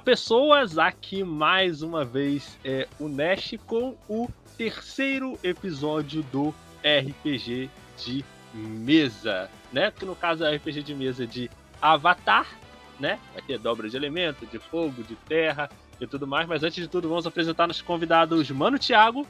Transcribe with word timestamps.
Olá, 0.00 0.04
pessoas! 0.06 0.78
Aqui 0.78 1.22
mais 1.22 1.82
uma 1.82 2.06
vez 2.06 2.58
é 2.64 2.88
o 2.98 3.06
Nash 3.06 3.52
com 3.66 3.94
o 4.08 4.30
terceiro 4.56 5.38
episódio 5.44 6.22
do 6.22 6.54
RPG 6.82 7.68
de 7.98 8.24
mesa, 8.54 9.50
né? 9.70 9.90
Que 9.90 10.06
no 10.06 10.16
caso 10.16 10.42
é 10.42 10.56
RPG 10.56 10.84
de 10.84 10.94
mesa 10.94 11.26
de 11.26 11.50
Avatar, 11.82 12.46
né? 12.98 13.18
Vai 13.34 13.42
ter 13.42 13.58
dobra 13.58 13.90
de 13.90 13.96
elemento, 13.96 14.46
de 14.46 14.58
fogo, 14.58 15.02
de 15.02 15.16
terra 15.16 15.68
e 16.00 16.06
tudo 16.06 16.26
mais. 16.26 16.48
Mas 16.48 16.62
antes 16.62 16.82
de 16.82 16.88
tudo, 16.88 17.06
vamos 17.06 17.26
apresentar 17.26 17.66
nossos 17.66 17.82
convidados, 17.82 18.50
Mano 18.50 18.78
Thiago. 18.78 19.26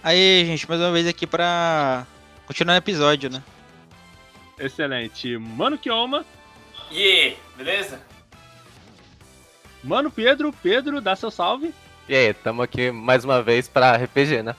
Aí, 0.00 0.44
gente, 0.46 0.68
mais 0.68 0.80
uma 0.80 0.92
vez 0.92 1.08
aqui 1.08 1.26
pra 1.26 2.06
continuar 2.46 2.74
o 2.74 2.78
episódio, 2.78 3.28
né? 3.28 3.42
Excelente. 4.60 5.36
Mano 5.38 5.76
Kioma. 5.76 6.24
E 6.88 7.00
yeah, 7.00 7.36
beleza? 7.56 8.11
Mano 9.82 10.10
Pedro, 10.10 10.52
Pedro, 10.62 11.00
dá 11.00 11.16
seu 11.16 11.30
salve. 11.30 11.74
E 12.08 12.14
aí, 12.14 12.32
tamo 12.32 12.62
aqui 12.62 12.90
mais 12.90 13.24
uma 13.24 13.42
vez 13.42 13.68
pra 13.68 13.96
RPG, 13.96 14.42
né? 14.42 14.54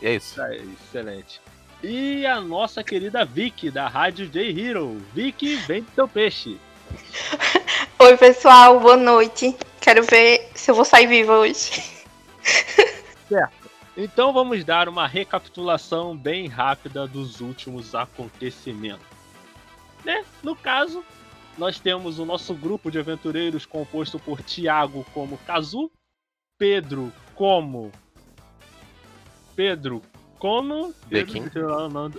E 0.00 0.06
é 0.06 0.14
isso. 0.16 0.40
É, 0.40 0.56
excelente. 0.56 1.40
E 1.82 2.26
a 2.26 2.40
nossa 2.40 2.82
querida 2.82 3.24
Vicky, 3.24 3.70
da 3.70 3.86
Rádio 3.86 4.28
J 4.28 4.50
Hero. 4.50 5.00
Vicky, 5.14 5.56
vem 5.56 5.82
do 5.82 5.90
teu 5.92 6.08
peixe. 6.08 6.58
Oi, 8.00 8.16
pessoal, 8.16 8.80
boa 8.80 8.96
noite. 8.96 9.56
Quero 9.80 10.02
ver 10.04 10.50
se 10.54 10.70
eu 10.70 10.74
vou 10.74 10.84
sair 10.84 11.06
viva 11.06 11.38
hoje. 11.38 11.82
Certo. 13.28 13.70
Então 13.96 14.32
vamos 14.32 14.64
dar 14.64 14.88
uma 14.88 15.06
recapitulação 15.06 16.16
bem 16.16 16.46
rápida 16.46 17.06
dos 17.06 17.40
últimos 17.40 17.94
acontecimentos. 17.94 19.06
Né? 20.04 20.24
No 20.42 20.54
caso, 20.54 21.04
nós 21.58 21.80
temos 21.80 22.18
o 22.20 22.24
nosso 22.24 22.54
grupo 22.54 22.90
de 22.90 22.98
aventureiros 22.98 23.66
composto 23.66 24.18
por 24.18 24.40
Tiago 24.42 25.04
como 25.12 25.36
Kazu, 25.38 25.90
Pedro 26.56 27.12
como. 27.34 27.90
Pedro 29.56 30.00
como. 30.38 30.94
Dekin. 31.08 31.44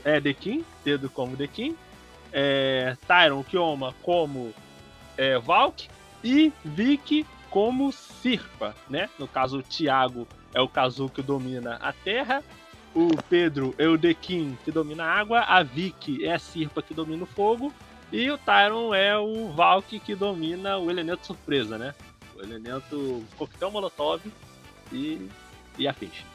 É, 0.03 0.19
Dekin. 0.19 0.65
Pedro 0.83 1.09
como 1.09 1.37
Dekin. 1.37 1.75
É, 2.31 2.95
Tyron 3.07 3.43
Kioma 3.43 3.95
como 4.03 4.53
é, 5.17 5.39
Valk. 5.39 5.87
E 6.21 6.51
Vicky 6.65 7.25
como 7.49 7.93
Sirpa, 7.93 8.75
né? 8.89 9.09
No 9.17 9.25
caso, 9.25 9.59
o 9.59 9.63
Tiago 9.63 10.27
é 10.53 10.59
o 10.59 10.67
Kazu 10.67 11.07
que 11.07 11.21
domina 11.21 11.75
a 11.75 11.93
terra. 11.93 12.43
O 12.93 13.09
Pedro 13.29 13.73
é 13.77 13.87
o 13.87 13.97
Dekin 13.97 14.57
que 14.65 14.71
domina 14.71 15.05
a 15.05 15.13
água. 15.13 15.41
A 15.41 15.63
Vicky 15.63 16.25
é 16.25 16.33
a 16.33 16.39
Sirpa 16.39 16.81
que 16.81 16.93
domina 16.93 17.23
o 17.23 17.27
fogo. 17.27 17.73
E 18.11 18.29
o 18.31 18.37
Tyron 18.37 18.93
é 18.93 19.17
o 19.17 19.51
Valk 19.51 19.99
que 19.99 20.15
domina 20.15 20.77
o 20.77 20.89
elemento 20.89 21.25
surpresa, 21.25 21.77
né? 21.77 21.93
O 22.35 22.41
elemento 22.41 23.23
coquetel 23.37 23.71
molotov 23.71 24.21
e, 24.91 25.29
e 25.77 25.87
afins. 25.87 26.25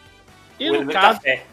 E 0.59 0.71
o 0.71 0.85
no 0.85 0.93
caso. 0.93 1.19
Café. 1.19 1.47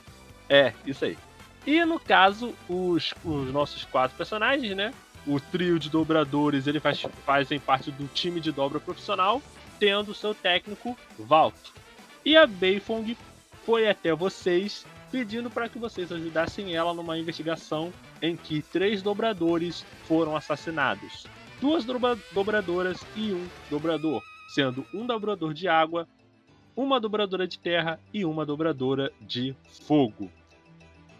É, 0.47 0.73
isso 0.85 1.05
aí. 1.05 1.17
E 1.65 1.83
no 1.85 1.99
caso, 1.99 2.53
os, 2.67 3.13
os 3.23 3.51
nossos 3.51 3.83
quatro 3.85 4.15
personagens, 4.17 4.75
né? 4.75 4.93
O 5.25 5.39
trio 5.39 5.79
de 5.79 5.89
dobradores, 5.89 6.67
ele 6.67 6.79
faz, 6.79 7.01
fazem 7.25 7.59
parte 7.59 7.91
do 7.91 8.07
time 8.07 8.39
de 8.39 8.51
dobra 8.51 8.79
profissional, 8.79 9.41
tendo 9.79 10.13
seu 10.13 10.33
técnico 10.33 10.97
Valk. 11.17 11.57
E 12.25 12.35
a 12.35 12.45
Beifong 12.45 13.17
foi 13.65 13.87
até 13.87 14.13
vocês 14.13 14.85
pedindo 15.11 15.49
para 15.49 15.67
que 15.67 15.77
vocês 15.77 16.11
ajudassem 16.11 16.75
ela 16.75 16.93
numa 16.93 17.17
investigação 17.17 17.91
em 18.21 18.35
que 18.35 18.61
três 18.61 19.01
dobradores 19.01 19.85
foram 20.07 20.35
assassinados. 20.35 21.25
Duas 21.59 21.85
dobra 21.85 22.17
dobradoras 22.33 23.05
e 23.15 23.31
um 23.31 23.47
dobrador, 23.69 24.21
sendo 24.53 24.85
um 24.93 25.05
dobrador 25.05 25.53
de 25.53 25.67
água, 25.67 26.07
uma 26.75 26.99
dobradora 26.99 27.47
de 27.47 27.59
terra 27.59 27.99
e 28.13 28.25
uma 28.25 28.45
dobradora 28.45 29.11
de 29.21 29.55
fogo. 29.85 30.31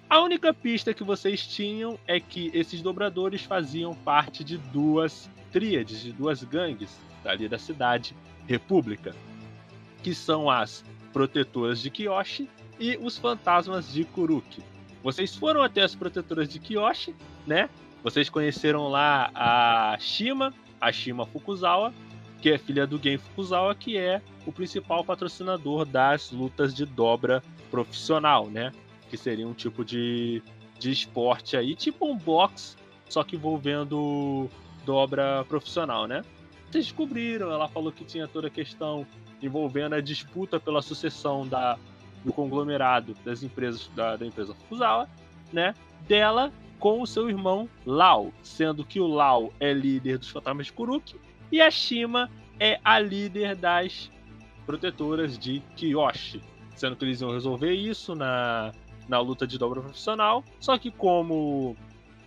A 0.10 0.22
única 0.22 0.54
pista 0.54 0.94
que 0.94 1.04
vocês 1.04 1.48
tinham 1.48 1.98
é 2.06 2.20
que 2.20 2.52
esses 2.54 2.82
dobradores 2.82 3.44
faziam 3.44 3.94
parte 3.94 4.44
de 4.44 4.58
duas 4.58 5.30
tríades, 5.52 6.02
de 6.02 6.12
duas 6.12 6.44
gangues 6.44 7.00
dali 7.24 7.48
da 7.48 7.58
cidade 7.58 8.16
República, 8.48 9.16
que 10.04 10.14
são 10.14 10.50
as 10.50 10.84
protetoras 11.14 11.82
de 11.82 11.90
Kiyoshi 11.90 12.50
e 12.80 12.98
os 12.98 13.18
fantasmas 13.18 13.94
de 13.94 14.04
Kuruki. 14.04 14.64
Vocês 15.04 15.36
foram 15.36 15.64
até 15.64 15.82
as 15.82 15.96
protetoras 15.96 16.48
de 16.48 16.60
Kiyoshi, 16.60 17.16
né? 17.46 17.70
Vocês 18.04 18.30
conheceram 18.30 18.88
lá 18.88 19.32
a 19.34 19.98
Shima, 20.00 20.54
a 20.80 20.92
Shima 20.92 21.26
Fukuzawa, 21.26 21.94
que 22.42 22.52
é 22.52 22.58
filha 22.58 22.86
do 22.88 23.02
Gen 23.02 23.18
Fukuzawa, 23.18 23.76
que 23.76 23.98
é 23.98 24.22
o 24.46 24.52
principal 24.52 25.04
patrocinador 25.04 25.86
das 25.86 26.32
lutas 26.32 26.74
de 26.74 26.86
dobra 26.86 27.44
profissional, 27.70 28.48
né? 28.48 28.72
Que 29.10 29.18
seria 29.18 29.48
um 29.48 29.54
tipo 29.54 29.86
de, 29.86 30.42
de 30.80 30.92
esporte 30.92 31.56
aí, 31.56 31.76
tipo 31.76 32.06
um 32.06 32.18
box, 32.18 32.78
só 33.10 33.24
que 33.24 33.36
envolvendo 33.36 34.50
dobra 34.86 35.46
profissional, 35.48 36.08
né? 36.08 36.24
Vocês 36.70 36.86
descobriram, 36.86 37.52
ela 37.52 37.68
falou 37.68 37.92
que 37.92 38.06
tinha 38.06 38.28
toda 38.28 38.48
a 38.48 38.52
questão 38.52 39.06
envolvendo 39.42 39.94
a 39.94 40.02
disputa 40.02 40.60
pela 40.60 40.82
sucessão 40.82 41.48
da, 41.48 41.78
do 42.24 42.32
conglomerado 42.34 43.16
das 43.26 43.44
empresas 43.44 43.90
da, 43.96 44.16
da 44.16 44.26
empresa 44.26 44.54
Fukuzawa, 44.54 45.10
né? 45.52 45.74
Dela 46.08 46.52
com 46.80 47.02
o 47.02 47.08
seu 47.08 47.30
irmão 47.30 47.70
Lau, 47.86 48.34
sendo 48.42 48.84
que 48.84 49.00
o 49.00 49.08
Lau 49.08 49.54
é 49.60 49.72
líder 49.72 50.18
dos 50.18 50.30
fantasmas 50.30 50.66
de 50.66 50.74
Kuruki 50.74 51.16
e 51.52 51.62
a 51.62 51.70
Shima 51.70 52.30
é 52.60 52.80
a 52.84 53.00
líder 53.00 53.56
das 53.56 54.10
protetoras 54.66 55.38
de 55.38 55.62
Kiyoshi, 55.76 56.42
sendo 56.76 56.96
que 56.96 57.06
eles 57.06 57.22
iam 57.22 57.32
resolver 57.32 57.74
isso 57.74 58.16
na, 58.16 58.72
na 59.08 59.20
luta 59.20 59.46
de 59.46 59.58
dobra 59.58 59.82
profissional, 59.82 60.44
só 60.60 60.78
que 60.78 60.90
como 60.90 61.76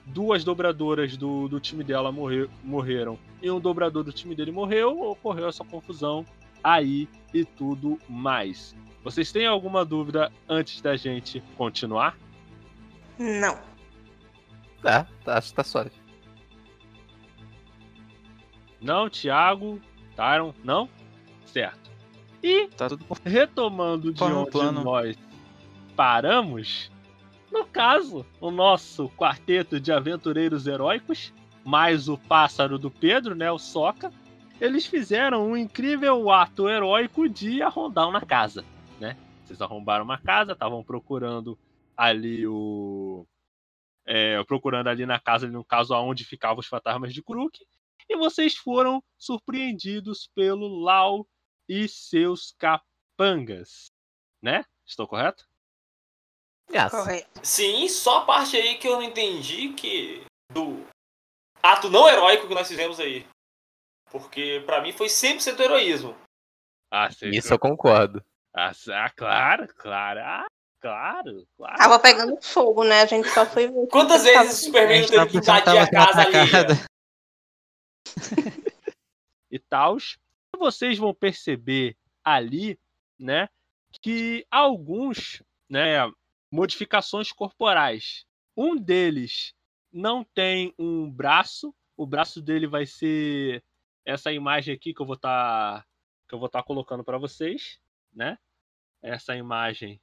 duas 0.06 0.44
dobradoras 0.44 1.16
do, 1.16 1.48
do 1.48 1.58
time 1.58 1.82
dela 1.82 2.12
morrer, 2.12 2.48
morreram 2.62 3.18
e 3.42 3.50
um 3.50 3.58
dobrador 3.58 4.04
do 4.04 4.12
time 4.12 4.34
dele 4.34 4.52
morreu, 4.52 5.00
ocorreu 5.02 5.48
essa 5.48 5.64
confusão 5.64 6.24
aí 6.62 7.08
e 7.32 7.44
tudo 7.44 7.98
mais. 8.08 8.74
Vocês 9.04 9.30
têm 9.30 9.46
alguma 9.46 9.84
dúvida 9.84 10.32
antes 10.48 10.80
da 10.80 10.96
gente 10.96 11.42
continuar? 11.58 12.16
Não. 13.18 13.58
É, 14.82 15.04
acho 15.26 15.50
que 15.50 15.54
tá 15.54 15.62
suave. 15.62 15.90
Não, 18.80 19.08
Thiago, 19.08 19.80
Tyron, 20.16 20.54
não? 20.64 20.88
Certo. 21.46 21.90
E 22.42 22.66
Tá 22.68 22.88
tudo 22.88 23.04
retomando 23.24 24.12
de 24.12 24.22
onde 24.22 24.50
plano. 24.50 24.82
nós 24.82 25.16
paramos, 25.96 26.90
no 27.52 27.64
caso, 27.64 28.26
o 28.40 28.50
nosso 28.50 29.08
quarteto 29.10 29.78
de 29.78 29.92
aventureiros 29.92 30.66
heróicos, 30.66 31.32
mais 31.64 32.08
o 32.08 32.18
pássaro 32.18 32.78
do 32.78 32.90
Pedro, 32.90 33.34
né, 33.34 33.50
o 33.50 33.58
Soca, 33.58 34.12
eles 34.60 34.84
fizeram 34.86 35.46
um 35.48 35.56
incrível 35.56 36.30
ato 36.30 36.68
heróico 36.68 37.28
de 37.28 37.62
arrondar 37.62 38.08
uma 38.08 38.20
casa? 38.20 38.64
Vocês 39.44 39.60
arrombaram 39.60 40.04
uma 40.04 40.18
casa, 40.18 40.52
estavam 40.52 40.82
procurando 40.82 41.58
ali 41.96 42.46
o 42.46 43.26
é, 44.06 44.42
procurando 44.44 44.88
ali 44.88 45.06
na 45.06 45.18
casa, 45.18 45.46
no 45.46 45.64
caso 45.64 45.94
aonde 45.94 46.24
ficavam 46.24 46.58
os 46.58 46.66
fantasmas 46.66 47.12
de 47.12 47.22
Kuruk, 47.22 47.66
e 48.08 48.16
vocês 48.16 48.54
foram 48.54 49.02
surpreendidos 49.16 50.30
pelo 50.34 50.68
Lau 50.68 51.26
e 51.68 51.88
seus 51.88 52.54
capangas, 52.58 53.90
né? 54.42 54.64
Estou 54.84 55.08
correto? 55.08 55.46
Yes. 56.70 56.90
Correto. 56.90 57.40
Sim, 57.42 57.88
só 57.88 58.18
a 58.18 58.24
parte 58.24 58.56
aí 58.56 58.76
que 58.78 58.88
eu 58.88 58.96
não 58.96 59.02
entendi 59.02 59.72
que. 59.72 60.24
do 60.52 60.86
ato 61.62 61.88
não 61.88 62.08
heróico 62.08 62.46
que 62.46 62.54
nós 62.54 62.68
fizemos 62.68 63.00
aí. 63.00 63.26
Porque 64.10 64.62
pra 64.66 64.80
mim 64.82 64.92
foi 64.92 65.08
100% 65.08 65.58
heroísmo. 65.60 66.16
Ah, 66.90 67.08
Isso 67.22 67.52
eu 67.52 67.58
concordo. 67.58 68.24
Ah, 68.54 68.72
ah, 68.92 69.10
claro, 69.10 69.68
claro. 69.76 70.20
Ah, 70.20 70.46
claro, 70.80 71.46
claro. 71.56 71.76
Tava 71.76 71.98
pegando 71.98 72.38
fogo, 72.40 72.84
né? 72.84 73.02
A 73.02 73.06
gente 73.06 73.28
só 73.30 73.44
foi 73.44 73.66
ver. 73.66 73.86
Quantas 73.88 74.22
vezes 74.22 74.60
o 74.60 74.64
Superman 74.66 75.06
teve 75.06 75.26
que 75.26 75.36
invadir 75.38 75.78
a 75.78 75.90
casa 75.90 76.20
ali? 76.20 76.36
atacada. 76.36 76.74
e 79.50 79.58
tal. 79.58 79.96
Vocês 80.56 80.96
vão 80.98 81.12
perceber 81.12 81.96
ali, 82.22 82.78
né, 83.18 83.48
que 84.00 84.46
alguns, 84.50 85.42
né, 85.68 86.10
modificações 86.50 87.32
corporais. 87.32 88.24
Um 88.56 88.76
deles 88.76 89.52
não 89.92 90.24
tem 90.24 90.72
um 90.78 91.10
braço, 91.10 91.74
o 91.96 92.06
braço 92.06 92.40
dele 92.40 92.66
vai 92.66 92.86
ser 92.86 93.62
essa 94.04 94.32
imagem 94.32 94.74
aqui 94.74 94.94
que 94.94 95.02
eu 95.02 95.06
vou 95.06 95.16
estar 95.16 95.84
que 96.28 96.34
eu 96.34 96.38
vou 96.38 96.46
estar 96.46 96.62
colocando 96.62 97.04
para 97.04 97.18
vocês, 97.18 97.78
né? 98.14 98.38
Essa 99.02 99.36
imagem 99.36 100.00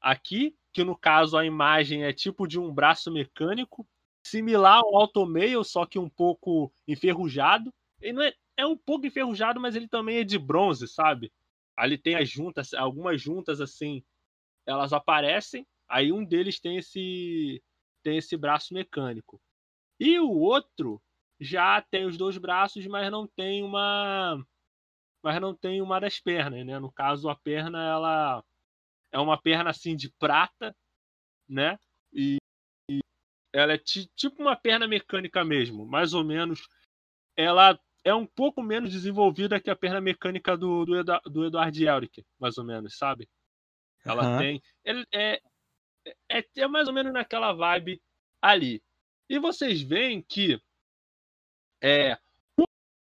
aqui, 0.00 0.56
que 0.72 0.84
no 0.84 0.96
caso 0.96 1.36
a 1.36 1.44
imagem 1.44 2.04
é 2.04 2.12
tipo 2.12 2.46
de 2.46 2.58
um 2.58 2.72
braço 2.72 3.10
mecânico, 3.10 3.86
similar 4.22 4.78
ao 4.78 4.96
Automail, 4.96 5.62
só 5.64 5.84
que 5.86 5.98
um 5.98 6.08
pouco 6.08 6.72
enferrujado. 6.86 7.72
E 8.00 8.12
não 8.12 8.22
é, 8.22 8.32
é 8.56 8.66
um 8.66 8.76
pouco 8.76 9.06
enferrujado, 9.06 9.60
mas 9.60 9.76
ele 9.76 9.88
também 9.88 10.18
é 10.18 10.24
de 10.24 10.38
bronze, 10.38 10.86
sabe? 10.88 11.32
Ali 11.76 11.98
tem 11.98 12.14
as 12.14 12.28
juntas, 12.28 12.74
algumas 12.74 13.20
juntas 13.20 13.60
assim, 13.60 14.02
elas 14.66 14.92
aparecem, 14.92 15.66
aí 15.88 16.12
um 16.12 16.24
deles 16.24 16.60
tem 16.60 16.76
esse 16.76 17.62
tem 18.02 18.16
esse 18.16 18.36
braço 18.36 18.72
mecânico. 18.72 19.40
E 19.98 20.18
o 20.18 20.30
outro 20.30 21.02
já 21.38 21.82
tem 21.82 22.06
os 22.06 22.16
dois 22.16 22.38
braços, 22.38 22.86
mas 22.86 23.10
não 23.10 23.26
tem 23.26 23.62
uma 23.62 24.42
mas 25.22 25.40
não 25.40 25.54
tem 25.54 25.82
uma 25.82 26.00
das 26.00 26.18
pernas, 26.18 26.64
né? 26.64 26.78
No 26.78 26.90
caso, 26.90 27.28
a 27.28 27.36
perna 27.36 27.82
ela 27.82 28.44
é 29.12 29.18
uma 29.18 29.40
perna 29.40 29.70
assim 29.70 29.96
de 29.96 30.10
prata, 30.10 30.74
né? 31.48 31.78
E, 32.12 32.38
e 32.88 33.00
ela 33.52 33.74
é 33.74 33.78
tipo 33.78 34.40
uma 34.40 34.56
perna 34.56 34.86
mecânica 34.86 35.44
mesmo, 35.44 35.86
mais 35.86 36.14
ou 36.14 36.24
menos. 36.24 36.68
Ela 37.36 37.78
é 38.04 38.14
um 38.14 38.26
pouco 38.26 38.62
menos 38.62 38.92
desenvolvida 38.92 39.60
que 39.60 39.70
a 39.70 39.76
perna 39.76 40.00
mecânica 40.00 40.56
do, 40.56 40.84
do, 40.84 41.02
do 41.26 41.46
Eduardo 41.46 41.78
Elric, 41.78 42.24
mais 42.38 42.56
ou 42.56 42.64
menos, 42.64 42.96
sabe? 42.96 43.28
Ela 44.04 44.32
uhum. 44.32 44.38
tem. 44.38 44.62
Ele 44.84 45.04
é, 45.12 45.40
é, 46.30 46.44
é 46.56 46.68
mais 46.68 46.88
ou 46.88 46.94
menos 46.94 47.12
naquela 47.12 47.52
vibe 47.52 48.00
ali. 48.40 48.82
E 49.28 49.38
vocês 49.38 49.82
veem 49.82 50.22
que 50.22 50.60
é, 51.82 52.18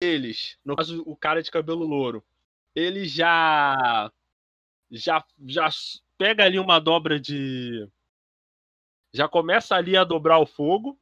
deles, 0.05 0.59
no 0.63 0.77
caso 0.77 1.03
o 1.07 1.17
cara 1.17 1.43
de 1.43 1.51
cabelo 1.51 1.87
louro, 1.87 2.23
ele 2.75 3.07
já 3.07 4.11
já 4.91 5.25
já 5.47 5.69
pega 6.19 6.45
ali 6.45 6.59
uma 6.59 6.79
dobra 6.79 7.19
de 7.19 7.89
já 9.13 9.29
começa 9.29 9.75
ali 9.75 9.97
a 9.97 10.05
dobrar 10.05 10.39
o 10.39 10.47
fogo. 10.47 10.99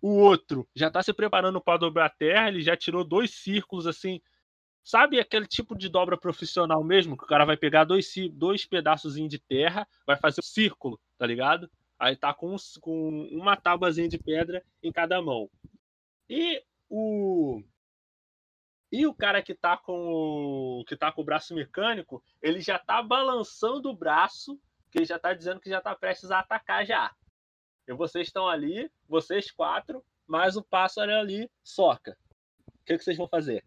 O 0.00 0.18
outro 0.18 0.68
já 0.74 0.88
está 0.88 1.02
se 1.02 1.12
preparando 1.12 1.60
para 1.60 1.78
dobrar 1.78 2.06
a 2.06 2.10
terra, 2.10 2.48
ele 2.48 2.60
já 2.60 2.76
tirou 2.76 3.02
dois 3.02 3.30
círculos 3.30 3.86
assim. 3.86 4.20
Sabe 4.84 5.18
aquele 5.18 5.46
tipo 5.46 5.76
de 5.76 5.88
dobra 5.88 6.16
profissional 6.16 6.84
mesmo? 6.84 7.16
Que 7.16 7.24
o 7.24 7.26
cara 7.26 7.46
vai 7.46 7.56
pegar 7.56 7.84
dois, 7.84 8.12
dois 8.32 8.66
pedaços 8.66 9.14
de 9.14 9.38
terra, 9.38 9.88
vai 10.06 10.16
fazer 10.16 10.40
um 10.40 10.46
círculo, 10.46 11.00
tá 11.16 11.26
ligado? 11.26 11.70
Aí 11.98 12.14
tá 12.14 12.34
com, 12.34 12.54
com 12.80 13.26
uma 13.32 13.56
tábuazinha 13.56 14.08
de 14.08 14.18
pedra 14.18 14.62
em 14.82 14.92
cada 14.92 15.22
mão. 15.22 15.48
E 16.28 16.62
o 16.90 17.62
e 18.94 19.08
o 19.08 19.12
cara 19.12 19.42
que 19.42 19.56
tá 19.56 19.76
com 19.76 20.78
o 20.78 20.84
que 20.86 20.96
tá 20.96 21.10
com 21.10 21.20
o 21.20 21.24
braço 21.24 21.52
mecânico, 21.52 22.22
ele 22.40 22.60
já 22.60 22.78
tá 22.78 23.02
balançando 23.02 23.90
o 23.90 23.96
braço, 23.96 24.56
que 24.88 24.98
ele 24.98 25.04
já 25.04 25.18
tá 25.18 25.34
dizendo 25.34 25.58
que 25.58 25.68
já 25.68 25.80
tá 25.80 25.96
prestes 25.96 26.30
a 26.30 26.38
atacar 26.38 26.86
já. 26.86 27.12
E 27.88 27.92
vocês 27.92 28.28
estão 28.28 28.46
ali, 28.46 28.88
vocês 29.08 29.50
quatro, 29.50 30.00
mais 30.28 30.56
o 30.56 30.62
pássaro 30.62 31.12
ali 31.12 31.50
soca. 31.60 32.16
O 32.68 32.84
que, 32.86 32.96
que 32.96 33.02
vocês 33.02 33.16
vão 33.16 33.26
fazer? 33.26 33.64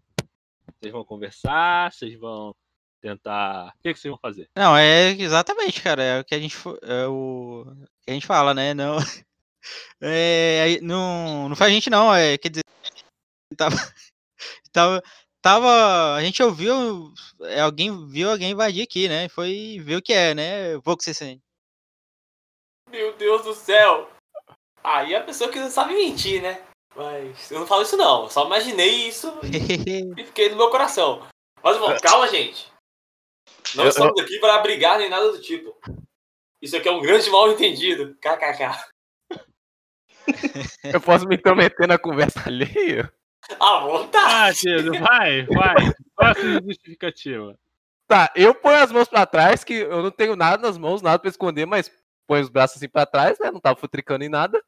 Vocês 0.79 0.93
vão 0.93 1.03
conversar? 1.03 1.91
Vocês 1.91 2.17
vão 2.17 2.55
tentar. 3.01 3.73
O 3.79 3.81
que, 3.83 3.93
que 3.93 3.99
vocês 3.99 4.09
vão 4.09 4.19
fazer? 4.19 4.49
Não, 4.55 4.77
é 4.77 5.09
exatamente, 5.09 5.81
cara. 5.81 6.01
É 6.01 6.19
o 6.21 6.23
que 6.23 6.35
a 6.35 6.39
gente, 6.39 6.55
é 6.83 7.05
o 7.05 7.65
que 8.01 8.11
a 8.11 8.13
gente 8.13 8.25
fala, 8.25 8.53
né? 8.53 8.73
Não, 8.73 8.95
é, 9.99 10.79
não, 10.81 11.49
não 11.49 11.55
faz 11.57 11.69
a 11.69 11.73
gente, 11.73 11.89
não. 11.89 12.15
É, 12.15 12.37
quer 12.37 12.47
dizer, 12.47 12.63
tava, 13.57 13.75
tava, 14.71 15.01
tava. 15.41 16.15
A 16.15 16.23
gente 16.23 16.41
ouviu. 16.41 17.13
É, 17.41 17.61
alguém 17.61 18.07
viu 18.07 18.29
alguém 18.29 18.51
invadir 18.51 18.83
aqui, 18.83 19.07
né? 19.07 19.29
Foi 19.29 19.79
ver 19.81 19.97
o 19.97 20.01
que 20.01 20.13
é, 20.13 20.33
né? 20.33 20.79
Pouco 20.81 21.03
você 21.03 21.13
sente. 21.13 21.41
Meu 22.89 23.13
Deus 23.17 23.43
do 23.43 23.53
céu! 23.53 24.09
Aí 24.83 25.13
a 25.13 25.23
pessoa 25.23 25.51
que 25.51 25.59
não 25.59 25.69
sabe 25.69 25.93
mentir, 25.93 26.41
né? 26.41 26.63
Mas 26.95 27.51
eu 27.51 27.59
não 27.59 27.67
falo 27.67 27.83
isso 27.83 27.95
não, 27.95 28.23
eu 28.23 28.29
só 28.29 28.45
imaginei 28.45 29.07
isso 29.07 29.31
e 30.17 30.23
fiquei 30.23 30.49
no 30.49 30.55
meu 30.55 30.71
coração. 30.71 31.27
Mas 31.61 31.77
bom, 31.77 31.95
calma, 32.01 32.27
gente. 32.27 32.71
Não 33.75 33.83
eu, 33.83 33.89
estamos 33.89 34.17
eu... 34.17 34.23
aqui 34.23 34.39
para 34.39 34.57
brigar 34.59 34.97
nem 34.97 35.09
nada 35.09 35.31
do 35.31 35.41
tipo. 35.41 35.77
Isso 36.61 36.75
aqui 36.75 36.87
é 36.87 36.91
um 36.91 37.01
grande 37.01 37.29
mal 37.29 37.51
entendido. 37.51 38.15
KKK. 38.15 38.87
Eu 40.83 40.99
posso 40.99 41.27
me 41.27 41.35
intrometer 41.35 41.87
na 41.87 41.99
conversa 41.99 42.41
alheia? 42.47 43.13
À 43.59 43.79
vontade. 43.79 44.69
Ah, 44.69 44.99
vai, 44.99 45.45
vai. 45.45 45.75
Qual 46.15 46.31
a 46.31 46.35
sua 46.35 46.61
justificativa? 46.61 47.57
Tá, 48.07 48.31
eu 48.35 48.55
ponho 48.55 48.77
as 48.77 48.91
mãos 48.91 49.07
para 49.07 49.25
trás, 49.25 49.63
que 49.63 49.73
eu 49.73 50.01
não 50.03 50.11
tenho 50.11 50.35
nada 50.35 50.61
nas 50.61 50.77
mãos, 50.77 51.01
nada 51.01 51.19
para 51.19 51.29
esconder, 51.29 51.65
mas 51.65 51.91
põe 52.25 52.41
os 52.41 52.49
braços 52.49 52.77
assim 52.77 52.89
para 52.89 53.05
trás, 53.05 53.37
né? 53.39 53.51
Não 53.51 53.59
tava 53.59 53.79
futricando 53.79 54.23
em 54.23 54.29
nada. 54.29 54.61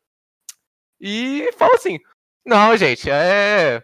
E 0.99 1.49
fala 1.57 1.75
assim: 1.75 1.99
Não, 2.45 2.75
gente, 2.75 3.09
é. 3.09 3.83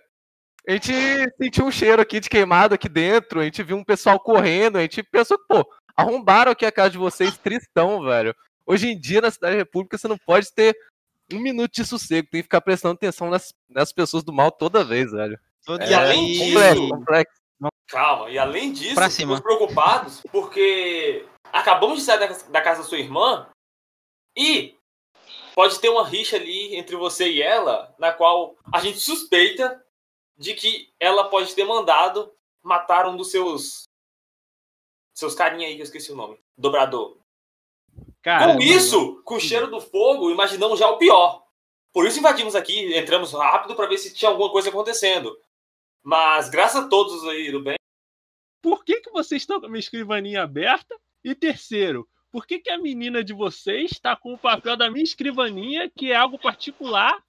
A 0.67 0.71
gente 0.71 0.93
sentiu 1.37 1.65
um 1.65 1.71
cheiro 1.71 2.01
aqui 2.01 2.19
de 2.19 2.27
queimado 2.27 2.73
aqui 2.73 2.89
dentro, 2.89 3.39
a 3.39 3.43
gente 3.43 3.61
viu 3.61 3.77
um 3.77 3.83
pessoal 3.83 4.19
correndo, 4.19 4.77
a 4.77 4.81
gente 4.81 5.03
pensou, 5.03 5.37
pô, 5.47 5.63
arrombaram 5.95 6.51
aqui 6.51 6.65
a 6.65 6.71
casa 6.71 6.89
de 6.89 6.97
vocês 6.97 7.37
tristão, 7.37 8.03
velho. 8.03 8.35
Hoje 8.65 8.87
em 8.87 8.99
dia, 8.99 9.21
na 9.21 9.29
Cidade 9.29 9.55
República, 9.55 9.95
você 9.95 10.07
não 10.07 10.17
pode 10.17 10.51
ter 10.53 10.75
um 11.31 11.39
minuto 11.39 11.73
de 11.73 11.85
sossego, 11.85 12.29
tem 12.29 12.39
que 12.39 12.43
ficar 12.43 12.61
prestando 12.61 12.95
atenção 12.95 13.29
nas, 13.29 13.53
nas 13.69 13.91
pessoas 13.91 14.23
do 14.23 14.33
mal 14.33 14.51
toda 14.51 14.83
vez, 14.83 15.11
velho. 15.11 15.39
E 15.67 15.93
é, 15.93 15.95
além 15.95 16.27
disso, 16.27 16.45
complexo, 16.45 16.89
complexo. 16.89 17.45
Calma, 17.87 18.29
e 18.29 18.37
além 18.37 18.71
disso, 18.71 18.99
estamos 19.01 19.39
preocupados 19.39 20.21
porque 20.31 21.25
acabamos 21.51 21.99
de 21.99 22.05
sair 22.05 22.19
da, 22.19 22.27
da 22.27 22.61
casa 22.61 22.81
da 22.81 22.87
sua 22.87 22.97
irmã 22.97 23.47
e 24.35 24.75
pode 25.53 25.79
ter 25.79 25.89
uma 25.89 26.05
rixa 26.05 26.35
ali 26.35 26.75
entre 26.75 26.95
você 26.95 27.31
e 27.31 27.41
ela, 27.41 27.95
na 27.97 28.11
qual 28.11 28.55
a 28.73 28.79
gente 28.79 28.99
suspeita 28.99 29.83
de 30.37 30.53
que 30.53 30.91
ela 30.99 31.29
pode 31.29 31.55
ter 31.55 31.63
mandado 31.63 32.31
matar 32.61 33.07
um 33.07 33.15
dos 33.15 33.31
seus 33.31 33.83
seus 35.15 35.33
carinha 35.33 35.67
aí 35.67 35.75
que 35.75 35.81
eu 35.81 35.85
esqueci 35.85 36.11
o 36.11 36.15
nome, 36.15 36.37
dobrador. 36.57 37.17
Com 38.25 38.59
isso, 38.61 39.21
com 39.23 39.35
o 39.35 39.39
cheiro 39.39 39.67
do 39.67 39.79
fogo, 39.79 40.31
imaginamos 40.31 40.79
já 40.79 40.89
o 40.89 40.97
pior. 40.97 41.45
Por 41.93 42.05
isso 42.07 42.19
invadimos 42.19 42.55
aqui, 42.55 42.95
entramos 42.97 43.31
rápido 43.31 43.75
para 43.75 43.87
ver 43.87 43.97
se 43.97 44.13
tinha 44.13 44.29
alguma 44.29 44.51
coisa 44.51 44.69
acontecendo. 44.69 45.37
Mas 46.03 46.49
graças 46.49 46.83
a 46.83 46.87
todos 46.87 47.23
aí 47.27 47.51
do 47.51 47.61
bem. 47.61 47.77
Por 48.61 48.83
que 48.83 48.99
que 48.99 49.11
vocês 49.11 49.43
estão 49.43 49.59
com 49.59 49.67
a 49.67 49.69
minha 49.69 49.79
escrivaninha 49.79 50.43
aberta? 50.43 50.95
E 51.23 51.33
terceiro, 51.33 52.07
por 52.31 52.45
que, 52.45 52.59
que 52.59 52.69
a 52.69 52.77
menina 52.77 53.23
de 53.23 53.31
vocês 53.31 53.91
está 53.91 54.15
com 54.15 54.33
o 54.33 54.37
papel 54.37 54.75
da 54.75 54.91
minha 54.91 55.03
escrivaninha, 55.03 55.89
que 55.89 56.11
é 56.11 56.15
algo 56.15 56.37
particular, 56.37 57.23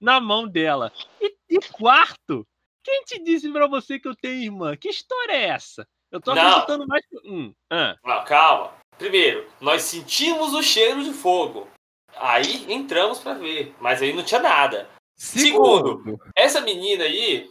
na 0.00 0.18
mão 0.18 0.48
dela? 0.48 0.90
E, 1.20 1.36
e 1.50 1.58
quarto, 1.72 2.46
quem 2.82 3.04
te 3.04 3.22
disse 3.22 3.52
para 3.52 3.66
você 3.66 3.98
que 3.98 4.08
eu 4.08 4.16
tenho 4.16 4.42
irmã? 4.42 4.76
Que 4.76 4.88
história 4.88 5.32
é 5.32 5.48
essa? 5.48 5.86
Eu 6.10 6.20
tô 6.20 6.30
acreditando 6.30 6.86
mais 6.86 7.04
que. 7.06 7.16
Hum, 7.28 7.54
ah. 7.70 7.96
Não, 8.02 8.24
calma. 8.24 8.72
Primeiro, 8.98 9.46
nós 9.60 9.82
sentimos 9.82 10.54
o 10.54 10.62
cheiro 10.62 11.04
de 11.04 11.12
fogo. 11.12 11.68
Aí 12.16 12.72
entramos 12.72 13.18
para 13.18 13.34
ver, 13.34 13.74
mas 13.80 14.00
aí 14.00 14.12
não 14.12 14.22
tinha 14.22 14.40
nada. 14.40 14.88
Segundo, 15.16 15.98
Segundo 15.98 16.20
essa 16.34 16.60
menina 16.60 17.04
aí, 17.04 17.50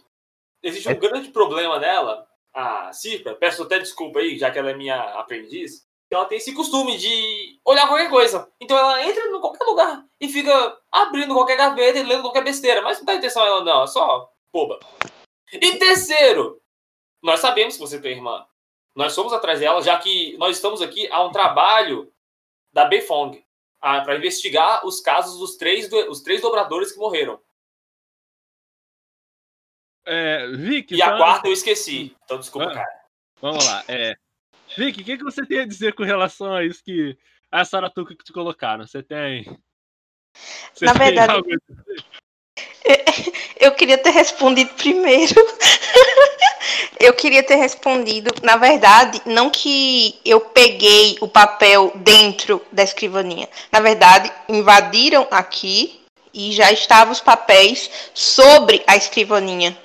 existe 0.64 0.88
um 0.88 0.92
é... 0.92 0.96
grande 0.96 1.30
problema 1.30 1.80
nela. 1.80 2.28
A 2.54 2.94
Cifra, 2.94 3.36
peço 3.36 3.64
até 3.64 3.80
desculpa 3.80 4.20
aí, 4.20 4.38
já 4.38 4.50
que 4.50 4.58
ela 4.58 4.72
é 4.72 4.74
minha 4.74 4.98
aprendiz 5.20 5.86
ela 6.16 6.26
tem 6.26 6.38
esse 6.38 6.54
costume 6.54 6.98
de 6.98 7.60
olhar 7.66 7.88
qualquer 7.88 8.10
coisa. 8.10 8.50
Então 8.60 8.78
ela 8.78 9.04
entra 9.06 9.26
em 9.26 9.40
qualquer 9.40 9.64
lugar 9.66 10.06
e 10.20 10.30
fica 10.30 10.78
abrindo 10.92 11.34
qualquer 11.34 11.58
gaveta 11.58 12.00
e 12.00 12.04
lendo 12.04 12.22
qualquer 12.22 12.44
besteira. 12.44 12.82
Mas 12.82 13.00
não 13.00 13.06
dá 13.06 13.16
intenção 13.16 13.46
ela 13.46 13.64
não, 13.64 13.84
é 13.84 13.88
só 13.88 14.32
boba. 14.52 14.80
E 15.52 15.78
terceiro, 15.78 16.62
nós 17.22 17.40
sabemos 17.40 17.76
que 17.76 17.80
você 17.80 18.00
tem 18.00 18.14
irmã. 18.14 18.46
Nós 18.96 19.14
somos 19.14 19.34
atrás 19.34 19.60
dela, 19.60 19.82
já 19.82 19.98
que 20.00 20.38
nós 20.38 20.56
estamos 20.56 20.82
aqui 20.82 21.08
a 21.12 21.24
um 21.24 21.32
trabalho 21.32 22.12
da 22.72 22.86
Befong 22.86 23.44
para 23.80 24.16
investigar 24.16 24.86
os 24.86 25.02
casos 25.02 25.38
dos 25.38 25.58
três, 25.58 25.92
os 26.10 26.22
três 26.22 26.42
dobradores 26.42 26.92
que 26.92 26.98
morreram. 26.98 27.40
É, 30.06 30.48
Vic, 30.52 30.94
e 30.94 31.02
a 31.02 31.18
quarta 31.18 31.48
eu 31.48 31.54
esqueci. 31.54 32.16
Então 32.24 32.40
desculpa, 32.40 32.70
ah, 32.70 32.74
cara. 32.74 33.06
Vamos 33.42 33.66
lá. 33.66 33.84
É, 33.88 34.16
Vicky, 34.78 35.02
o 35.02 35.06
que, 35.06 35.18
que 35.18 35.24
você 35.24 35.46
tem 35.46 35.60
a 35.60 35.66
dizer 35.66 35.94
com 35.94 36.04
relação 36.04 36.54
a 36.54 36.64
isso 36.64 36.84
que 36.84 37.18
a 37.52 37.64
Saratuca 37.64 38.16
que 38.16 38.24
te 38.24 38.34
colocaram? 38.34 38.86
Você 38.86 39.02
tem. 39.02 39.44
Você 40.74 40.86
Na 40.86 40.94
tem 40.94 41.02
verdade. 41.06 41.34
Algo... 41.34 41.50
Eu 43.60 43.72
queria 43.72 43.98
ter 43.98 44.12
respondido 44.12 44.74
primeiro. 44.74 45.34
eu 47.00 47.14
queria 47.14 47.44
ter 47.44 47.56
respondido, 47.56 48.34
na 48.42 48.58
verdade, 48.58 49.22
não 49.26 49.50
que 49.50 50.20
eu 50.26 50.40
peguei 50.40 51.18
o 51.22 51.28
papel 51.28 51.92
dentro 51.96 52.62
da 52.72 52.84
escrivaninha. 52.84 53.50
Na 53.72 53.80
verdade, 53.80 54.32
invadiram 54.48 55.28
aqui 55.32 56.02
e 56.34 56.52
já 56.52 56.72
estavam 56.72 57.14
os 57.14 57.22
papéis 57.22 57.90
sobre 58.14 58.84
a 58.88 58.96
escrivaninha. 58.96 59.78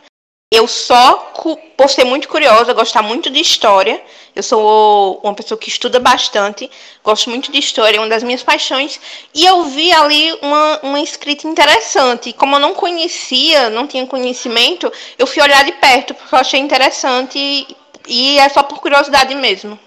Eu 0.53 0.67
só, 0.67 1.33
por 1.77 1.89
ser 1.89 2.03
muito 2.03 2.29
curiosa, 2.29 2.75
gostar 2.75 3.03
muito 3.03 3.31
de 3.31 3.39
história, 3.39 4.03
eu 4.35 4.43
sou 4.43 5.21
uma 5.23 5.33
pessoa 5.33 5.57
que 5.57 5.69
estuda 5.69 6.01
bastante, 6.01 6.69
gosto 7.05 7.31
muito 7.31 7.53
de 7.53 7.59
história, 7.61 7.97
é 7.97 8.01
uma 8.01 8.09
das 8.09 8.25
minhas 8.25 8.43
paixões, 8.43 9.01
e 9.33 9.47
eu 9.47 9.63
vi 9.67 9.93
ali 9.93 10.33
uma, 10.43 10.81
uma 10.81 11.01
escrita 11.01 11.47
interessante. 11.47 12.33
Como 12.33 12.57
eu 12.57 12.61
não 12.61 12.75
conhecia, 12.75 13.71
não 13.71 13.87
tinha 13.87 14.05
conhecimento, 14.09 14.93
eu 15.17 15.25
fui 15.25 15.41
olhar 15.41 15.65
de 15.65 15.71
perto, 15.73 16.15
porque 16.15 16.35
eu 16.35 16.41
achei 16.41 16.59
interessante, 16.59 17.39
e, 18.09 18.37
é 18.37 18.49
só 18.49 18.65
por 18.65 18.81
curiosidade 18.81 19.33
mesmo. 19.37 19.79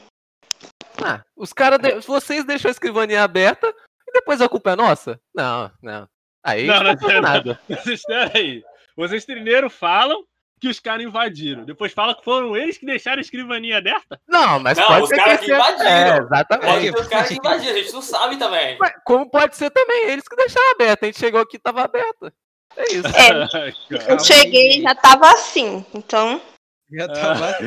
Ah, 1.03 1.21
os 1.35 1.51
caras, 1.51 1.79
de... 1.79 1.99
vocês 2.07 2.45
deixam 2.45 2.69
a 2.69 2.71
escrivaninha 2.71 3.21
aberta, 3.21 3.67
e 4.07 4.13
depois 4.13 4.39
a 4.39 4.47
culpa 4.47 4.71
é 4.71 4.75
nossa? 4.77 5.19
Não, 5.35 5.69
não. 5.81 6.07
Aí 6.41 6.65
não, 6.65 6.83
não, 6.83 6.93
não 6.93 7.21
nada. 7.21 7.59
Vocês, 7.67 8.01
aí. 8.33 8.63
Vocês 8.97 9.25
primeiro 9.25 9.69
falam 9.69 10.23
que 10.63 10.69
os 10.69 10.79
caras 10.79 11.05
invadiram. 11.05 11.65
Depois 11.65 11.91
fala 11.91 12.15
que 12.15 12.23
foram 12.23 12.55
eles 12.55 12.77
que 12.77 12.85
deixaram 12.85 13.17
a 13.17 13.21
escrivaninha 13.21 13.79
aberta? 13.79 14.17
Não, 14.25 14.61
mas 14.61 14.77
não, 14.77 14.87
pode 14.87 15.03
os 15.03 15.09
ser 15.09 15.17
caras 15.17 15.39
que, 15.41 15.45
que 15.45 15.51
invadiram. 15.51 15.89
É, 15.89 16.17
exatamente. 16.19 16.65
Pode 16.65 16.81
ser 16.81 17.01
os 17.01 17.07
caras 17.09 17.27
que 17.27 17.33
invadiram, 17.33 17.73
a 17.73 17.77
gente 17.77 17.93
não 17.93 18.01
sabe 18.01 18.37
também. 18.37 18.77
Mas 18.79 18.93
como 19.03 19.29
pode 19.29 19.57
ser 19.57 19.69
também 19.71 20.09
eles 20.09 20.25
que 20.25 20.37
deixaram 20.37 20.71
aberta? 20.71 21.05
A 21.05 21.07
gente 21.07 21.19
chegou 21.19 21.41
aqui 21.41 21.57
e 21.57 21.59
tava 21.59 21.81
aberta. 21.81 22.33
É 22.77 22.93
isso. 22.93 23.07
É, 23.09 23.73
eu 24.13 24.19
cheguei 24.19 24.79
e 24.79 24.81
já 24.83 24.95
tava 24.95 25.33
assim, 25.33 25.85
então... 25.93 26.41
Já 26.89 27.09
tava... 27.09 27.57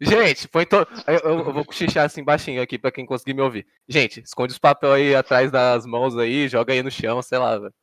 Gente, 0.00 0.48
põe 0.48 0.64
to... 0.64 0.76
eu, 1.06 1.18
eu, 1.18 1.52
vou 1.52 1.62
cochichar 1.62 2.06
assim 2.06 2.24
baixinho 2.24 2.62
aqui 2.62 2.78
pra 2.78 2.90
quem 2.90 3.04
conseguir 3.04 3.34
me 3.34 3.42
ouvir. 3.42 3.66
Gente, 3.86 4.20
esconde 4.20 4.54
os 4.54 4.58
papéis 4.58 4.94
aí 4.94 5.14
atrás 5.14 5.50
das 5.50 5.84
mãos 5.84 6.16
aí, 6.16 6.48
joga 6.48 6.72
aí 6.72 6.82
no 6.82 6.90
chão, 6.90 7.20
sei 7.20 7.36
lá, 7.36 7.58
velho. 7.58 7.74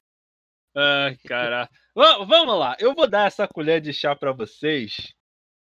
Ai, 0.80 1.18
caraca. 1.18 1.74
Vamos 1.96 2.56
lá, 2.56 2.78
eu 2.80 2.94
vou 2.94 3.10
dar 3.10 3.26
essa 3.26 3.48
colher 3.48 3.82
de 3.82 3.92
chá 3.92 4.16
para 4.16 4.32
vocês 4.32 5.12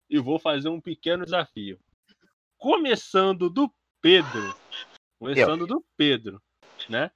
e 0.08 0.20
vou 0.20 0.38
fazer 0.38 0.70
um 0.70 0.80
pequeno 0.80 1.26
desafio. 1.26 1.80
Começando 2.60 3.50
do 3.50 3.74
Pedro. 4.00 4.56
Começando 5.18 5.62
eu. 5.62 5.68
do 5.68 5.86
Pedro, 5.98 6.40
né? 6.88 7.10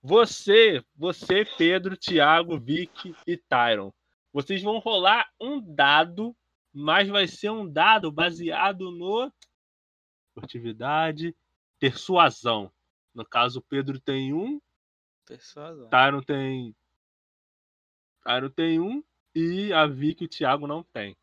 Você, 0.00 0.82
você, 0.96 1.44
Pedro, 1.44 1.98
Thiago, 1.98 2.58
Vic 2.58 3.14
e 3.26 3.36
Tyron. 3.36 3.92
Vocês 4.32 4.62
vão 4.62 4.78
rolar 4.78 5.30
um 5.38 5.60
dado, 5.60 6.34
mas 6.72 7.10
vai 7.10 7.26
ser 7.26 7.50
um 7.50 7.70
dado 7.70 8.10
baseado 8.10 8.90
no 8.90 9.30
furtividade, 10.32 11.36
persuasão. 11.78 12.72
No 13.14 13.26
caso, 13.26 13.58
o 13.58 13.62
Pedro 13.62 14.00
tem 14.00 14.32
um. 14.32 14.58
Persuasão. 15.26 15.90
Tyron 15.90 16.22
tem 16.22 16.74
Cairo 18.28 18.50
tem 18.50 18.78
um 18.78 19.02
e 19.34 19.72
a 19.72 19.86
Vicky 19.86 20.24
e 20.24 20.26
o 20.26 20.28
Thiago 20.28 20.66
não 20.66 20.82
tem. 20.82 21.12
O 21.12 21.16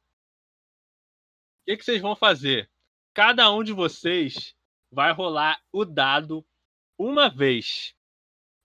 que, 1.68 1.78
que 1.78 1.86
vocês 1.86 2.02
vão 2.02 2.16
fazer? 2.16 2.68
Cada 3.14 3.52
um 3.52 3.64
de 3.64 3.72
vocês 3.72 4.56
vai 4.92 5.12
rolar 5.12 5.64
o 5.72 5.86
dado 5.86 6.44
uma 6.98 7.30
vez. 7.30 7.96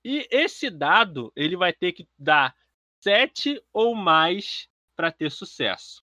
E 0.03 0.27
esse 0.31 0.71
dado 0.71 1.31
ele 1.37 1.55
vai 1.55 1.71
ter 1.71 1.93
que 1.93 2.09
dar 2.19 2.57
sete 3.03 3.63
ou 3.75 3.95
mais 3.95 4.71
para 4.97 5.13
ter 5.13 5.31
sucesso. 5.31 6.03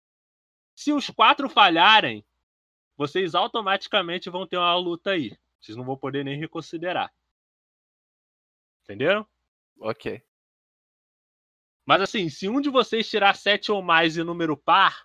Se 0.76 0.92
os 0.92 1.12
quatro 1.12 1.48
falharem, 1.48 2.26
vocês 2.98 3.36
automaticamente 3.36 4.32
vão 4.32 4.48
ter 4.48 4.58
uma 4.58 4.76
luta 4.76 5.12
aí. 5.12 5.38
Vocês 5.62 5.78
não 5.78 5.86
vão 5.86 5.96
poder 5.96 6.26
nem 6.26 6.40
reconsiderar. 6.40 7.14
Entenderam? 8.82 9.24
Ok. 9.80 10.26
Mas 11.86 12.02
assim, 12.02 12.30
se 12.30 12.48
um 12.48 12.62
de 12.62 12.70
vocês 12.70 13.10
tirar 13.10 13.36
sete 13.36 13.72
ou 13.72 13.82
mais 13.82 14.18
em 14.18 14.24
número 14.24 14.56
par, 14.56 15.04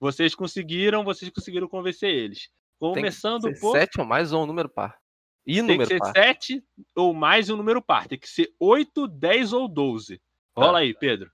vocês 0.00 0.34
conseguiram, 0.34 1.04
vocês 1.04 1.30
conseguiram 1.30 1.68
convencer 1.68 2.10
eles. 2.10 2.48
Começando 2.78 3.42
Tem 3.42 3.52
que 3.52 3.58
ser 3.58 3.60
por. 3.60 3.78
Sete 3.78 4.00
ou 4.00 4.06
mais 4.06 4.32
ou 4.32 4.42
um 4.42 4.46
número 4.46 4.68
par? 4.68 4.98
E 5.46 5.54
Tem 5.54 5.62
número 5.62 5.82
que 5.82 5.94
ser 5.94 5.98
par? 5.98 6.12
sete 6.12 6.64
ou 6.96 7.12
mais 7.12 7.50
um 7.50 7.56
número 7.56 7.82
par. 7.82 8.06
Tem 8.08 8.18
que 8.18 8.28
ser 8.28 8.52
8, 8.58 9.08
10 9.08 9.52
ou 9.52 9.68
12. 9.68 10.20
Rola 10.56 10.80
aí, 10.80 10.94
Pedro. 10.94 11.30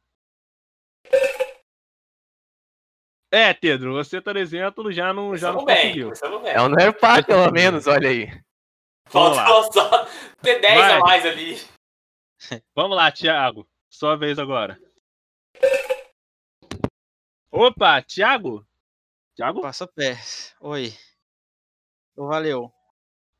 É, 3.30 3.52
Pedro, 3.52 3.92
você, 3.92 4.20
por 4.20 4.36
exemplo, 4.36 4.90
já 4.90 5.12
não, 5.12 5.36
já 5.36 5.52
não 5.52 5.64
bem, 5.64 5.76
conseguiu. 6.04 6.12
bem. 6.42 6.52
É 6.52 6.62
um 6.62 6.68
número 6.68 6.94
par, 6.94 7.24
pelo 7.24 7.50
menos, 7.52 7.86
olha 7.86 8.08
aí. 8.08 8.26
Vamos 9.10 9.36
lá. 9.36 9.46
Faltou 9.46 9.72
só 9.72 10.06
ter 10.42 10.60
10 10.60 10.78
Vai. 10.78 10.92
a 10.92 11.00
mais 11.00 11.26
ali. 11.26 11.60
Vamos 12.74 12.96
lá, 12.96 13.10
Thiago. 13.12 13.68
Sua 13.88 14.16
vez 14.16 14.38
agora. 14.38 14.78
Opa, 17.50 18.02
Thiago? 18.02 18.66
Thiago? 19.34 19.60
Passa 19.62 19.84
o 19.84 19.88
pé. 19.88 20.16
Oi. 20.60 20.92
Valeu. 22.16 22.72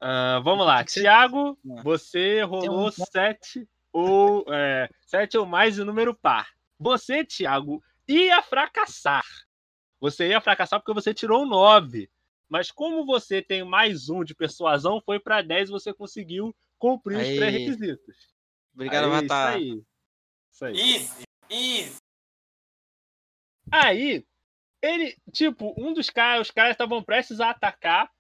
Ah, 0.01 0.41
vamos 0.45 0.65
lá, 0.65 0.85
Thiago, 0.85 1.59
Ah. 1.77 1.83
você 1.83 2.43
rolou 2.43 2.87
um- 2.87 2.91
sete 2.91 3.69
ou 3.93 4.45
é, 4.53 4.89
sete 5.03 5.37
ou 5.37 5.45
mais 5.45 5.79
o 5.79 5.85
número 5.85 6.15
par. 6.15 6.49
Você, 6.79 7.25
Thiago, 7.25 7.83
ia 8.07 8.41
fracassar. 8.43 9.25
Você 10.01 10.29
ia 10.29 10.41
fracassar 10.41 10.79
porque 10.81 10.95
você 10.95 11.13
tirou 11.13 11.45
nove. 11.45 12.09
Mas 12.49 12.71
como 12.71 13.05
você 13.05 13.43
tem 13.43 13.65
mais 13.65 14.09
um 14.09 14.23
de 14.25 14.35
persuasão, 14.35 15.03
foi 15.05 15.19
para 15.19 15.43
10 15.43 15.69
você 15.69 15.93
conseguiu 15.93 16.55
cumprir 16.79 17.17
os 17.19 17.25
Aí. 17.27 17.37
pré-requisitos. 17.37 18.17
Obrigado, 18.73 19.05
Aí, 19.05 19.11
Avatar. 19.11 19.61
Isso 19.61 19.73
aí. 19.75 19.83
Isso 20.59 20.65
aí. 20.65 20.77
Easy, 20.77 21.23
easy. 21.51 21.97
Aí, 23.71 24.27
ele, 24.83 25.17
tipo, 25.33 25.73
um 25.79 25.93
dos 25.93 26.11
caras, 26.11 26.49
os 26.49 26.51
caras 26.51 26.73
estavam 26.73 27.03
prestes 27.03 27.41
a 27.41 27.51
atacar. 27.51 28.11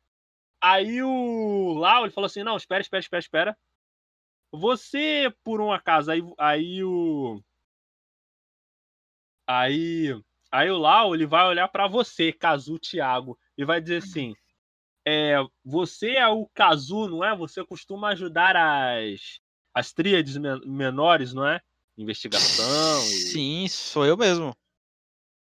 Aí 0.60 1.02
o 1.02 1.72
Lau, 1.74 2.04
ele 2.04 2.12
falou 2.12 2.26
assim: 2.26 2.42
não, 2.44 2.56
espera, 2.56 2.80
espera, 2.80 3.00
espera, 3.00 3.20
espera. 3.20 3.58
Você, 4.52 5.32
por 5.42 5.60
um 5.60 5.72
acaso, 5.72 6.10
aí, 6.10 6.20
aí 6.38 6.84
o. 6.84 7.42
Aí. 9.46 10.20
Aí 10.50 10.70
o 10.70 10.78
Lau, 10.78 11.14
ele 11.14 11.26
vai 11.26 11.44
olhar 11.46 11.68
pra 11.68 11.86
você, 11.86 12.32
Kazu 12.32 12.78
Thiago, 12.78 13.38
e 13.56 13.64
vai 13.64 13.80
dizer 13.80 13.98
assim: 13.98 14.34
é, 15.06 15.36
você 15.64 16.12
é 16.12 16.28
o 16.28 16.46
Kazu, 16.54 17.08
não 17.08 17.24
é? 17.24 17.36
Você 17.36 17.64
costuma 17.64 18.08
ajudar 18.10 18.56
as, 18.56 19.40
as 19.74 19.92
tríades 19.92 20.36
men- 20.36 20.60
menores, 20.66 21.32
não 21.34 21.46
é? 21.46 21.60
Investigação. 21.98 23.02
E... 23.02 23.12
Sim, 23.32 23.68
sou 23.68 24.06
eu 24.06 24.16
mesmo. 24.16 24.56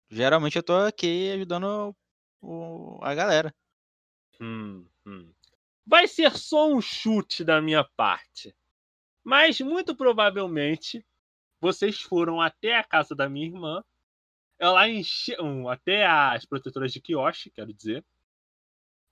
Geralmente 0.08 0.56
eu 0.56 0.62
tô 0.62 0.76
aqui 0.76 1.32
ajudando 1.32 1.94
o- 2.40 3.00
a 3.02 3.12
galera. 3.14 3.52
Hum, 4.40 4.86
hum. 5.04 5.32
Vai 5.84 6.06
ser 6.06 6.36
só 6.36 6.68
um 6.72 6.80
chute 6.80 7.42
da 7.42 7.60
minha 7.60 7.82
parte. 7.96 8.54
Mas 9.24 9.60
muito 9.60 9.94
provavelmente 9.96 11.04
vocês 11.60 12.00
foram 12.00 12.40
até 12.40 12.76
a 12.76 12.84
casa 12.84 13.14
da 13.14 13.28
minha 13.28 13.46
irmã. 13.46 13.82
Ela 14.58 14.88
encheu. 14.88 15.68
Até 15.68 16.06
as 16.06 16.44
protetoras 16.44 16.92
de 16.92 17.00
Kioshi, 17.00 17.50
quero 17.50 17.74
dizer. 17.74 18.04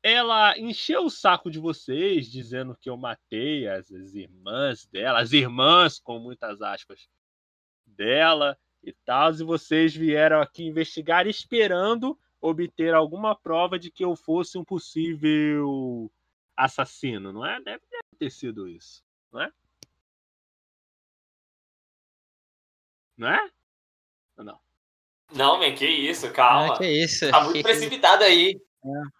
Ela 0.04 0.56
encheu 0.58 1.06
o 1.06 1.10
saco 1.10 1.50
de 1.50 1.58
vocês, 1.58 2.30
dizendo 2.30 2.76
que 2.76 2.88
eu 2.88 2.96
matei 2.96 3.66
as, 3.66 3.90
as 3.90 4.14
irmãs 4.14 4.86
dela, 4.86 5.18
as 5.20 5.32
irmãs, 5.32 5.98
com 5.98 6.18
muitas 6.18 6.60
aspas, 6.60 7.08
dela 7.94 8.58
e 8.82 8.92
tal. 9.04 9.32
E 9.32 9.44
vocês 9.44 9.94
vieram 9.94 10.40
aqui 10.40 10.64
investigar 10.64 11.26
esperando 11.26 12.18
obter 12.40 12.92
alguma 12.92 13.34
prova 13.34 13.78
de 13.78 13.90
que 13.90 14.04
eu 14.04 14.14
fosse 14.14 14.58
um 14.58 14.64
possível 14.64 16.10
assassino, 16.56 17.32
não 17.32 17.44
é? 17.44 17.60
Deve, 17.62 17.82
deve 17.90 18.16
ter 18.18 18.30
sido 18.30 18.68
isso, 18.68 19.02
não 19.32 19.42
é? 19.42 19.50
Não 23.16 23.28
é? 23.28 23.50
Ou 24.36 24.44
não? 24.44 24.60
Não, 25.32 25.58
man, 25.58 25.74
que 25.74 25.86
isso, 25.86 26.30
calma. 26.32 26.74
Ah, 26.74 26.78
que 26.78 26.86
isso. 26.86 27.30
Tá 27.30 27.44
muito 27.44 27.62
precipitado 27.62 28.24
aí. 28.24 28.60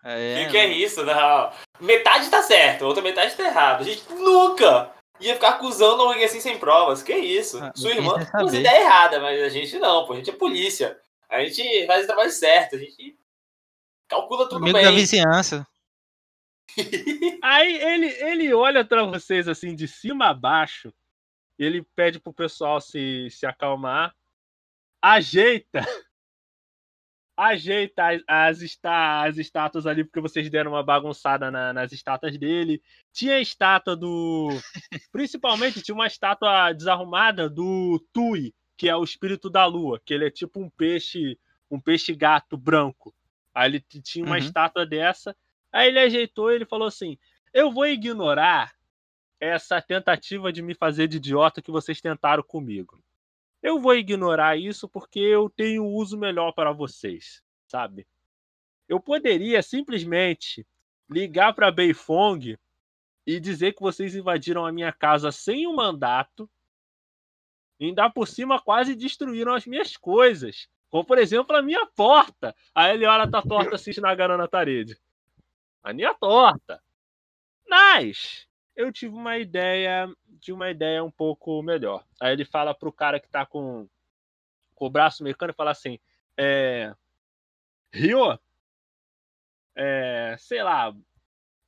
É, 0.04 0.45
que 0.45 0.50
que 0.50 0.59
é 0.59 0.69
isso? 0.73 1.02
Não. 1.02 1.50
Metade 1.81 2.28
tá 2.28 2.43
certo, 2.43 2.85
outra 2.85 3.02
metade 3.02 3.35
tá 3.35 3.45
errado. 3.45 3.81
A 3.81 3.85
gente 3.85 4.12
nunca 4.12 4.93
ia 5.26 5.35
ficar 5.35 5.50
acusando 5.50 6.02
alguém 6.02 6.25
assim 6.25 6.40
sem 6.40 6.59
provas. 6.59 7.02
Que 7.02 7.14
isso? 7.14 7.62
Ah, 7.62 7.73
Sua 7.75 7.90
irmã 7.90 8.21
saber. 8.26 8.59
ideias 8.61 8.81
erradas, 8.85 9.23
mas 9.23 9.43
a 9.43 9.49
gente 9.49 9.78
não, 9.78 10.07
pô. 10.07 10.12
A 10.12 10.16
gente 10.16 10.31
é 10.31 10.33
polícia. 10.35 10.99
A 11.28 11.45
gente 11.45 11.87
faz 11.87 12.04
o 12.04 12.07
trabalho 12.07 12.31
certo. 12.31 12.76
A 12.76 12.78
gente 12.78 13.19
calcula 14.09 14.49
tudo 14.49 14.62
Amigo 14.62 14.78
da 14.78 14.88
bem. 14.88 14.97
vizinhança. 14.97 15.66
Aí 17.43 17.75
ele, 17.76 18.07
ele 18.07 18.54
olha 18.54 18.85
pra 18.85 19.04
vocês 19.04 19.47
assim 19.49 19.75
de 19.75 19.87
cima 19.88 20.28
a 20.28 20.35
baixo. 20.35 20.93
Ele 21.59 21.83
pede 21.95 22.19
pro 22.19 22.33
pessoal 22.33 22.81
se, 22.81 23.28
se 23.31 23.47
acalmar. 23.47 24.14
Ajeita. 25.02 25.87
Ajeita 27.37 28.07
as, 28.09 28.23
as, 28.29 28.62
está, 28.62 29.25
as 29.26 29.37
estátuas 29.38 29.87
ali, 29.87 30.05
porque 30.05 30.21
vocês 30.21 30.49
deram 30.49 30.73
uma 30.73 30.85
bagunçada 30.85 31.50
na- 31.50 31.73
nas 31.73 31.91
estátuas 31.93 32.38
dele. 32.38 32.81
Tinha 33.12 33.35
a 33.37 33.41
estátua 33.41 33.97
do. 33.97 34.49
Principalmente 35.12 35.83
tinha 35.83 35.95
uma 35.95 36.07
estátua 36.07 36.73
desarrumada 36.73 37.50
do 37.50 37.99
Tui, 38.12 38.55
que 38.76 38.88
é 38.88 38.95
o 38.97 39.03
espírito 39.05 39.50
da 39.50 39.67
lua, 39.67 40.00
que 40.05 40.14
ele 40.14 40.26
é 40.26 40.31
tipo 40.31 40.61
um 40.61 40.71
peixe 40.71 41.38
um 41.71 41.81
peixe-gato 41.81 42.57
branco. 42.57 43.12
Aí 43.53 43.69
ele 43.71 43.81
tinha 43.81 44.25
uma 44.25 44.37
Uhum. 44.37 44.38
estátua 44.38 44.87
dessa. 44.87 45.35
Aí 45.73 45.88
ele 45.88 45.99
ajeitou 45.99 46.53
e 46.53 46.55
ele 46.55 46.67
falou 46.67 46.87
assim: 46.87 47.19
Eu 47.53 47.73
vou 47.73 47.87
ignorar 47.87 48.73
essa 49.41 49.83
tentativa 49.83 50.53
de 50.53 50.62
me 50.62 50.75
fazer 50.75 51.09
de 51.09 51.17
idiota 51.19 51.61
que 51.61 51.71
vocês 51.71 52.00
tentaram 52.00 52.43
comigo. 52.43 53.03
Eu 53.64 53.80
vou 53.80 53.94
ignorar 53.94 54.59
isso 54.59 54.87
porque 54.87 55.18
eu 55.18 55.49
tenho 55.49 55.87
uso 55.87 56.18
melhor 56.18 56.52
para 56.52 56.71
vocês, 56.71 57.42
sabe? 57.66 58.06
Eu 58.87 59.00
poderia 59.00 59.62
simplesmente 59.62 60.66
ligar 61.09 61.54
para 61.54 61.71
Beifong 61.71 62.59
e 63.26 63.40
dizer 63.40 63.73
que 63.73 63.80
vocês 63.80 64.14
invadiram 64.14 64.66
a 64.66 64.71
minha 64.71 64.92
casa 64.92 65.33
sem 65.33 65.66
um 65.66 65.75
mandato, 65.75 66.49
e 67.80 67.87
ainda 67.87 68.11
por 68.11 68.28
cima 68.28 68.61
quase 68.61 68.94
destruíram 68.94 69.54
as 69.54 69.64
minhas 69.64 69.97
coisas, 69.97 70.68
como 70.90 71.06
por 71.06 71.16
exemplo 71.16 71.56
a 71.56 71.62
minha 71.62 71.87
porta. 71.87 72.54
Aí 72.75 72.92
ele 72.92 73.06
olha 73.06 73.30
tá 73.30 73.40
torta 73.40 73.76
esnagando 73.90 74.37
na 74.37 74.47
parede. 74.47 75.00
A 75.83 75.94
minha 75.94 76.12
torta. 76.12 76.83
Mas 77.66 78.47
eu 78.76 78.93
tive 78.93 79.14
uma 79.14 79.38
ideia, 79.38 80.12
de 80.40 80.52
uma 80.52 80.71
ideia 80.71 81.02
um 81.02 81.11
pouco 81.11 81.62
melhor. 81.62 82.04
Aí 82.21 82.33
ele 82.33 82.45
fala 82.45 82.75
pro 82.75 82.93
cara 82.93 83.21
que 83.21 83.28
tá 83.28 83.47
com, 83.47 83.88
com 84.75 84.87
o 84.87 84.90
braço 84.90 85.23
mecânico, 85.23 85.57
fala 85.57 85.71
assim, 85.71 85.99
é, 86.37 86.95
Rio, 87.93 88.38
é, 89.75 90.37
sei 90.38 90.62
lá, 90.62 90.95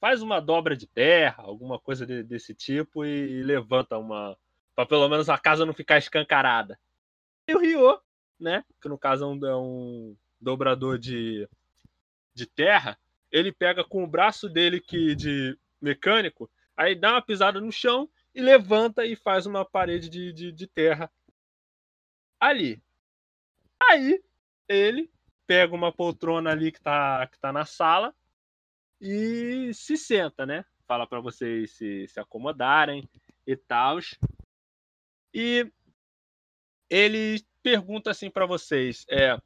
faz 0.00 0.22
uma 0.22 0.40
dobra 0.40 0.76
de 0.76 0.86
terra, 0.86 1.42
alguma 1.44 1.78
coisa 1.78 2.06
de- 2.06 2.22
desse 2.22 2.54
tipo 2.54 3.04
e, 3.04 3.38
e 3.38 3.42
levanta 3.42 3.98
uma, 3.98 4.36
para 4.75 4.86
pelo 4.86 5.08
menos 5.08 5.28
a 5.28 5.38
casa 5.38 5.66
não 5.66 5.72
ficar 5.75 5.98
escancarada. 5.98 6.78
E 7.48 7.54
o 7.54 7.58
Rio, 7.60 8.00
né, 8.38 8.64
que 8.80 8.88
no 8.88 8.98
caso 8.98 9.25
é 9.25 9.28
um, 9.28 9.46
é 9.46 9.56
um 9.56 10.16
dobrador 10.40 10.98
de, 10.98 11.48
de 12.34 12.46
terra, 12.46 12.98
ele 13.30 13.52
pega 13.52 13.84
com 13.84 14.04
o 14.04 14.06
braço 14.06 14.48
dele 14.48 14.80
que 14.80 15.14
de 15.14 15.56
mecânico, 15.80 16.50
aí 16.76 16.95
dá 16.95 17.12
uma 17.12 17.23
pisada 17.23 17.61
no 17.61 17.73
chão 17.73 18.09
e 18.35 18.40
levanta 18.40 19.04
e 19.04 19.16
faz 19.16 19.47
uma 19.47 19.64
parede 19.64 20.09
de, 20.09 20.33
de, 20.33 20.52
de 20.52 20.66
terra 20.66 21.11
ali. 22.38 22.83
Aí 23.90 24.23
ele 24.68 25.11
pega 25.47 25.75
uma 25.75 25.92
poltrona 25.92 26.50
ali 26.50 26.73
que 26.73 26.80
tá, 26.80 27.26
que 27.26 27.38
tá 27.38 27.52
na 27.52 27.64
sala 27.64 28.14
e 29.00 29.73
se 29.73 29.97
senta, 29.97 30.45
né? 30.45 30.64
Fala 30.87 31.06
para 31.06 31.21
vocês 31.21 31.73
se, 31.73 32.06
se 32.09 32.21
acomodarem 32.21 33.09
e 33.47 33.56
tal. 33.56 33.99
E 35.33 35.71
ele 36.90 37.45
pergunta 37.62 38.11
assim 38.11 38.30
para 38.30 38.47
vocês: 38.47 39.04
é, 39.09 39.38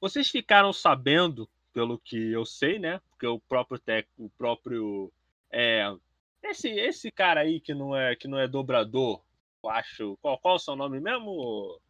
vocês 0.00 0.28
ficaram 0.30 0.72
sabendo, 0.72 1.48
pelo 1.72 1.98
que 1.98 2.32
eu 2.32 2.44
sei, 2.44 2.78
né? 2.78 3.00
Porque 3.10 3.26
o 3.26 3.40
próprio 3.40 3.78
técnico, 3.78 4.24
o 4.24 4.30
próprio 4.30 5.12
é, 5.50 5.94
esse 6.50 6.68
esse 6.68 7.10
cara 7.10 7.40
aí 7.40 7.60
que 7.60 7.74
não 7.74 7.94
é 7.96 8.14
que 8.16 8.26
não 8.28 8.38
é 8.38 8.46
dobrador, 8.48 9.22
eu 9.62 9.70
acho. 9.70 10.16
Qual, 10.22 10.38
qual 10.38 10.54
é 10.54 10.56
o 10.56 10.60
seu 10.60 10.76
nome 10.76 11.00
mesmo? 11.00 11.30
O, 11.30 11.80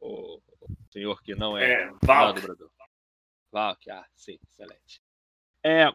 o 0.00 0.40
senhor 0.90 1.22
que 1.22 1.34
não 1.34 1.56
é, 1.56 1.72
É, 1.72 1.86
não 1.86 1.94
é 1.96 1.98
Valk. 2.02 2.40
dobrador. 2.40 2.70
Valk, 3.50 3.90
ah, 3.90 4.04
sim, 4.14 4.38
excelente. 4.48 5.00
É, 5.62 5.92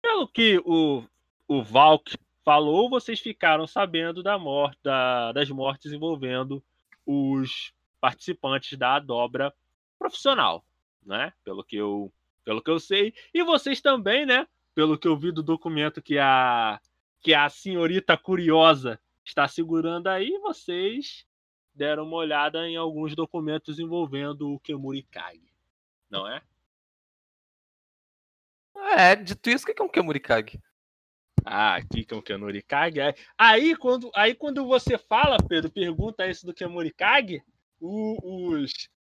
pelo 0.00 0.28
que 0.28 0.60
o, 0.64 1.04
o 1.46 1.62
Valk 1.62 2.16
falou, 2.44 2.88
vocês 2.88 3.20
ficaram 3.20 3.66
sabendo 3.66 4.22
da 4.22 4.38
morte, 4.38 4.78
da- 4.82 5.32
das 5.32 5.50
mortes 5.50 5.92
envolvendo 5.92 6.62
os 7.04 7.72
participantes 8.00 8.78
da 8.78 8.98
dobra 8.98 9.52
profissional, 9.98 10.64
né? 11.04 11.32
Pelo 11.44 11.64
que 11.64 11.76
eu, 11.76 12.12
pelo 12.44 12.62
que 12.62 12.70
eu 12.70 12.78
sei, 12.78 13.12
e 13.34 13.42
vocês 13.42 13.80
também, 13.80 14.24
né? 14.24 14.46
Pelo 14.74 14.96
que 14.96 15.08
eu 15.08 15.16
vi 15.16 15.32
do 15.32 15.42
documento 15.42 16.00
que 16.00 16.18
a 16.18 16.80
que 17.20 17.34
a 17.34 17.48
senhorita 17.48 18.16
curiosa 18.16 19.00
está 19.24 19.46
segurando 19.46 20.08
aí, 20.08 20.38
vocês 20.38 21.26
deram 21.74 22.04
uma 22.04 22.16
olhada 22.16 22.66
em 22.66 22.76
alguns 22.76 23.14
documentos 23.14 23.78
envolvendo 23.78 24.52
o 24.52 24.60
Kemuri 24.60 25.02
Kage, 25.04 25.52
não 26.10 26.26
é? 26.26 26.42
É, 28.96 29.16
dito 29.16 29.50
isso, 29.50 29.64
o 29.64 29.74
que 29.74 29.80
é 29.80 29.84
um 29.84 29.88
Kemurikage? 29.88 30.60
Ah, 31.44 31.76
aqui 31.76 32.04
que 32.04 32.14
é 32.14 32.16
o 32.16 32.22
Kemuri 32.22 32.62
Kage. 32.62 33.00
é. 33.00 33.14
Aí 33.36 33.76
quando, 33.76 34.10
aí 34.14 34.34
quando 34.34 34.66
você 34.66 34.98
fala, 34.98 35.36
Pedro, 35.48 35.70
pergunta 35.70 36.26
isso 36.26 36.46
do 36.46 36.54
Kemuri 36.54 36.92
Kage, 36.92 37.42
o, 37.80 38.52
os, 38.52 38.72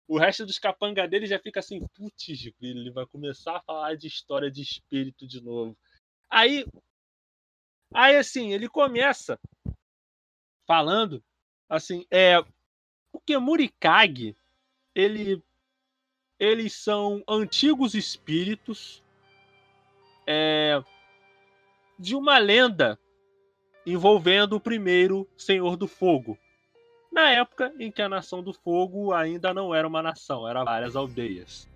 o 0.08 0.18
resto 0.18 0.46
dos 0.46 0.60
capanga 0.60 1.08
dele 1.08 1.26
já 1.26 1.40
fica 1.40 1.60
assim, 1.60 1.80
putz, 1.96 2.52
ele 2.62 2.92
vai 2.92 3.06
começar 3.06 3.58
a 3.58 3.62
falar 3.62 3.96
de 3.96 4.08
história 4.08 4.50
de 4.50 4.62
espírito 4.62 5.28
de 5.28 5.42
novo. 5.42 5.78
Aí, 6.30 6.66
aí 7.94 8.18
assim, 8.18 8.54
ele 8.54 8.68
começa 8.68 9.40
falando 10.66 11.24
assim, 11.70 12.06
é, 12.12 12.40
o 13.12 13.20
Kemuri 13.20 13.70
Kage, 13.80 14.36
ele, 14.94 15.42
eles 16.40 16.74
são 16.74 17.24
antigos 17.28 17.94
espíritos 17.94 19.04
é, 20.28 20.82
de 21.98 22.16
uma 22.16 22.38
lenda 22.38 23.00
envolvendo 23.86 24.56
o 24.56 24.62
primeiro 24.62 25.28
Senhor 25.38 25.76
do 25.76 25.88
Fogo. 25.88 26.38
Na 27.12 27.30
época 27.30 27.74
em 27.80 27.92
que 27.92 28.02
a 28.02 28.10
Nação 28.10 28.42
do 28.42 28.54
Fogo 28.54 29.14
ainda 29.14 29.54
não 29.54 29.74
era 29.74 29.88
uma 29.88 30.02
nação, 30.02 30.48
eram 30.48 30.66
várias 30.66 30.96
aldeias. 30.96 31.70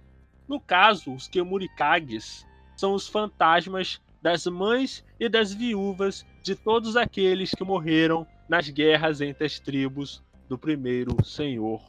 No 0.47 0.59
caso, 0.59 1.13
os 1.13 1.27
Kemurikages 1.27 2.47
são 2.75 2.93
os 2.93 3.07
fantasmas 3.07 4.01
das 4.27 4.45
mães 4.45 5.05
e 5.17 5.29
das 5.29 5.53
viúvas 5.53 6.25
de 6.43 6.53
todos 6.53 6.97
aqueles 6.97 7.51
que 7.51 7.63
morreram 7.63 8.27
nas 8.49 8.69
guerras 8.69 9.21
entre 9.21 9.45
as 9.45 9.57
tribos 9.57 10.21
do 10.49 10.57
primeiro 10.57 11.23
Senhor 11.23 11.81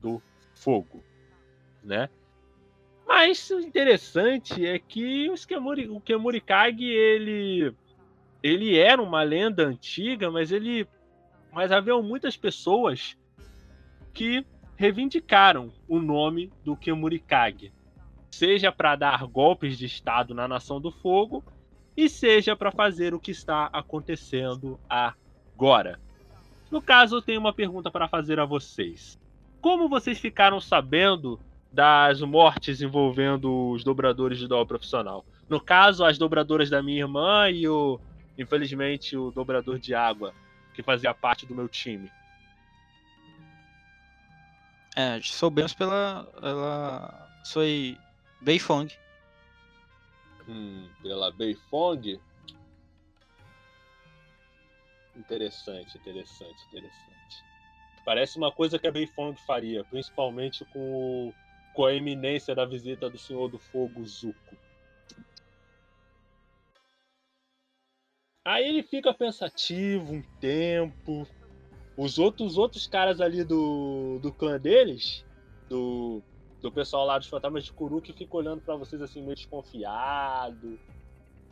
do 0.00 0.22
Fogo, 0.54 1.02
né? 1.82 2.08
Mas 3.04 3.50
o 3.50 3.58
interessante 3.58 4.64
é 4.64 4.78
que 4.78 5.28
o 5.28 6.00
Kemurikage, 6.00 6.84
ele 6.84 7.74
ele 8.40 8.78
era 8.78 9.02
uma 9.02 9.24
lenda 9.24 9.66
antiga, 9.66 10.30
mas 10.30 10.52
ele 10.52 10.86
mas 11.50 11.72
haviam 11.72 12.00
muitas 12.04 12.36
pessoas 12.36 13.18
que 14.14 14.46
reivindicaram 14.76 15.72
o 15.88 15.98
nome 15.98 16.52
do 16.64 16.76
Kemurikage, 16.76 17.72
seja 18.30 18.70
para 18.70 18.94
dar 18.94 19.26
golpes 19.26 19.76
de 19.76 19.86
estado 19.86 20.32
na 20.32 20.46
Nação 20.46 20.80
do 20.80 20.92
Fogo 20.92 21.42
e 21.96 22.08
seja 22.08 22.56
para 22.56 22.70
fazer 22.70 23.14
o 23.14 23.20
que 23.20 23.30
está 23.30 23.68
acontecendo 23.72 24.78
agora. 24.88 26.00
No 26.70 26.80
caso, 26.80 27.16
eu 27.16 27.22
tenho 27.22 27.40
uma 27.40 27.52
pergunta 27.52 27.90
para 27.90 28.08
fazer 28.08 28.38
a 28.38 28.44
vocês. 28.44 29.18
Como 29.60 29.88
vocês 29.88 30.18
ficaram 30.18 30.60
sabendo 30.60 31.38
das 31.72 32.20
mortes 32.20 32.80
envolvendo 32.80 33.70
os 33.70 33.84
dobradores 33.84 34.38
de 34.38 34.46
dó 34.46 34.64
profissional? 34.64 35.24
No 35.48 35.60
caso, 35.60 36.04
as 36.04 36.16
dobradoras 36.16 36.70
da 36.70 36.82
minha 36.82 37.00
irmã 37.00 37.50
e 37.50 37.68
o, 37.68 38.00
infelizmente, 38.38 39.16
o 39.16 39.30
dobrador 39.30 39.78
de 39.78 39.94
água, 39.94 40.32
que 40.72 40.82
fazia 40.82 41.12
parte 41.12 41.44
do 41.44 41.54
meu 41.54 41.68
time. 41.68 42.10
É, 44.96 45.20
soubemos 45.22 45.74
pela. 45.74 46.28
pela 46.40 47.28
Sui 47.44 47.98
Beifong. 48.40 48.92
Hum, 50.48 50.88
pela 51.02 51.30
Beifong. 51.30 52.20
Interessante, 55.16 55.98
interessante, 55.98 56.64
interessante. 56.68 57.44
Parece 58.04 58.38
uma 58.38 58.50
coisa 58.50 58.78
que 58.78 58.86
a 58.86 58.92
Beifong 58.92 59.36
faria, 59.46 59.84
principalmente 59.84 60.64
com, 60.66 61.32
com 61.74 61.84
a 61.84 61.94
eminência 61.94 62.54
da 62.54 62.64
visita 62.64 63.10
do 63.10 63.18
Senhor 63.18 63.48
do 63.48 63.58
Fogo 63.58 64.04
Zuko. 64.06 64.56
Aí 68.44 68.66
ele 68.66 68.82
fica 68.82 69.12
pensativo 69.12 70.12
um 70.12 70.22
tempo. 70.40 71.26
Os 71.96 72.18
outros, 72.18 72.52
os 72.52 72.58
outros 72.58 72.86
caras 72.86 73.20
ali 73.20 73.44
do, 73.44 74.18
do 74.20 74.32
clã 74.32 74.58
deles, 74.58 75.24
do, 75.68 76.22
do 76.60 76.70
pessoal 76.70 77.06
lá 77.06 77.18
dos 77.18 77.28
fantasmas 77.28 77.64
de 77.64 77.72
Kuru, 77.72 78.00
que 78.00 78.12
fica 78.12 78.36
olhando 78.36 78.60
pra 78.60 78.76
vocês 78.76 79.00
assim 79.00 79.22
meio 79.22 79.34
desconfiado, 79.34 80.78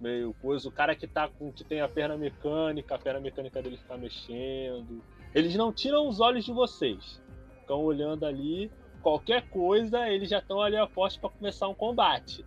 meio 0.01 0.35
coisa. 0.35 0.69
O 0.69 0.73
cara 0.73 0.95
que 0.95 1.07
tá 1.07 1.29
com 1.29 1.53
que 1.53 1.65
tem 1.65 1.81
a 1.81 1.89
perna 1.89 2.17
mecânica, 2.17 2.95
a 2.95 2.99
perna 2.99 3.21
mecânica 3.21 3.63
dele 3.63 3.77
fica 3.77 3.97
mexendo. 3.97 5.03
Eles 5.35 5.55
não 5.57 5.73
tiram 5.73 6.09
os 6.09 6.21
olhos 6.21 6.45
de 6.45 6.53
vocês. 6.53 7.23
Ficam 7.61 7.83
olhando 7.83 8.25
ali, 8.25 8.71
qualquer 9.03 9.49
coisa, 9.49 10.09
eles 10.09 10.29
já 10.29 10.39
estão 10.39 10.61
ali 10.61 10.77
a 10.77 10.87
poste 10.87 11.19
para 11.19 11.31
começar 11.31 11.69
um 11.69 11.75
combate. 11.75 12.45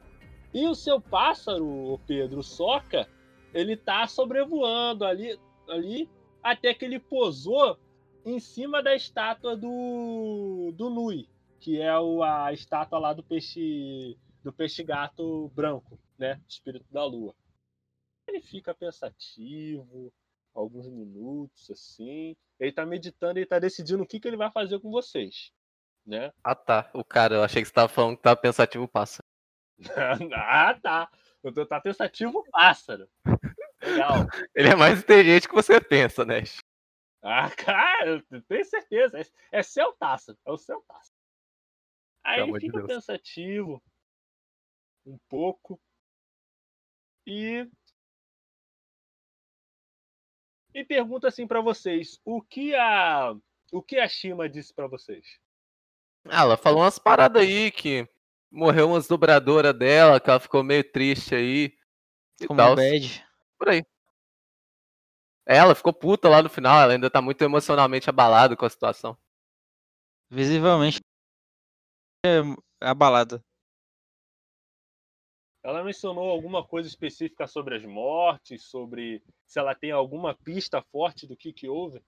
E 0.53 0.67
o 0.67 0.75
seu 0.75 0.99
pássaro, 0.99 1.65
o 1.65 1.99
Pedro 2.05 2.43
Soca, 2.43 3.07
ele 3.53 3.75
tá 3.75 4.05
sobrevoando 4.07 5.05
ali, 5.05 5.39
ali 5.69 6.09
até 6.43 6.73
que 6.73 6.85
ele 6.85 6.99
posou 6.99 7.77
em 8.25 8.39
cima 8.39 8.83
da 8.83 8.95
estátua 8.95 9.55
do, 9.55 10.71
do 10.75 10.89
Nui, 10.89 11.27
que 11.61 11.79
é 11.79 11.97
o, 11.97 12.23
a 12.23 12.51
estátua 12.51 12.99
lá 12.99 13.13
do 13.13 13.23
peixe 13.23 14.17
do 14.43 14.51
peixe 14.51 14.83
gato 14.83 15.49
branco, 15.49 15.99
né? 16.17 16.41
Espírito 16.47 16.91
da 16.91 17.05
lua. 17.05 17.35
Ele 18.27 18.41
fica 18.41 18.73
pensativo, 18.73 20.11
alguns 20.53 20.87
minutos 20.87 21.69
assim. 21.69 22.35
Ele 22.59 22.71
tá 22.71 22.85
meditando 22.85 23.39
e 23.39 23.45
tá 23.45 23.59
decidindo 23.59 24.03
o 24.03 24.07
que, 24.07 24.19
que 24.19 24.27
ele 24.27 24.37
vai 24.37 24.51
fazer 24.51 24.79
com 24.79 24.89
vocês, 24.89 25.51
né? 26.05 26.33
Ah 26.43 26.55
tá, 26.55 26.89
o 26.93 27.03
cara, 27.03 27.35
eu 27.35 27.43
achei 27.43 27.61
que 27.61 27.67
você 27.67 27.73
tava 27.73 27.87
falando 27.87 28.17
que 28.17 28.23
tava 28.23 28.35
pensativo 28.35 28.87
pássaro. 28.87 29.23
ah, 30.35 30.79
tá. 30.81 31.09
Eu 31.43 31.53
tô 31.53 31.65
tá 31.65 31.79
pensativo 31.79 32.43
pássaro. 32.51 33.07
Legal. 33.81 34.27
Ele 34.55 34.69
é 34.69 34.75
mais 34.75 34.99
inteligente 34.99 35.47
que 35.47 35.55
você 35.55 35.81
pensa, 35.81 36.23
né? 36.23 36.43
Ah, 37.21 37.49
cara, 37.55 38.23
eu 38.29 38.41
tenho 38.43 38.65
certeza. 38.65 39.19
É, 39.19 39.59
é 39.59 39.63
seu 39.63 39.91
taça. 39.93 40.37
É 40.45 40.51
o 40.51 40.57
seu 40.57 40.81
taça. 40.81 41.11
Aí 42.23 42.37
Pelo 42.37 42.53
de 42.53 42.65
fica 42.65 42.77
Deus. 42.77 42.87
pensativo 42.87 43.81
um 45.05 45.17
pouco 45.27 45.79
e 47.25 47.67
e 50.73 50.85
pergunta 50.85 51.27
assim 51.27 51.45
pra 51.47 51.59
vocês, 51.61 52.19
o 52.23 52.41
que 52.41 52.75
a 52.75 53.35
o 53.71 53.81
que 53.81 53.97
a 53.97 54.07
Shima 54.07 54.47
disse 54.49 54.73
pra 54.73 54.87
vocês? 54.87 55.39
Ah, 56.25 56.41
ela 56.41 56.57
falou 56.57 56.81
umas 56.81 56.99
paradas 56.99 57.41
aí 57.41 57.71
que 57.71 58.07
morreu 58.51 58.89
umas 58.89 59.07
dobradoras 59.07 59.73
dela, 59.73 60.19
que 60.19 60.29
ela 60.29 60.39
ficou 60.39 60.63
meio 60.63 60.83
triste 60.91 61.33
aí. 61.33 61.75
E 62.39 62.47
Como 62.47 62.57
tal. 62.57 62.75
bad. 62.75 63.25
Por 63.57 63.69
aí. 63.69 63.83
Ela 65.45 65.73
ficou 65.73 65.91
puta 65.93 66.29
lá 66.29 66.41
no 66.41 66.49
final, 66.49 66.79
ela 66.81 66.93
ainda 66.93 67.09
tá 67.09 67.21
muito 67.21 67.41
emocionalmente 67.43 68.09
abalada 68.09 68.55
com 68.55 68.65
a 68.65 68.69
situação. 68.69 69.17
Visivelmente 70.29 71.01
é 72.25 72.41
abalada. 72.79 73.43
Ela 75.63 75.83
mencionou 75.83 76.29
alguma 76.29 76.65
coisa 76.65 76.89
específica 76.89 77.45
sobre 77.45 77.75
as 77.75 77.85
mortes, 77.85 78.63
sobre 78.63 79.23
se 79.45 79.59
ela 79.59 79.75
tem 79.75 79.91
alguma 79.91 80.33
pista 80.33 80.81
forte 80.91 81.27
do 81.27 81.37
que 81.37 81.53
que 81.53 81.69
houve? 81.69 82.01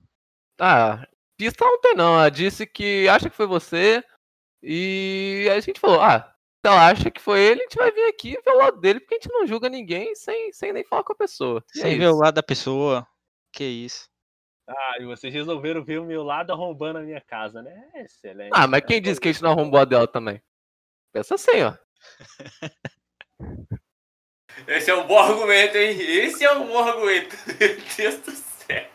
Ah, 0.59 1.07
pista 1.37 1.63
não 1.63 1.79
tem 1.79 1.95
não. 1.95 2.15
Ela 2.15 2.29
disse 2.29 2.65
que 2.65 3.07
acha 3.07 3.29
que 3.29 3.35
foi 3.35 3.45
você. 3.45 4.03
E 4.61 5.47
aí 5.51 5.57
a 5.57 5.59
gente 5.59 5.79
falou, 5.79 6.01
ah, 6.01 6.33
se 6.65 6.71
ela 6.71 6.89
acha 6.89 7.11
que 7.11 7.21
foi 7.21 7.41
ele, 7.41 7.61
a 7.61 7.63
gente 7.63 7.77
vai 7.77 7.91
vir 7.91 8.05
aqui 8.07 8.31
ver 8.43 8.51
o 8.51 8.57
lado 8.57 8.79
dele, 8.79 8.99
porque 8.99 9.15
a 9.15 9.17
gente 9.19 9.31
não 9.31 9.45
julga 9.45 9.69
ninguém 9.69 10.15
sem, 10.15 10.51
sem 10.51 10.73
nem 10.73 10.83
falar 10.83 11.03
com 11.03 11.13
a 11.13 11.17
pessoa. 11.17 11.63
E 11.75 11.79
é 11.79 11.83
Sem 11.83 11.97
ver 11.99 12.07
o 12.07 12.15
lado 12.15 12.35
da 12.35 12.43
pessoa. 12.43 13.07
Que 13.51 13.65
isso. 13.65 14.09
Ah, 14.67 14.95
e 14.99 15.05
vocês 15.05 15.33
resolveram 15.33 15.83
ver 15.83 15.99
o 15.99 16.05
meu 16.05 16.23
lado 16.23 16.51
arrombando 16.51 16.99
a 16.99 17.01
minha 17.01 17.19
casa, 17.19 17.61
né? 17.61 17.91
Excelente. 17.95 18.51
Ah, 18.53 18.67
mas 18.67 18.85
quem 18.85 19.01
disse 19.01 19.19
que 19.19 19.27
a 19.27 19.31
gente 19.31 19.43
não 19.43 19.51
arrombou 19.51 19.79
a 19.79 19.85
dela 19.85 20.07
também? 20.07 20.41
Pensa 21.11 21.35
assim, 21.35 21.61
ó. 21.63 21.77
Esse 24.67 24.91
é 24.91 24.95
um 24.95 25.07
bom 25.07 25.17
argumento, 25.17 25.77
hein? 25.77 25.99
Esse 25.99 26.45
é 26.45 26.51
um 26.53 26.67
bom 26.67 26.77
argumento. 26.77 27.35
Meu 27.59 27.75
Deus 27.97 28.19
do 28.19 28.31
céu. 28.31 28.89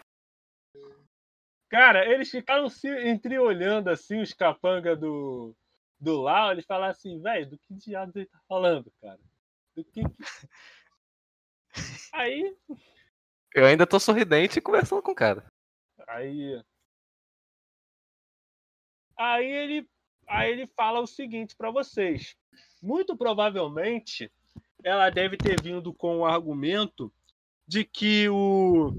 Cara, 1.69 2.07
eles 2.07 2.31
ficaram 2.31 2.69
se 2.69 2.89
entreolhando 3.09 3.91
assim, 3.91 4.21
os 4.21 4.33
capanga 4.33 4.97
do, 4.97 5.55
do 6.01 6.23
Lau, 6.23 6.53
eles 6.53 6.65
falaram 6.65 6.93
assim, 6.93 7.21
velho, 7.21 7.51
do 7.51 7.59
que 7.59 7.75
diabos 7.75 8.17
ele 8.17 8.27
tá 8.27 8.39
falando, 8.49 8.91
cara? 9.03 9.21
Do 9.77 9.85
que 9.85 10.03
que... 10.03 10.17
Aí, 12.15 12.57
Eu 13.55 13.67
ainda 13.67 13.87
tô 13.87 14.01
sorridente 14.01 14.59
e 14.59 14.63
conversando 14.63 15.03
com 15.03 15.13
o 15.13 15.15
cara. 15.15 15.45
Aí... 16.09 16.63
Aí 19.17 19.47
ele, 19.47 19.89
aí 20.29 20.53
ele 20.53 20.67
fala 20.67 21.01
o 21.01 21.07
seguinte 21.07 21.57
pra 21.57 21.71
vocês. 21.71 22.37
Muito 22.81 23.17
provavelmente, 23.17 24.31
ela 24.85 25.11
deve 25.11 25.37
ter 25.37 25.61
vindo 25.61 25.93
com 25.93 26.19
o 26.19 26.27
argumento 26.27 27.13
de 27.67 27.85
que 27.85 28.29
o 28.29 28.95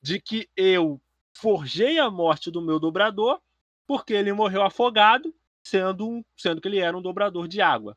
de 0.00 0.20
que 0.20 0.48
eu 0.56 1.00
forjei 1.34 1.98
a 1.98 2.10
morte 2.10 2.50
do 2.50 2.60
meu 2.60 2.80
dobrador 2.80 3.40
porque 3.86 4.12
ele 4.12 4.32
morreu 4.32 4.62
afogado, 4.62 5.34
sendo 5.62 6.08
um, 6.08 6.24
sendo 6.36 6.60
que 6.60 6.68
ele 6.68 6.78
era 6.78 6.96
um 6.96 7.02
dobrador 7.02 7.46
de 7.46 7.60
água, 7.60 7.96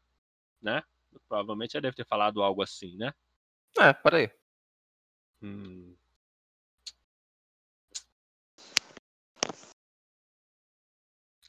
né? 0.61 0.83
Provavelmente 1.27 1.75
ela 1.75 1.81
deve 1.81 1.95
ter 1.95 2.05
falado 2.05 2.43
algo 2.43 2.61
assim, 2.61 2.95
né? 2.97 3.13
É, 3.79 3.93
peraí. 3.93 4.29
Hum. 5.41 5.95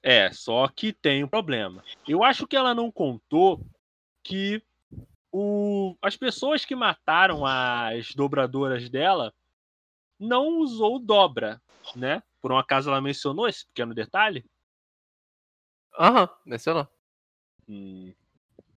É, 0.08 0.32
só 0.32 0.68
que 0.68 0.92
tem 0.92 1.24
um 1.24 1.28
problema. 1.28 1.82
Eu 2.06 2.22
acho 2.22 2.46
que 2.46 2.54
ela 2.54 2.72
não 2.72 2.92
contou 2.92 3.60
que 4.22 4.62
o, 5.32 5.96
as 6.00 6.16
pessoas 6.16 6.64
que 6.64 6.76
mataram 6.76 7.44
as 7.44 8.14
dobradoras 8.14 8.88
dela 8.88 9.34
não 10.16 10.60
usou 10.60 11.00
dobra, 11.00 11.60
né? 11.96 12.22
Por 12.40 12.52
um 12.52 12.56
acaso 12.56 12.88
ela 12.88 13.00
mencionou 13.00 13.48
esse 13.48 13.66
pequeno 13.66 13.92
detalhe? 13.92 14.44
Aham, 15.98 16.28
mencionou. 16.44 16.86
Hum, 17.68 18.14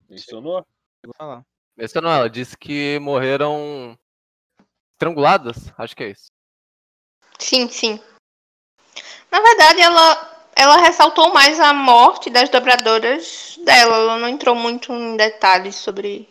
mencionou? 0.10 0.66
Vou 1.04 1.14
falar. 1.14 1.46
Mencionou, 1.76 2.10
ela 2.10 2.30
disse 2.30 2.58
que 2.58 3.00
morreram 3.00 4.00
estranguladas, 4.94 5.74
acho 5.78 5.94
que 5.94 6.06
é 6.06 6.12
isso. 6.12 6.32
Sim, 7.38 7.68
sim. 7.68 8.00
Na 9.30 9.42
verdade, 9.42 9.82
ela, 9.82 10.37
ela 10.58 10.78
ressaltou 10.78 11.32
mais 11.32 11.60
a 11.60 11.72
morte 11.72 12.32
das 12.32 12.50
dobradoras 12.50 13.60
dela. 13.64 13.96
Ela 13.98 14.20
não 14.20 14.28
entrou 14.28 14.56
muito 14.56 14.92
em 14.92 15.16
detalhes 15.16 15.76
sobre 15.76 16.28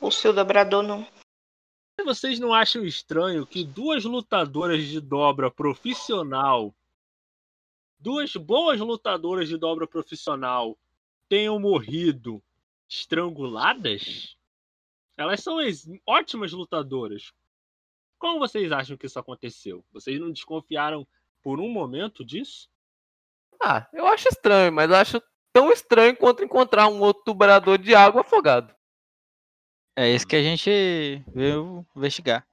o 0.00 0.10
seu 0.10 0.32
dobrador, 0.32 0.84
não. 0.84 1.04
Vocês 2.04 2.38
não 2.38 2.54
acham 2.54 2.84
estranho 2.84 3.46
que 3.46 3.64
duas 3.64 4.04
lutadoras 4.04 4.84
de 4.84 5.00
dobra 5.00 5.50
profissional, 5.50 6.72
duas 7.98 8.34
boas 8.36 8.78
lutadoras 8.78 9.48
de 9.48 9.56
dobra 9.56 9.86
profissional, 9.86 10.78
tenham 11.28 11.58
morrido 11.58 12.42
estranguladas? 12.88 14.36
Elas 15.16 15.40
são 15.40 15.58
ótimas 16.06 16.52
lutadoras. 16.52 17.32
Como 18.18 18.38
vocês 18.38 18.70
acham 18.70 18.96
que 18.96 19.06
isso 19.06 19.18
aconteceu? 19.18 19.84
Vocês 19.92 20.20
não 20.20 20.30
desconfiaram 20.30 21.06
por 21.42 21.60
um 21.60 21.68
momento 21.68 22.24
disso? 22.24 22.68
Ah, 23.62 23.88
eu 23.92 24.06
acho 24.06 24.28
estranho, 24.28 24.72
mas 24.72 24.90
eu 24.90 24.96
acho 24.96 25.22
tão 25.52 25.70
estranho 25.72 26.16
quanto 26.16 26.42
encontrar 26.44 26.88
um 26.88 27.00
outro 27.00 27.22
tuberador 27.24 27.78
de 27.78 27.94
água 27.94 28.20
afogado. 28.22 28.74
É 29.96 30.10
isso 30.10 30.26
que 30.26 30.36
a 30.36 30.42
gente 30.42 30.70
veio 31.32 31.86
investigar. 31.94 32.46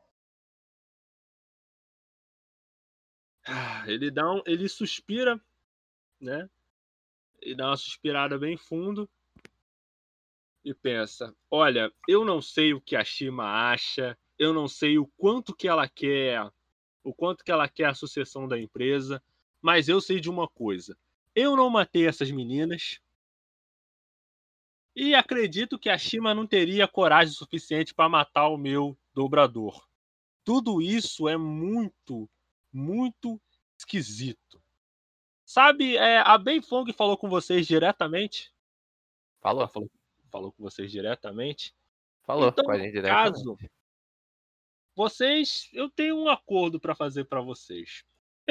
Ah, 3.45 3.83
Ele 3.87 4.11
dá 4.11 4.31
um, 4.31 4.41
ele 4.45 4.69
suspira, 4.69 5.41
né? 6.19 6.47
Ele 7.41 7.55
dá 7.55 7.67
uma 7.69 7.77
suspirada 7.77 8.37
bem 8.37 8.55
fundo 8.55 9.09
e 10.63 10.73
pensa: 10.73 11.35
"Olha, 11.49 11.91
eu 12.07 12.23
não 12.23 12.41
sei 12.41 12.73
o 12.73 12.81
que 12.81 12.95
a 12.95 13.03
Shima 13.03 13.71
acha, 13.71 14.15
eu 14.37 14.53
não 14.53 14.67
sei 14.67 14.99
o 14.99 15.07
quanto 15.17 15.55
que 15.55 15.67
ela 15.67 15.89
quer, 15.89 16.47
o 17.03 17.13
quanto 17.13 17.43
que 17.43 17.51
ela 17.51 17.67
quer 17.67 17.85
a 17.85 17.95
sucessão 17.95 18.47
da 18.47 18.59
empresa, 18.59 19.21
mas 19.61 19.87
eu 19.87 20.01
sei 20.01 20.19
de 20.19 20.29
uma 20.29 20.47
coisa. 20.47 20.97
Eu 21.35 21.55
não 21.55 21.69
matei 21.69 22.07
essas 22.07 22.31
meninas. 22.31 22.99
E 24.95 25.15
acredito 25.15 25.79
que 25.79 25.89
a 25.89 25.97
Shima 25.97 26.33
não 26.33 26.45
teria 26.45 26.87
coragem 26.87 27.33
suficiente 27.33 27.93
para 27.93 28.09
matar 28.09 28.49
o 28.49 28.57
meu 28.57 28.97
dobrador. 29.13 29.87
Tudo 30.43 30.81
isso 30.81 31.29
é 31.29 31.37
muito 31.37 32.29
muito 32.73 33.39
esquisito. 33.77 34.61
Sabe, 35.45 35.97
é, 35.97 36.19
a 36.19 36.37
Ben 36.37 36.61
Fong 36.61 36.91
falou 36.93 37.17
com 37.17 37.29
vocês 37.29 37.67
diretamente? 37.67 38.53
Falou, 39.41 39.67
Falou, 39.67 39.91
falou 40.31 40.51
com 40.53 40.63
vocês 40.63 40.91
diretamente? 40.91 41.75
falou 42.23 42.49
Então, 42.49 42.63
com 42.63 42.71
a 42.71 42.77
gente 42.77 42.93
direto. 42.93 43.11
caso, 43.11 43.57
vocês, 44.95 45.69
eu 45.73 45.89
tenho 45.89 46.17
um 46.17 46.29
acordo 46.29 46.79
para 46.79 46.95
fazer 46.95 47.25
para 47.25 47.41
vocês. 47.41 48.03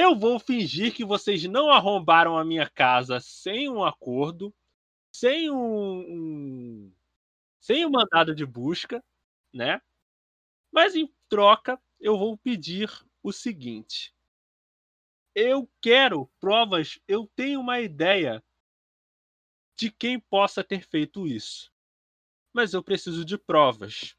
Eu 0.02 0.16
vou 0.16 0.40
fingir 0.40 0.94
que 0.94 1.04
vocês 1.04 1.44
não 1.44 1.70
arrombaram 1.70 2.38
a 2.38 2.42
minha 2.42 2.66
casa 2.66 3.20
sem 3.20 3.68
um 3.68 3.84
acordo, 3.84 4.50
sem 5.12 5.50
um, 5.50 6.00
um 6.08 6.92
sem 7.60 7.84
um 7.84 7.90
mandado 7.90 8.34
de 8.34 8.46
busca, 8.46 9.04
né? 9.52 9.78
Mas 10.72 10.96
em 10.96 11.06
troca, 11.28 11.78
eu 12.00 12.16
vou 12.16 12.38
pedir 12.38 12.90
o 13.22 13.30
seguinte: 13.30 14.14
eu 15.34 15.70
quero 15.82 16.30
provas, 16.40 16.98
eu 17.06 17.30
tenho 17.36 17.60
uma 17.60 17.78
ideia 17.78 18.42
de 19.76 19.90
quem 19.90 20.18
possa 20.18 20.64
ter 20.64 20.80
feito 20.88 21.26
isso. 21.26 21.70
Mas 22.54 22.72
eu 22.72 22.82
preciso 22.82 23.22
de 23.22 23.36
provas. 23.36 24.16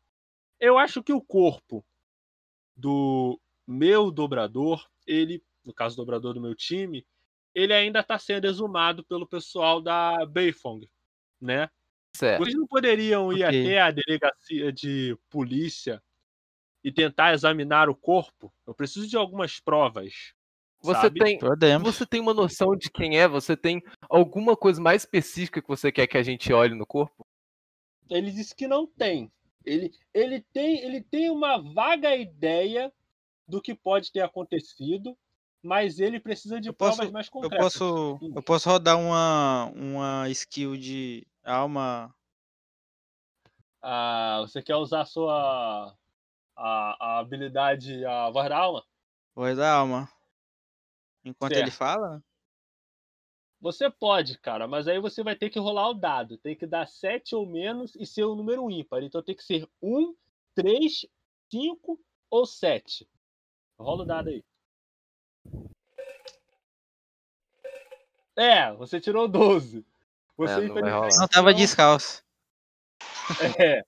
Eu 0.59 0.77
acho 0.77 1.01
que 1.01 1.11
o 1.11 1.19
corpo 1.19 1.83
do 2.75 3.41
meu 3.65 4.11
dobrador, 4.11 4.87
ele, 5.07 5.43
no 5.65 5.73
caso 5.73 5.95
do 5.95 6.01
dobrador 6.01 6.33
do 6.33 6.41
meu 6.41 6.55
time, 6.55 7.05
ele 7.53 7.73
ainda 7.73 7.99
está 7.99 8.17
sendo 8.17 8.45
exumado 8.45 9.03
pelo 9.03 9.27
pessoal 9.27 9.81
da 9.81 10.25
Beifong, 10.25 10.89
né? 11.39 11.69
Certo. 12.15 12.43
Vocês 12.43 12.55
não 12.55 12.67
poderiam 12.67 13.31
ir 13.31 13.43
Ok. 13.43 13.61
até 13.61 13.81
a 13.81 13.91
delegacia 13.91 14.71
de 14.71 15.17
polícia 15.29 16.01
e 16.83 16.91
tentar 16.91 17.33
examinar 17.33 17.89
o 17.89 17.95
corpo? 17.95 18.53
Eu 18.65 18.73
preciso 18.73 19.07
de 19.07 19.17
algumas 19.17 19.59
provas. 19.59 20.33
Você 20.81 21.01
sabe? 21.01 21.19
tem, 21.19 21.39
você 21.79 22.05
tem 22.05 22.19
uma 22.19 22.33
noção 22.33 22.75
de 22.75 22.89
quem 22.89 23.19
é? 23.19 23.27
Você 23.27 23.55
tem 23.55 23.83
alguma 24.09 24.57
coisa 24.57 24.81
mais 24.81 25.03
específica 25.03 25.61
que 25.61 25.67
você 25.67 25.91
quer 25.91 26.07
que 26.07 26.17
a 26.17 26.23
gente 26.23 26.51
olhe 26.51 26.73
no 26.73 26.87
corpo? 26.87 27.25
Ele 28.09 28.31
disse 28.31 28.55
que 28.55 28.67
não 28.67 28.87
tem. 28.87 29.31
Ele, 29.63 29.91
ele 30.13 30.41
tem. 30.51 30.79
ele 30.79 31.01
tem 31.01 31.29
uma 31.29 31.57
vaga 31.57 32.15
ideia 32.15 32.91
do 33.47 33.61
que 33.61 33.75
pode 33.75 34.11
ter 34.11 34.21
acontecido, 34.21 35.15
mas 35.61 35.99
ele 35.99 36.19
precisa 36.19 36.59
de 36.59 36.69
Eu 36.69 36.73
posso- 36.73 36.97
provas 36.97 37.11
mais 37.13 37.27
Eu 37.27 37.31
concretas. 37.31 37.73
posso, 37.73 38.19
eu 38.35 38.43
posso 38.43 38.69
rodar 38.69 38.97
uma, 38.99 39.65
uma 39.75 40.29
skill 40.29 40.75
de 40.77 41.25
alma. 41.43 42.13
Ah, 43.81 44.39
você 44.41 44.61
quer 44.61 44.75
usar 44.75 45.01
a 45.01 45.05
sua 45.05 45.95
a, 46.55 47.15
a 47.15 47.19
habilidade, 47.19 48.05
a 48.05 48.29
voz 48.29 48.47
da 48.49 48.57
alma? 48.57 48.85
Voz 49.33 49.57
da 49.57 49.71
alma. 49.73 50.09
Enquanto 51.23 51.53
ele 51.53 51.71
Certo. 51.71 51.77
fala? 51.77 52.23
Você 53.59 53.89
pode, 53.91 54.39
cara, 54.39 54.67
mas 54.67 54.87
aí 54.87 54.99
você 54.99 55.23
vai 55.23 55.35
ter 55.35 55.49
que 55.51 55.59
rolar 55.59 55.89
o 55.89 55.93
dado. 55.93 56.37
Tem 56.37 56.55
que 56.55 56.65
dar 56.65 56.87
7 56.87 57.35
ou 57.35 57.45
menos 57.45 57.95
e 57.95 58.05
ser 58.07 58.25
um 58.25 58.35
número 58.35 58.69
ímpar. 58.71 59.03
Então 59.03 59.21
tem 59.21 59.35
que 59.35 59.43
ser 59.43 59.69
1, 59.81 60.15
3, 60.55 61.05
5 61.51 61.99
ou 62.29 62.45
7. 62.45 63.07
Rola 63.79 64.03
o 64.03 64.05
dado 64.05 64.29
aí. 64.29 64.43
É, 68.35 68.73
você 68.73 68.99
tirou 68.99 69.27
12. 69.27 69.85
Você 70.37 70.53
É, 70.53 70.57
não 70.57 70.65
infelizmente. 70.65 71.17
Não 71.17 71.27
tava 71.27 71.53
descalço. 71.53 72.23
É. 73.59 73.83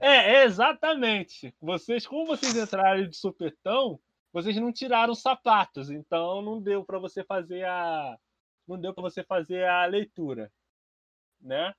É, 0.00 0.40
é, 0.40 0.44
exatamente. 0.44 1.54
Vocês, 1.60 2.06
como 2.06 2.26
vocês 2.26 2.56
entraram 2.56 3.08
de 3.08 3.16
supetão, 3.16 3.98
vocês 4.32 4.56
não 4.56 4.72
tiraram 4.72 5.14
sapatos, 5.14 5.90
então 5.90 6.40
não 6.42 6.60
deu 6.60 6.84
pra 6.84 6.98
você 6.98 7.24
fazer 7.24 7.64
a 7.64 8.16
não 8.66 8.78
deu 8.78 8.92
para 8.92 9.02
você 9.02 9.24
fazer 9.24 9.64
a 9.64 9.86
leitura, 9.86 10.52
né? 11.40 11.74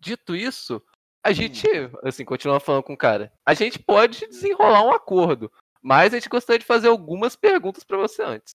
Dito 0.00 0.34
isso, 0.34 0.82
a 1.22 1.32
gente, 1.32 1.66
assim, 2.02 2.24
continua 2.24 2.58
falando 2.58 2.82
com 2.82 2.94
o 2.94 2.98
cara. 2.98 3.32
A 3.46 3.54
gente 3.54 3.78
pode 3.78 4.26
desenrolar 4.26 4.82
um 4.82 4.92
acordo, 4.92 5.52
mas 5.82 6.12
a 6.12 6.16
gente 6.16 6.28
gostaria 6.28 6.58
de 6.58 6.64
fazer 6.64 6.88
algumas 6.88 7.36
perguntas 7.36 7.84
pra 7.84 7.96
você 7.96 8.22
antes. 8.22 8.54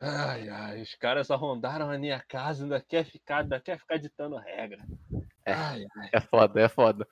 Ai, 0.00 0.48
ai, 0.48 0.80
os 0.80 0.94
caras 0.94 1.30
arrondaram 1.30 1.90
a 1.90 1.98
minha 1.98 2.20
casa, 2.20 2.62
ainda 2.62 2.80
quer 2.80 3.04
ficar, 3.04 3.42
ainda 3.42 3.60
quer 3.60 3.78
ficar 3.78 3.98
ditando 3.98 4.36
regra. 4.36 4.84
É. 5.44 5.52
Ai, 5.52 5.86
ai. 5.96 6.10
É 6.12 6.20
foda, 6.20 6.60
é 6.60 6.68
foda. 6.68 7.08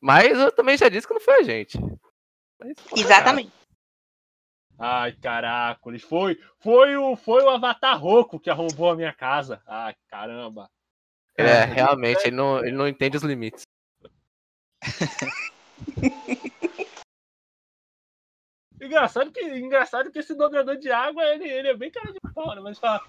Mas 0.00 0.38
eu 0.38 0.52
também 0.52 0.76
já 0.76 0.88
disse 0.88 1.06
que 1.06 1.14
não 1.14 1.20
foi 1.20 1.40
a 1.40 1.42
gente. 1.42 1.78
Mas, 2.58 2.74
Exatamente. 2.96 3.52
Ai, 4.78 5.12
caracoles, 5.12 6.02
foi, 6.02 6.38
foi 6.60 6.96
o, 6.96 7.16
foi 7.16 7.42
o 7.44 7.50
Avatar 7.50 8.00
Roco 8.00 8.38
que 8.38 8.50
arrombou 8.50 8.90
a 8.90 8.96
minha 8.96 9.12
casa. 9.12 9.60
Ai, 9.66 9.94
caramba. 10.08 10.70
É, 11.36 11.64
realmente, 11.64 12.26
ele 12.26 12.36
não, 12.36 12.58
ele 12.58 12.76
não 12.76 12.86
entende 12.86 13.16
os 13.16 13.22
limites. 13.22 13.62
Engraçado 18.82 19.30
que, 19.30 19.40
engraçado 19.40 20.10
que 20.10 20.18
esse 20.18 20.34
dobrador 20.34 20.76
de 20.76 20.90
água, 20.90 21.24
ele, 21.24 21.48
ele 21.48 21.68
é 21.68 21.76
bem 21.76 21.88
cara 21.88 22.12
de 22.12 22.18
pau, 22.34 22.52
né? 22.52 22.60
Mas 22.60 22.80
fala, 22.80 23.00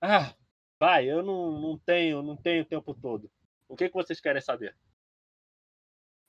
ah, 0.00 0.34
vai, 0.78 1.06
eu 1.06 1.22
não, 1.22 1.60
não 1.60 1.78
tenho, 1.78 2.22
não 2.22 2.34
tenho 2.34 2.62
o 2.62 2.66
tempo 2.66 2.94
todo. 2.94 3.30
O 3.68 3.76
que, 3.76 3.88
que 3.88 3.94
vocês 3.94 4.18
querem 4.18 4.40
saber? 4.40 4.74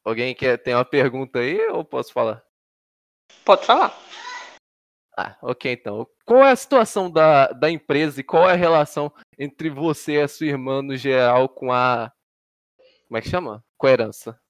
Alguém 0.04 0.36
quer 0.36 0.58
tem 0.58 0.75
uma 0.75 0.84
pergunta 0.84 1.39
aí 1.39 1.58
ou 1.67 1.86
posso 1.86 2.12
falar? 2.12 2.45
Pode 3.45 3.65
falar. 3.65 3.97
Ah, 5.17 5.38
ok 5.41 5.71
então. 5.71 6.06
Qual 6.25 6.43
é 6.43 6.51
a 6.51 6.56
situação 6.56 7.10
da, 7.10 7.47
da 7.47 7.69
empresa 7.69 8.19
e 8.19 8.23
qual 8.25 8.49
é 8.49 8.54
a 8.54 8.58
relação 8.58 9.13
entre 9.39 9.69
você 9.69 10.13
e 10.13 10.21
a 10.21 10.27
sua 10.27 10.47
irmã 10.47 10.82
no 10.82 10.97
geral 10.97 11.47
com 11.47 11.71
a. 11.71 12.12
Como 13.08 13.17
é 13.17 13.21
que 13.21 13.30
chama? 13.30 13.63
Com 13.77 13.88
a 13.88 13.91
herança. 13.91 14.41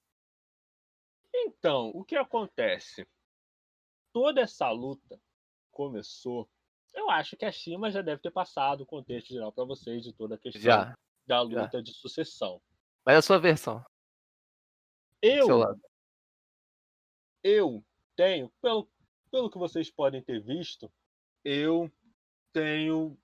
Então, 1.34 1.92
o 1.94 2.04
que 2.04 2.16
acontece? 2.16 3.06
Toda 4.14 4.42
essa 4.42 4.70
luta 4.70 5.20
começou. 5.72 6.50
Eu 6.94 7.10
acho 7.10 7.38
que 7.38 7.46
a 7.46 7.52
Shima 7.52 7.90
já 7.90 8.02
deve 8.02 8.22
ter 8.22 8.32
passado 8.32 8.82
o 8.82 8.86
contexto 8.86 9.30
geral 9.30 9.52
para 9.52 9.64
vocês 9.64 10.04
de 10.04 10.14
toda 10.14 10.36
a 10.36 10.38
questão 10.38 10.62
Já. 10.62 10.98
da 11.26 11.42
luta 11.42 11.82
de 11.82 11.94
sucessão. 11.94 12.62
Mas 13.06 13.18
a 13.18 13.22
sua 13.22 13.40
versão. 13.40 13.84
Eu, 15.22 15.48
eu 17.44 17.86
tenho, 18.16 18.52
pelo, 18.62 18.90
pelo 19.32 19.50
que 19.50 19.58
vocês 19.58 19.90
podem 19.90 20.22
ter 20.22 20.42
visto, 20.42 20.92
eu 21.44 21.92
tenho, 22.52 23.18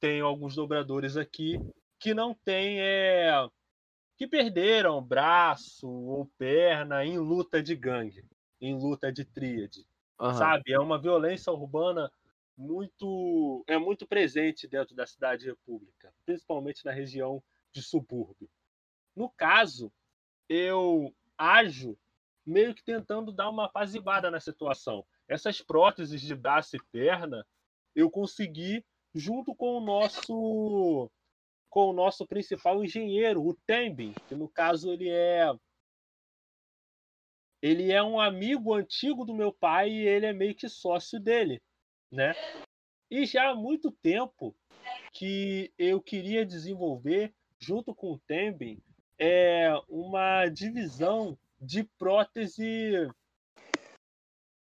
tenho 0.00 0.26
alguns 0.26 0.54
dobradores 0.54 1.16
aqui 1.16 1.58
que 1.98 2.14
não 2.14 2.34
têm, 2.34 2.80
é, 2.80 3.30
que 4.16 4.26
perderam 4.26 5.02
braço 5.02 5.88
ou 5.88 6.26
perna 6.38 7.04
em 7.04 7.18
luta 7.18 7.62
de 7.62 7.74
gangue, 7.74 8.24
em 8.60 8.74
luta 8.74 9.12
de 9.12 9.24
tríade, 9.24 9.86
Aham. 10.18 10.34
sabe? 10.34 10.72
É 10.72 10.78
uma 10.78 11.00
violência 11.00 11.52
urbana 11.52 12.10
muito, 12.56 13.64
é 13.66 13.78
muito 13.78 14.06
presente 14.06 14.66
dentro 14.66 14.94
da 14.94 15.06
cidade 15.06 15.46
república, 15.46 16.12
principalmente 16.24 16.84
na 16.84 16.92
região 16.92 17.42
de 17.72 17.82
subúrbio. 17.82 18.48
No 19.14 19.30
caso, 19.30 19.92
eu 20.48 21.14
ajo 21.36 21.98
meio 22.44 22.74
que 22.74 22.84
tentando 22.84 23.32
dar 23.32 23.50
uma 23.50 23.66
apaziguada 23.66 24.30
na 24.30 24.40
situação. 24.40 25.04
Essas 25.28 25.60
próteses 25.60 26.20
de 26.20 26.34
braço 26.34 26.76
e 26.76 26.82
perna 26.92 27.44
eu 27.94 28.10
consegui 28.10 28.84
junto 29.14 29.54
com 29.54 29.76
o 29.78 29.80
nosso 29.80 31.10
com 31.68 31.90
o 31.90 31.92
nosso 31.92 32.26
principal 32.26 32.82
engenheiro, 32.82 33.44
o 33.44 33.54
Tembin, 33.66 34.12
que 34.26 34.34
no 34.34 34.48
caso 34.48 34.90
ele 34.92 35.10
é 35.10 35.52
ele 37.66 37.90
é 37.90 38.00
um 38.00 38.20
amigo 38.20 38.74
antigo 38.74 39.24
do 39.24 39.34
meu 39.34 39.52
pai 39.52 39.90
e 39.90 40.06
ele 40.06 40.26
é 40.26 40.32
meio 40.32 40.54
que 40.54 40.68
sócio 40.68 41.18
dele, 41.18 41.60
né? 42.12 42.32
E 43.10 43.26
já 43.26 43.50
há 43.50 43.54
muito 43.54 43.90
tempo 43.90 44.54
que 45.12 45.72
eu 45.76 46.00
queria 46.00 46.46
desenvolver 46.46 47.34
junto 47.58 47.92
com 47.92 48.12
o 48.12 48.18
Tembin 48.20 48.80
é 49.18 49.72
uma 49.88 50.46
divisão 50.46 51.36
de 51.60 51.82
prótese 51.98 53.10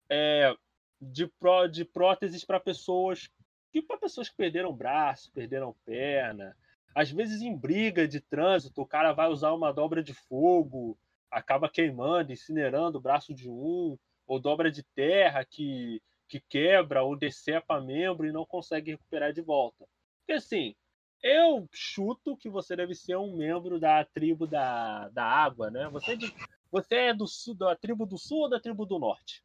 é, 0.09 0.55
de, 1.01 1.27
pró, 1.27 1.67
de 1.67 1.83
próteses 1.83 2.45
para 2.45 2.59
pessoas 2.59 3.29
que 3.71 3.81
para 3.81 3.97
pessoas 3.97 4.29
que 4.29 4.37
perderam 4.37 4.71
braço, 4.71 5.31
perderam 5.31 5.75
perna, 5.83 6.55
às 6.95 7.09
vezes 7.09 7.41
em 7.41 7.57
briga 7.57 8.07
de 8.07 8.21
trânsito, 8.21 8.81
o 8.81 8.85
cara 8.85 9.11
vai 9.11 9.27
usar 9.27 9.51
uma 9.51 9.73
dobra 9.73 10.03
de 10.03 10.13
fogo, 10.13 10.97
acaba 11.33 11.69
queimando, 11.69 12.31
incinerando 12.31 12.97
o 12.97 13.01
braço 13.01 13.33
de 13.33 13.49
um, 13.49 13.97
ou 14.25 14.39
dobra 14.39 14.71
de 14.71 14.83
terra 14.83 15.43
que, 15.43 16.01
que 16.27 16.39
quebra 16.39 17.03
ou 17.03 17.17
decepa 17.17 17.81
membro 17.81 18.25
e 18.25 18.31
não 18.31 18.45
consegue 18.45 18.91
recuperar 18.91 19.33
de 19.33 19.41
volta. 19.41 19.85
Porque 20.19 20.33
assim, 20.33 20.75
eu 21.21 21.67
chuto 21.71 22.37
que 22.37 22.49
você 22.49 22.75
deve 22.75 22.93
ser 22.93 23.17
um 23.17 23.35
membro 23.35 23.79
da 23.79 24.05
tribo 24.05 24.45
da, 24.45 25.09
da 25.09 25.23
água, 25.23 25.69
né? 25.69 25.89
Você 25.89 26.11
é, 26.11 26.15
de, 26.15 26.33
você 26.71 26.95
é 26.95 27.13
do 27.13 27.27
sul, 27.27 27.55
da 27.55 27.75
tribo 27.75 28.05
do 28.05 28.17
sul 28.17 28.39
ou 28.39 28.49
da 28.49 28.59
tribo 28.59 28.85
do 28.85 28.99
norte? 28.99 29.43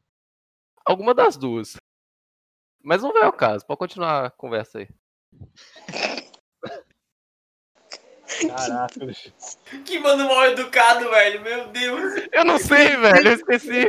Alguma 0.85 1.15
das 1.15 1.37
duas. 1.37 1.77
Mas 2.83 3.03
não 3.03 3.13
vai 3.13 3.25
ao 3.25 3.33
caso. 3.33 3.67
Pode 3.67 3.79
continuar 3.79 4.27
a 4.27 4.31
conversa 4.31 4.79
aí. 4.79 4.89
Caraca, 8.47 9.01
Que 9.85 9.99
mano 9.99 10.29
mal 10.29 10.47
educado, 10.47 11.09
velho. 11.11 11.41
Meu 11.41 11.69
Deus. 11.69 12.27
Eu 12.33 12.45
não 12.45 12.59
sei, 12.59 12.97
velho. 12.97 13.29
Eu 13.29 13.35
esqueci. 13.35 13.89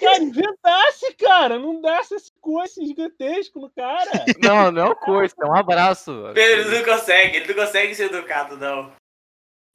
cara, 0.00 0.22
inventasse, 0.22 1.14
cara, 1.14 1.58
não 1.58 1.80
desse 1.80 2.14
esse 2.14 2.32
coice 2.40 2.84
gigantesco 2.86 3.60
no 3.60 3.70
cara. 3.70 4.10
Não, 4.42 4.70
não 4.70 4.86
é 4.86 4.90
o 4.90 4.96
coisa. 4.96 5.34
É 5.40 5.46
um 5.46 5.54
abraço. 5.54 6.12
velho. 6.22 6.34
Pedro 6.34 6.60
ele 6.60 6.78
não 6.78 6.84
consegue, 6.84 7.36
ele 7.36 7.48
não 7.48 7.66
consegue 7.66 7.94
ser 7.94 8.04
educado, 8.12 8.56
não. 8.56 8.92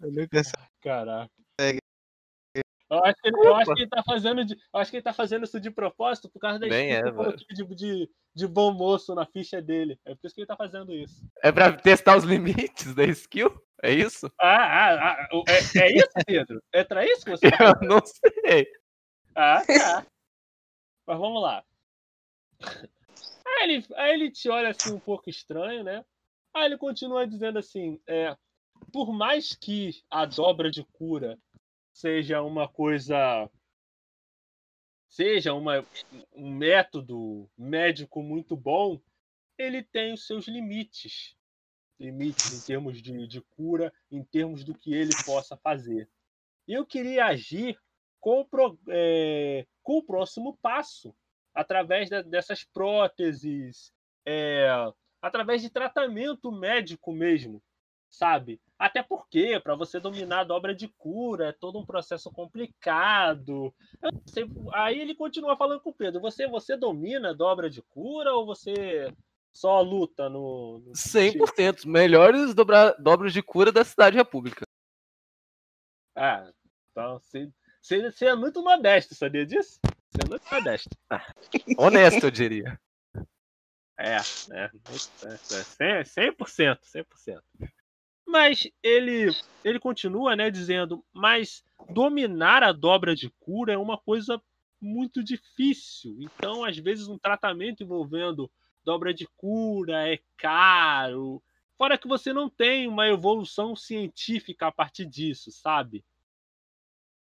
Eu 0.02 0.12
sei. 0.12 0.54
Caraca. 0.82 1.43
Eu 2.94 3.04
acho, 3.06 3.22
que 3.22 3.28
ele, 3.28 3.38
eu 3.38 3.56
acho 3.56 3.74
que 3.74 3.82
ele 3.82 3.90
tá 3.90 4.04
fazendo 4.04 4.46
de, 4.46 4.54
eu 4.54 4.80
acho 4.80 4.92
que 4.92 4.98
ele 4.98 5.04
tá 5.04 5.14
fazendo 5.14 5.44
isso 5.44 5.60
de 5.60 5.72
propósito 5.72 6.30
por 6.30 6.40
causa 6.40 6.60
da 6.60 6.68
Bem 6.68 6.94
é, 6.94 7.02
de, 7.02 7.76
de, 7.76 8.10
de 8.36 8.48
bom 8.48 8.72
moço 8.72 9.16
na 9.16 9.26
ficha 9.26 9.60
dele. 9.62 10.00
É 10.06 10.14
por 10.14 10.28
isso 10.28 10.36
que 10.36 10.42
ele 10.42 10.48
tá 10.48 10.56
fazendo 10.56 10.94
isso. 10.94 11.26
É 11.42 11.52
pra 11.52 11.74
testar 11.74 12.18
os 12.18 12.24
limites 12.24 12.94
da 12.94 13.04
skill? 13.06 13.52
É 13.82 13.92
isso? 13.92 14.32
Ah, 14.40 14.94
ah, 14.96 15.14
ah 15.14 15.28
é, 15.48 15.80
é 15.82 15.98
isso, 15.98 16.12
Pedro? 16.26 16.64
É 16.72 16.84
pra 16.84 17.04
isso 17.04 17.26
que 17.26 17.32
você 17.32 17.50
tá 17.50 17.58
Eu 17.82 17.88
não 17.88 18.00
sei. 18.06 18.68
Ah, 19.36 19.64
tá. 19.66 20.06
Mas 21.08 21.20
vamos 21.20 21.42
lá. 21.42 21.64
Aí 23.46 23.64
ele, 23.64 23.86
aí 23.96 24.14
ele 24.14 24.32
te 24.32 24.50
olha 24.50 24.70
assim 24.70 24.94
um 24.94 25.00
pouco 25.00 25.30
estranho, 25.30 25.84
né? 25.84 26.06
Aí 26.54 26.66
ele 26.66 26.78
continua 26.78 27.28
dizendo 27.28 27.60
assim: 27.60 28.00
é, 28.08 28.38
por 28.92 29.12
mais 29.12 29.56
que 29.56 29.92
a 30.10 30.26
dobra 30.26 30.70
de 30.70 30.84
cura 30.94 31.38
seja 31.94 32.42
uma 32.42 32.68
coisa. 32.68 33.50
seja 35.08 35.54
uma, 35.54 35.86
um 36.34 36.52
método 36.52 37.50
médico 37.58 38.22
muito 38.22 38.58
bom, 38.58 39.00
ele 39.58 39.84
tem 39.84 40.14
os 40.14 40.26
seus 40.26 40.48
limites. 40.48 41.38
Limites 42.00 42.52
em 42.52 42.66
termos 42.66 43.02
de, 43.02 43.28
de 43.28 43.40
cura, 43.42 43.94
em 44.12 44.24
termos 44.24 44.64
do 44.64 44.74
que 44.74 44.94
ele 44.94 45.14
possa 45.24 45.56
fazer. 45.56 46.10
Eu 46.68 46.86
queria 46.86 47.28
agir 47.28 47.80
com 48.20 48.42
o, 48.42 48.80
é, 48.90 49.68
com 49.84 50.00
o 50.00 50.04
próximo 50.04 50.58
passo, 50.58 51.16
através 51.54 52.10
da, 52.10 52.22
dessas 52.22 52.64
próteses, 52.64 53.94
é, 54.26 54.68
através 55.22 55.62
de 55.62 55.70
tratamento 55.70 56.52
médico 56.52 57.14
mesmo, 57.14 57.62
sabe? 58.10 58.60
Até 58.84 59.02
porque, 59.02 59.62
para 59.62 59.76
você 59.76 59.98
dominar 59.98 60.42
a 60.42 60.44
dobra 60.44 60.76
de 60.76 60.90
cura, 60.90 61.48
é 61.48 61.52
todo 61.54 61.80
um 61.80 61.86
processo 61.86 62.30
complicado. 62.30 63.74
Sei, 64.26 64.46
aí 64.74 65.00
ele 65.00 65.16
continua 65.16 65.56
falando 65.56 65.80
com 65.80 65.92
o 65.92 65.94
Pedro: 65.94 66.20
você, 66.20 66.50
você 66.50 66.76
domina 66.76 67.30
a 67.30 67.34
dobra 67.34 67.70
de 67.70 67.82
cura 67.82 68.34
ou 68.34 68.46
você 68.46 69.10
só 69.54 69.80
luta 69.80 70.28
no. 70.28 70.80
no 70.80 70.92
100%. 70.92 71.86
Melhores 71.86 72.54
dobra, 72.54 72.94
dobras 73.00 73.32
de 73.32 73.42
cura 73.42 73.72
da 73.72 73.86
Cidade 73.86 74.18
República. 74.18 74.66
Ah, 76.14 76.52
então 76.92 77.20
você, 77.20 77.50
você, 77.82 78.12
você 78.12 78.26
é 78.26 78.36
muito 78.36 78.62
modesto, 78.62 79.16
sabia 79.16 79.46
disso? 79.46 79.80
Você 80.10 80.26
é 80.26 80.30
muito 80.30 80.44
modesto. 80.52 80.90
Ah, 81.10 81.26
honesto, 81.80 82.26
eu 82.26 82.32
diria. 82.32 82.78
É, 83.98 84.18
é, 84.18 84.72
é, 85.80 86.04
100%, 86.04 86.80
100%. 86.84 87.42
Mas 88.26 88.68
ele, 88.82 89.30
ele 89.64 89.80
continua, 89.80 90.36
né, 90.36 90.50
dizendo, 90.50 91.04
mas 91.14 91.64
dominar 91.90 92.64
a 92.64 92.72
dobra 92.72 93.16
de 93.16 93.30
cura 93.40 93.74
é 93.74 93.78
uma 93.78 93.98
coisa 93.98 94.42
muito 94.82 95.24
difícil. 95.24 96.18
Então, 96.20 96.64
às 96.64 96.78
vezes, 96.78 97.08
um 97.08 97.18
tratamento 97.18 97.84
envolvendo 97.84 98.50
dobra 98.84 99.14
de 99.14 99.28
cura 99.38 100.08
é 100.12 100.20
caro. 100.38 101.42
Fora 101.78 101.98
que 101.98 102.08
você 102.08 102.32
não 102.32 102.50
tem 102.50 102.88
uma 102.88 103.08
evolução 103.08 103.76
científica 103.76 104.68
a 104.68 104.72
partir 104.72 105.06
disso, 105.06 105.52
sabe? 105.52 106.04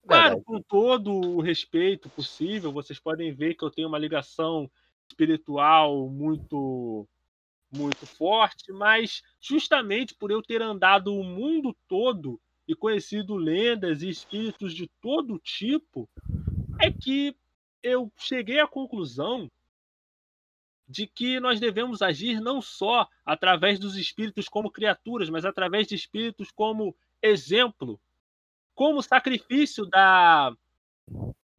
Claro, 0.07 0.43
com 0.43 0.63
todo 0.63 1.13
o 1.13 1.41
respeito 1.41 2.09
possível, 2.09 2.73
vocês 2.73 2.99
podem 2.99 3.33
ver 3.33 3.55
que 3.55 3.65
eu 3.65 3.71
tenho 3.71 3.89
uma 3.89 3.99
ligação 3.99 4.71
espiritual 5.09 6.09
muito 6.09 7.07
muito 7.71 8.07
forte, 8.07 8.73
mas 8.73 9.23
justamente 9.41 10.15
por 10.15 10.31
eu 10.31 10.43
ter 10.43 10.63
andado 10.63 11.15
o 11.15 11.23
mundo 11.23 11.77
todo 11.87 12.41
e 12.67 12.75
conhecido 12.75 13.37
lendas 13.37 14.03
e 14.03 14.09
espíritos 14.09 14.75
de 14.75 14.89
todo 15.01 15.39
tipo, 15.39 16.09
é 16.81 16.91
que 16.91 17.37
eu 17.83 18.13
cheguei 18.17 18.61
à 18.61 18.67
conclusão 18.67 19.51
de 20.87 21.07
que 21.07 21.39
nós 21.39 21.61
devemos 21.61 22.01
agir 22.01 22.41
não 22.41 22.63
só 22.63 23.07
através 23.25 23.79
dos 23.79 23.97
espíritos 23.97 24.49
como 24.49 24.71
criaturas, 24.71 25.29
mas 25.29 25.45
através 25.45 25.87
de 25.87 25.95
espíritos 25.95 26.51
como 26.51 26.97
exemplo, 27.23 28.01
como 28.75 29.03
sacrifício 29.03 29.85
da, 29.85 30.55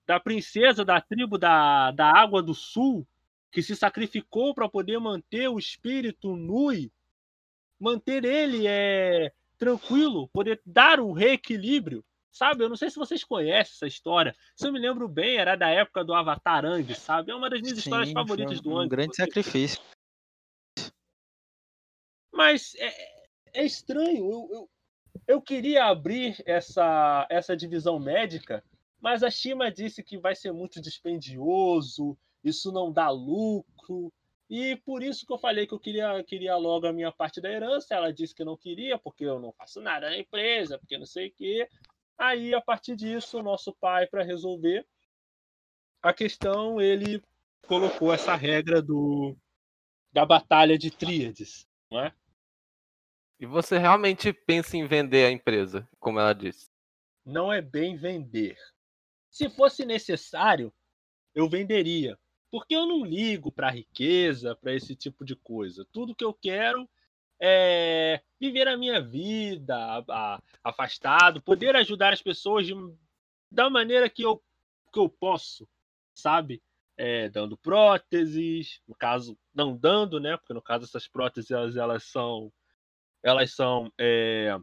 da 0.08 0.20
princesa 0.20 0.84
da 0.84 1.00
tribo 1.00 1.38
da, 1.38 1.92
da 1.92 2.12
Água 2.12 2.42
do 2.42 2.56
Sul, 2.56 3.08
que 3.52 3.62
se 3.62 3.76
sacrificou 3.76 4.54
para 4.54 4.70
poder 4.70 5.00
manter 5.00 5.48
o 5.48 5.60
espírito 5.60 6.36
Nui, 6.36 6.92
manter 7.80 8.24
ele 8.26 8.68
é, 8.68 9.32
tranquilo, 9.58 10.28
poder 10.30 10.62
dar 10.66 11.00
o 11.00 11.12
reequilíbrio. 11.12 12.04
Sabe, 12.32 12.64
eu 12.64 12.70
não 12.70 12.78
sei 12.78 12.90
se 12.90 12.96
vocês 12.96 13.24
conhecem 13.24 13.74
essa 13.74 13.88
história. 13.88 14.36
Se 14.56 14.68
eu 14.68 14.72
me 14.72 14.80
lembro 14.80 15.08
bem, 15.08 15.38
era 15.38 15.56
da 15.56 15.70
época 15.70 16.04
do 16.04 16.14
Avatar 16.14 16.64
Ang, 16.64 16.94
sabe? 16.96 17.32
É 17.32 17.36
uma 17.36 17.50
das 17.50 17.60
minhas 17.60 17.78
Sim, 17.80 17.84
histórias 17.84 18.12
favoritas 18.12 18.62
do 18.62 18.78
Ang. 18.78 18.86
Um 18.86 18.90
grande 18.90 19.16
sacrifício. 19.16 19.82
Mas 22.32 22.76
é, 22.76 22.94
é 23.54 23.66
estranho. 23.66 24.32
Eu, 24.32 24.50
eu, 24.52 24.70
eu, 25.28 25.42
queria 25.42 25.86
abrir 25.86 26.42
essa, 26.46 27.28
essa 27.30 27.58
divisão 27.58 28.00
médica, 28.00 28.64
mas 29.02 29.24
a 29.24 29.30
Shima 29.30 29.72
disse 29.72 30.04
que 30.04 30.18
vai 30.18 30.36
ser 30.36 30.54
muito 30.54 30.80
dispendioso, 30.80 32.18
isso 32.44 32.72
não 32.72 32.92
dá 32.92 33.10
lucro. 33.10 34.12
E 34.50 34.76
por 34.78 35.04
isso 35.04 35.26
que 35.26 35.34
eu 35.34 35.38
falei 35.38 35.68
que 35.68 35.74
eu 35.74 35.80
queria, 35.80 36.24
queria 36.24 36.56
logo 36.56 36.88
a 36.88 36.94
minha 36.94 37.12
parte 37.12 37.40
da 37.40 37.52
herança. 37.52 37.94
Ela 37.94 38.12
disse 38.12 38.34
que 38.34 38.44
não 38.44 38.58
queria, 38.58 38.98
porque 38.98 39.24
eu 39.24 39.40
não 39.40 39.54
faço 39.54 39.80
nada 39.80 40.10
na 40.10 40.18
empresa, 40.18 40.80
porque 40.80 40.98
não 40.98 41.06
sei 41.06 41.28
o 41.28 41.34
quê. 41.34 41.70
Aí, 42.18 42.54
a 42.54 42.62
partir 42.62 42.96
disso, 42.96 43.40
o 43.40 43.44
nosso 43.44 43.74
pai, 43.74 44.08
para 44.08 44.24
resolver 44.24 44.86
a 46.02 46.14
questão, 46.14 46.82
ele 46.82 47.24
colocou 47.68 48.14
essa 48.14 48.36
regra 48.36 48.82
do 48.82 49.38
da 50.12 50.26
batalha 50.26 50.78
de 50.78 50.90
tríades, 50.90 51.68
não 51.92 52.00
é? 52.04 52.14
E 53.40 53.46
você 53.46 53.78
realmente 53.78 54.34
pensa 54.34 54.76
em 54.76 54.86
vender 54.86 55.26
a 55.26 55.32
empresa, 55.32 55.88
como 56.00 56.20
ela 56.20 56.34
disse? 56.34 56.70
Não 57.24 57.54
é 57.54 57.62
bem 57.62 57.96
vender. 57.96 58.58
Se 59.30 59.50
fosse 59.50 59.86
necessário, 59.86 60.74
eu 61.34 61.48
venderia, 61.48 62.20
porque 62.52 62.76
eu 62.76 62.86
não 62.86 63.06
ligo 63.06 63.52
para 63.52 63.70
riqueza, 63.70 64.56
para 64.56 64.74
esse 64.74 64.96
tipo 64.96 65.24
de 65.24 65.36
coisa. 65.36 65.86
Tudo 65.92 66.16
que 66.16 66.24
eu 66.24 66.34
quero 66.34 66.90
é, 67.40 68.22
viver 68.40 68.68
a 68.68 68.78
minha 68.78 69.02
vida 69.02 69.76
a, 70.10 70.42
afastado, 70.64 71.42
poder 71.42 71.76
ajudar 71.76 72.14
as 72.14 72.22
pessoas 72.22 72.68
de, 72.68 72.74
da 73.50 73.70
maneira 73.70 74.10
que 74.10 74.24
eu, 74.24 74.44
que 74.92 75.00
eu 75.00 75.08
posso, 75.08 75.68
sabe? 76.14 76.62
É, 76.98 77.30
dando 77.30 77.58
próteses, 77.58 78.82
no 78.86 78.94
caso, 78.94 79.38
não 79.54 79.76
dando, 79.76 80.20
né? 80.20 80.36
Porque 80.36 80.54
no 80.54 80.62
caso 80.62 80.84
essas 80.84 81.08
próteses 81.08 81.50
elas, 81.50 81.78
elas 81.78 82.04
são, 82.04 82.52
elas 83.24 83.54
são, 83.54 83.92
é, 83.98 84.58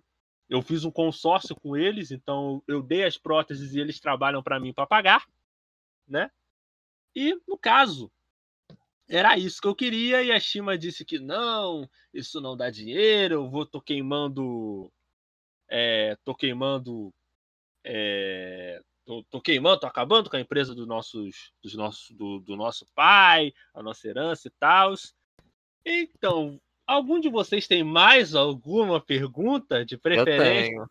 eu 0.49 0.61
fiz 0.61 0.85
um 0.85 0.91
consórcio 0.91 1.57
com 1.57 1.75
eles, 1.75 2.11
então 2.11 2.63
eu 2.69 2.83
dei 2.83 3.05
as 3.05 3.17
próteses 3.17 3.75
e 3.75 3.81
eles 3.81 3.99
trabalham 3.99 4.43
para 4.43 4.61
mim 4.61 4.75
para 4.75 4.87
pagar, 4.87 5.25
né? 6.07 6.31
E 7.17 7.35
no 7.49 7.57
caso, 7.57 8.13
era 9.09 9.39
isso 9.39 9.63
que 9.63 9.67
eu 9.67 9.75
queria 9.75 10.23
e 10.23 10.31
a 10.31 10.39
Shima 10.39 10.77
disse 10.77 11.03
que 11.03 11.19
não, 11.19 11.89
isso 12.13 12.43
não 12.43 12.55
dá 12.55 12.69
dinheiro, 12.69 13.37
eu 13.37 13.51
vou 13.51 13.65
tô 13.65 13.81
queimando 13.81 14.93
é, 15.67 16.15
tô 16.23 16.35
queimando 16.35 17.11
é, 17.83 18.83
tô, 19.07 19.25
tô, 19.31 19.41
queimando, 19.41 19.81
tô 19.81 19.87
acabando 19.87 20.29
com 20.29 20.37
a 20.37 20.41
empresa 20.41 20.75
do 20.75 20.87
nossos, 20.87 21.53
dos 21.63 21.75
nossos, 21.75 22.11
do, 22.15 22.41
do 22.41 22.55
nosso 22.55 22.87
pai, 22.95 23.55
a 23.73 23.83
nossa 23.83 24.07
herança 24.07 24.49
e 24.49 24.51
tal. 24.59 24.93
Então, 25.85 26.61
algum 26.87 27.19
de 27.19 27.31
vocês 27.31 27.67
tem 27.67 27.83
mais 27.83 28.35
alguma 28.35 29.01
pergunta 29.01 29.87
de 29.87 29.97
preferência? 29.97 30.73
Eu 30.73 30.79
tenho. 30.81 30.91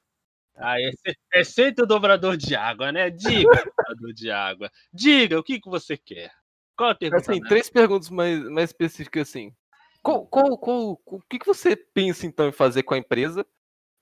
Ah, 0.57 0.79
é, 0.79 0.91
é 1.33 1.43
sempre 1.43 1.83
o 1.83 1.87
dobrador 1.87 2.37
de 2.37 2.55
água, 2.55 2.91
né? 2.91 3.09
Diga, 3.09 3.49
dobrador 3.77 4.13
de 4.13 4.31
água. 4.31 4.71
Diga 4.93 5.37
o 5.37 5.43
que, 5.43 5.59
que 5.59 5.69
você 5.69 5.97
quer. 5.97 6.31
Qual 6.77 6.89
a 6.89 6.95
pergunta? 6.95 7.21
Assim, 7.21 7.41
né? 7.41 7.47
três 7.47 7.69
perguntas 7.69 8.09
mais, 8.09 8.41
mais 8.49 8.69
específicas 8.69 9.29
assim. 9.29 9.53
Qual, 10.01 10.25
qual, 10.27 10.57
qual, 10.57 11.01
o 11.05 11.21
que, 11.21 11.39
que 11.39 11.45
você 11.45 11.75
pensa 11.75 12.25
então 12.25 12.47
em 12.47 12.51
fazer 12.51 12.83
com 12.83 12.93
a 12.93 12.97
empresa? 12.97 13.45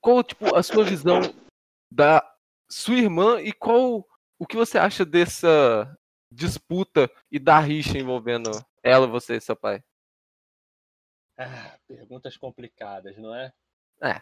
Qual 0.02 0.24
tipo 0.24 0.54
a 0.56 0.62
sua 0.62 0.84
visão 0.84 1.22
da 1.89 2.22
sua 2.70 2.96
irmã 2.96 3.39
e 3.42 3.54
qual 3.54 4.06
o 4.38 4.46
que 4.46 4.58
você 4.58 4.78
acha 4.78 5.06
dessa 5.06 5.98
disputa 6.32 7.10
e 7.32 7.39
da 7.39 7.60
rixa 7.60 7.97
envolvendo 7.97 8.51
ela, 8.84 9.08
você 9.08 9.38
e 9.38 9.41
seu 9.41 9.56
pai? 9.56 9.82
Ah, 11.38 11.80
perguntas 11.88 12.36
complicadas, 12.38 13.18
não 13.18 13.34
é? 13.34 13.54
É. 14.01 14.22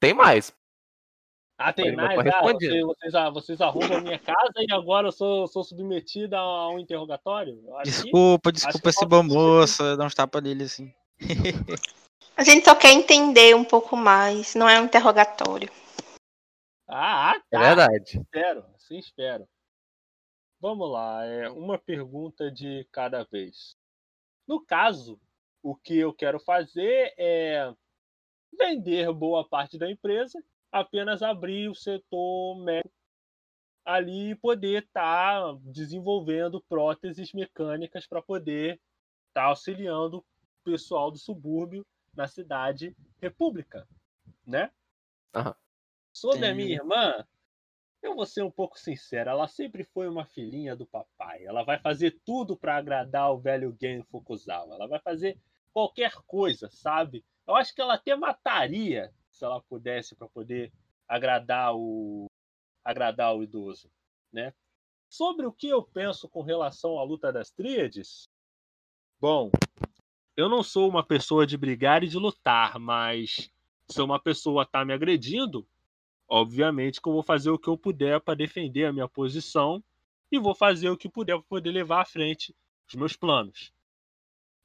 Tem 0.00 0.12
mais. 0.12 0.52
Ah, 1.64 1.72
tem 1.72 1.94
mais? 1.94 2.18
Ah, 2.18 2.42
vocês, 2.42 2.84
vocês, 2.84 3.14
ah, 3.14 3.30
vocês 3.30 3.60
arrumam 3.60 3.98
a 3.98 4.00
minha 4.00 4.18
casa 4.18 4.52
e 4.58 4.72
agora 4.72 5.08
eu 5.08 5.12
sou, 5.12 5.46
sou 5.46 5.62
submetida 5.62 6.36
a 6.36 6.68
um 6.68 6.78
interrogatório? 6.78 7.62
Desculpa, 7.84 8.50
que, 8.50 8.56
desculpa 8.56 8.90
esse 8.90 9.06
bom 9.06 9.22
moço, 9.22 9.96
dá 9.96 10.04
uns 10.04 10.14
tapas 10.14 10.42
nele 10.42 10.64
assim. 10.64 10.92
A 12.36 12.42
gente 12.42 12.64
só 12.64 12.74
quer 12.74 12.92
entender 12.92 13.54
um 13.54 13.62
pouco 13.62 13.96
mais, 13.96 14.56
não 14.56 14.68
é 14.68 14.80
um 14.80 14.86
interrogatório. 14.86 15.70
Ah, 16.88 17.40
tá. 17.48 17.62
É 17.62 17.74
verdade. 17.74 18.18
Espero, 18.18 18.64
sim, 18.78 18.98
espero. 18.98 19.46
Vamos 20.60 20.90
lá, 20.90 21.24
é 21.24 21.48
uma 21.48 21.78
pergunta 21.78 22.50
de 22.50 22.88
cada 22.90 23.22
vez. 23.24 23.76
No 24.48 24.64
caso, 24.64 25.20
o 25.62 25.76
que 25.76 25.96
eu 25.96 26.12
quero 26.12 26.40
fazer 26.40 27.14
é 27.16 27.72
vender 28.58 29.12
boa 29.12 29.46
parte 29.48 29.78
da 29.78 29.88
empresa 29.88 30.42
apenas 30.72 31.22
abrir 31.22 31.68
o 31.68 31.74
setor 31.74 32.56
médico 32.64 32.90
ali 33.84 34.30
e 34.30 34.34
poder 34.34 34.84
estar 34.84 35.40
tá 35.40 35.58
desenvolvendo 35.64 36.62
próteses 36.62 37.32
mecânicas 37.32 38.06
para 38.06 38.22
poder 38.22 38.80
tá 39.34 39.44
auxiliando 39.44 40.18
o 40.18 40.24
pessoal 40.64 41.10
do 41.10 41.18
subúrbio 41.18 41.86
na 42.14 42.26
cidade 42.26 42.96
República, 43.20 43.86
né? 44.46 44.70
Aham. 45.34 45.54
Sobre 46.12 46.46
a 46.46 46.54
minha 46.54 46.74
irmã, 46.74 47.26
eu 48.02 48.14
vou 48.14 48.26
ser 48.26 48.42
um 48.42 48.50
pouco 48.50 48.78
sincero, 48.78 49.30
ela 49.30 49.48
sempre 49.48 49.84
foi 49.84 50.06
uma 50.06 50.26
filhinha 50.26 50.76
do 50.76 50.84
papai. 50.84 51.44
Ela 51.44 51.62
vai 51.62 51.78
fazer 51.78 52.20
tudo 52.24 52.54
para 52.56 52.76
agradar 52.76 53.32
o 53.32 53.38
velho 53.38 53.74
Gen 53.80 54.02
Fukuzawa. 54.02 54.74
Ela 54.74 54.86
vai 54.86 55.00
fazer 55.00 55.38
qualquer 55.72 56.12
coisa, 56.26 56.68
sabe? 56.70 57.24
Eu 57.46 57.56
acho 57.56 57.74
que 57.74 57.80
ela 57.80 57.94
até 57.94 58.14
mataria 58.14 59.10
se 59.32 59.44
ela 59.44 59.60
pudesse 59.62 60.14
para 60.14 60.28
poder 60.28 60.72
agradar 61.08 61.74
o 61.74 62.26
agradar 62.84 63.34
o 63.34 63.42
idoso, 63.42 63.90
né? 64.32 64.52
Sobre 65.08 65.46
o 65.46 65.52
que 65.52 65.68
eu 65.68 65.82
penso 65.82 66.28
com 66.28 66.42
relação 66.42 66.98
à 66.98 67.04
luta 67.04 67.32
das 67.32 67.50
tríades, 67.50 68.28
bom, 69.20 69.50
eu 70.36 70.48
não 70.48 70.62
sou 70.62 70.88
uma 70.88 71.04
pessoa 71.04 71.46
de 71.46 71.56
brigar 71.56 72.02
e 72.02 72.08
de 72.08 72.18
lutar, 72.18 72.78
mas 72.78 73.50
se 73.88 74.00
uma 74.00 74.18
pessoa 74.18 74.66
tá 74.66 74.84
me 74.84 74.92
agredindo, 74.92 75.66
obviamente 76.28 77.00
que 77.00 77.08
eu 77.08 77.12
vou 77.12 77.22
fazer 77.22 77.50
o 77.50 77.58
que 77.58 77.68
eu 77.68 77.76
puder 77.76 78.20
para 78.20 78.34
defender 78.34 78.86
a 78.86 78.92
minha 78.92 79.08
posição 79.08 79.82
e 80.30 80.38
vou 80.38 80.54
fazer 80.54 80.88
o 80.88 80.96
que 80.96 81.08
puder 81.08 81.36
para 81.36 81.46
poder 81.48 81.70
levar 81.70 82.00
à 82.00 82.04
frente 82.04 82.54
os 82.88 82.94
meus 82.94 83.14
planos. 83.14 83.72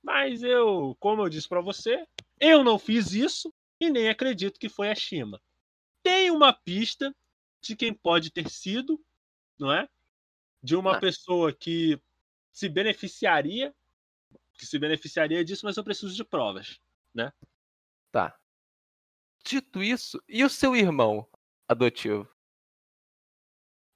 Mas 0.01 0.41
eu, 0.41 0.95
como 0.99 1.22
eu 1.22 1.30
disse 1.30 1.47
para 1.47 1.61
você, 1.61 2.07
eu 2.39 2.63
não 2.63 2.80
fiz 2.80 3.11
isso 3.11 3.53
e 3.80 3.89
nem 3.89 4.09
acredito 4.09 4.59
que 4.59 4.69
foi 4.69 4.89
a 4.89 4.95
Shima. 4.95 5.41
Tem 6.03 6.32
uma 6.32 6.53
pista 6.53 7.15
de 7.61 7.75
quem 7.75 7.93
pode 7.93 8.32
ter 8.32 8.49
sido, 8.49 9.03
não 9.59 9.71
é? 9.71 9.88
De 10.63 10.75
uma 10.75 10.97
Ah. 10.97 10.99
pessoa 10.99 11.53
que 11.53 11.99
se 12.51 12.67
beneficiaria, 12.69 13.73
que 14.53 14.65
se 14.65 14.80
beneficiaria 14.80 15.43
disso, 15.45 15.65
mas 15.65 15.78
eu 15.78 15.84
preciso 15.84 16.15
de 16.15 16.23
provas. 16.23 16.80
Tá. 18.11 18.38
Dito 19.43 19.82
isso, 19.84 20.21
e 20.28 20.43
o 20.43 20.49
seu 20.49 20.75
irmão 20.75 21.28
adotivo? 21.67 22.28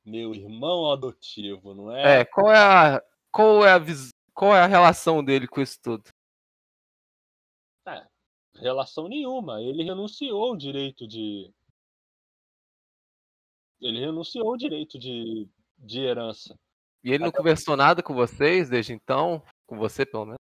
Meu 0.03 0.33
irmão 0.33 0.91
adotivo, 0.91 1.73
não 1.73 1.95
é? 1.95 2.21
É, 2.21 2.25
qual 2.25 2.51
é 2.51 2.57
a. 2.57 3.03
Qual 3.31 3.65
é 3.65 3.73
a. 3.73 3.79
Qual 4.33 4.55
é 4.55 4.61
a 4.61 4.65
relação 4.67 5.23
dele 5.23 5.47
com 5.47 5.61
isso 5.61 5.79
tudo? 5.81 6.09
Relação 8.61 9.07
nenhuma. 9.07 9.59
Ele 9.59 9.83
renunciou 9.83 10.53
o 10.53 10.55
direito 10.55 11.07
de. 11.07 11.51
Ele 13.81 13.99
renunciou 13.99 14.53
o 14.53 14.57
direito 14.57 14.99
de, 14.99 15.49
de 15.79 16.01
herança. 16.01 16.57
E 17.03 17.09
ele 17.09 17.23
não 17.23 17.29
Até- 17.29 17.39
conversou 17.39 17.75
nada 17.75 18.03
com 18.03 18.13
vocês 18.13 18.69
desde 18.69 18.93
então? 18.93 19.43
Com 19.65 19.77
você, 19.77 20.05
pelo 20.05 20.25
menos? 20.25 20.37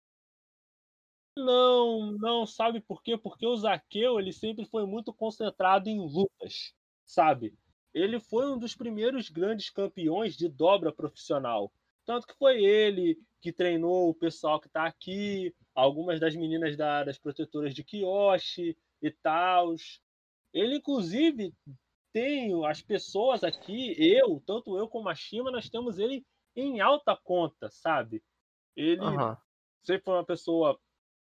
Não, 1.38 2.14
não, 2.14 2.46
sabe 2.46 2.80
por 2.80 3.04
quê? 3.04 3.18
Porque 3.18 3.46
o 3.46 3.58
Zaqueu, 3.58 4.18
ele 4.18 4.32
sempre 4.32 4.64
foi 4.66 4.86
muito 4.86 5.14
concentrado 5.14 5.90
em 5.90 6.00
lutas, 6.00 6.74
sabe? 7.06 7.54
Ele 7.94 8.22
foi 8.22 8.48
um 8.48 8.58
dos 8.58 8.74
primeiros 8.74 9.30
grandes 9.30 9.70
campeões 9.70 10.38
de 10.38 10.48
dobra 10.48 10.94
profissional. 10.94 11.70
Tanto 12.06 12.26
que 12.26 12.38
foi 12.38 12.64
ele 12.64 13.20
que 13.42 13.52
treinou 13.52 14.10
o 14.10 14.16
pessoal 14.16 14.62
que 14.62 14.70
tá 14.70 14.86
aqui, 14.86 15.54
algumas 15.76 16.20
das 16.20 16.36
meninas 16.36 16.78
da- 16.78 17.04
das 17.04 17.18
protetoras 17.20 17.76
de 17.76 17.84
Kiyoshi 17.84 18.78
e 19.02 19.12
tal. 19.12 19.76
Ele, 20.54 20.78
inclusive, 20.78 21.54
tem 22.14 22.66
as 22.66 22.82
pessoas 22.82 23.44
aqui, 23.44 23.94
eu, 24.00 24.42
tanto 24.46 24.78
eu 24.78 24.88
como 24.88 25.10
a 25.10 25.14
Shima, 25.16 25.52
nós 25.52 25.70
temos 25.70 26.00
ele 26.00 26.26
em 26.56 26.80
alta 26.80 27.16
conta, 27.16 27.70
sabe? 27.70 28.24
Ele 28.76 29.04
Aham. 29.04 29.38
sempre 29.84 30.06
foi 30.06 30.14
uma 30.14 30.26
pessoa 30.26 30.80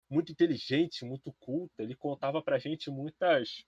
muito 0.10 0.32
inteligente, 0.32 1.06
muito 1.06 1.32
culta. 1.40 1.84
Ele 1.84 1.96
contava 1.96 2.42
pra 2.42 2.58
gente 2.58 2.90
muitas 2.90 3.64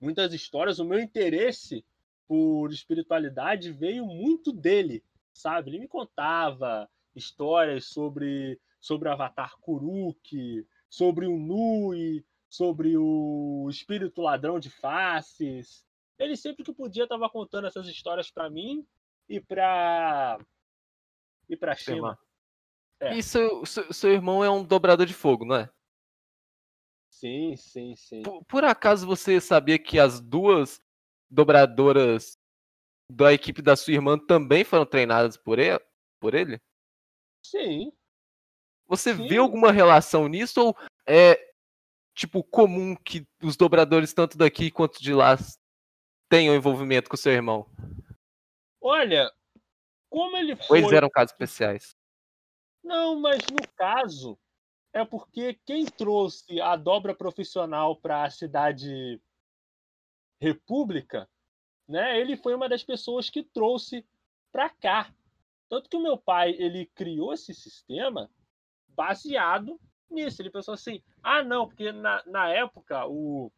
muitas 0.00 0.32
histórias. 0.34 0.78
O 0.78 0.84
meu 0.84 1.00
interesse 1.00 1.84
por 2.28 2.70
espiritualidade 2.70 3.72
veio 3.72 4.04
muito 4.04 4.52
dele, 4.52 5.02
sabe? 5.32 5.70
Ele 5.70 5.78
me 5.80 5.88
contava 5.88 6.88
histórias 7.14 7.86
sobre 7.86 8.60
sobre 8.80 9.08
o 9.08 9.12
Avatar 9.12 9.56
Kuruk, 9.60 10.66
sobre 10.88 11.26
o 11.26 11.38
Nui, 11.38 12.24
sobre 12.48 12.96
o 12.96 13.66
espírito 13.70 14.22
ladrão 14.22 14.58
de 14.58 14.70
faces. 14.70 15.86
Ele 16.18 16.36
sempre 16.36 16.64
que 16.64 16.72
podia 16.72 17.04
estava 17.04 17.28
contando 17.28 17.66
essas 17.66 17.86
histórias 17.88 18.30
pra 18.30 18.48
mim 18.48 18.86
e 19.28 19.40
pra 19.40 20.38
e 21.48 21.56
pra 21.56 21.76
Seu 21.76 21.96
Shima. 21.96 22.18
É. 23.00 23.14
E 23.14 23.22
seu, 23.22 23.64
seu, 23.66 23.92
seu 23.92 24.12
irmão 24.12 24.42
é 24.42 24.50
um 24.50 24.64
dobrador 24.64 25.04
de 25.04 25.12
fogo, 25.12 25.44
não 25.44 25.56
é? 25.56 25.70
Sim, 27.10 27.56
sim, 27.56 27.94
sim. 27.94 28.22
Por, 28.22 28.44
por 28.44 28.64
acaso 28.64 29.06
você 29.06 29.40
sabia 29.40 29.78
que 29.78 29.98
as 29.98 30.20
duas 30.20 30.80
dobradoras 31.30 32.38
da 33.10 33.32
equipe 33.32 33.62
da 33.62 33.76
sua 33.76 33.94
irmã 33.94 34.18
também 34.18 34.64
foram 34.64 34.86
treinadas 34.86 35.36
por 35.36 35.58
ele? 35.58 35.80
Por 36.20 36.34
ele? 36.34 36.60
Sim. 37.44 37.92
Você 38.88 39.14
Sim. 39.14 39.26
vê 39.26 39.38
alguma 39.38 39.72
relação 39.72 40.28
nisso 40.28 40.60
ou 40.60 40.76
é 41.06 41.52
tipo 42.14 42.42
comum 42.42 42.96
que 42.96 43.26
os 43.42 43.56
dobradores 43.56 44.12
tanto 44.14 44.38
daqui 44.38 44.70
quanto 44.70 45.02
de 45.02 45.12
lá 45.12 45.36
tenham 46.28 46.54
envolvimento 46.54 47.10
com 47.10 47.16
seu 47.16 47.32
irmão? 47.32 47.66
Olha, 48.80 49.30
como 50.08 50.36
ele 50.36 50.56
foi. 50.56 50.78
eles 50.78 50.92
eram 50.92 51.10
casos 51.10 51.32
especiais? 51.32 51.96
Não, 52.82 53.18
mas 53.20 53.38
no 53.50 53.68
caso, 53.76 54.38
é 54.92 55.04
porque 55.04 55.58
quem 55.66 55.84
trouxe 55.84 56.60
a 56.60 56.76
dobra 56.76 57.14
profissional 57.14 57.96
para 57.96 58.24
a 58.24 58.30
cidade 58.30 59.20
República, 60.40 61.28
né? 61.88 62.20
Ele 62.20 62.36
foi 62.36 62.54
uma 62.54 62.68
das 62.68 62.84
pessoas 62.84 63.28
que 63.28 63.42
trouxe 63.42 64.06
para 64.52 64.70
cá. 64.70 65.12
Tanto 65.68 65.88
que 65.90 65.96
o 65.96 66.02
meu 66.02 66.16
pai, 66.16 66.50
ele 66.50 66.86
criou 66.86 67.32
esse 67.32 67.52
sistema 67.52 68.30
baseado 68.96 69.78
nisso. 70.10 70.40
Ele 70.40 70.50
pensou 70.50 70.74
assim: 70.74 71.02
ah, 71.22 71.42
não, 71.42 71.66
porque 71.66 71.92
na, 71.92 72.22
na 72.26 72.48
época 72.48 73.06
o, 73.06 73.52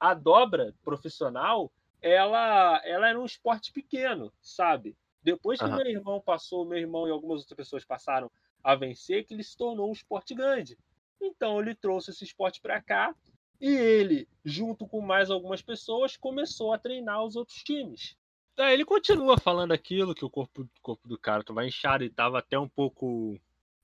a 0.00 0.14
dobra 0.14 0.74
profissional 0.82 1.70
ela, 2.00 2.80
ela 2.84 3.08
era 3.08 3.20
um 3.20 3.24
esporte 3.24 3.72
pequeno, 3.72 4.32
sabe? 4.40 4.96
Depois 5.22 5.58
que 5.58 5.66
Aham. 5.66 5.76
meu 5.76 5.86
irmão 5.86 6.20
passou, 6.20 6.64
meu 6.64 6.78
irmão 6.78 7.06
e 7.06 7.10
algumas 7.10 7.40
outras 7.40 7.56
pessoas 7.56 7.84
passaram 7.84 8.30
a 8.62 8.74
vencer, 8.74 9.24
que 9.24 9.34
ele 9.34 9.42
se 9.42 9.56
tornou 9.56 9.88
um 9.88 9.92
esporte 9.92 10.34
grande. 10.34 10.78
Então 11.20 11.60
ele 11.60 11.74
trouxe 11.74 12.10
esse 12.10 12.24
esporte 12.24 12.60
para 12.60 12.80
cá 12.80 13.14
e 13.60 13.68
ele, 13.68 14.28
junto 14.44 14.86
com 14.86 15.00
mais 15.00 15.30
algumas 15.30 15.60
pessoas, 15.60 16.16
começou 16.16 16.72
a 16.72 16.78
treinar 16.78 17.24
os 17.24 17.34
outros 17.34 17.58
times. 17.62 18.16
Aí 18.56 18.74
ele 18.74 18.84
continua 18.84 19.38
falando 19.38 19.72
aquilo 19.72 20.14
que 20.14 20.24
o 20.24 20.30
corpo, 20.30 20.62
o 20.62 20.80
corpo 20.80 21.08
do 21.08 21.18
cara 21.18 21.44
tava 21.44 21.66
inchado 21.66 22.04
e 22.04 22.10
tava 22.10 22.38
até 22.38 22.58
um 22.58 22.68
pouco 22.68 23.38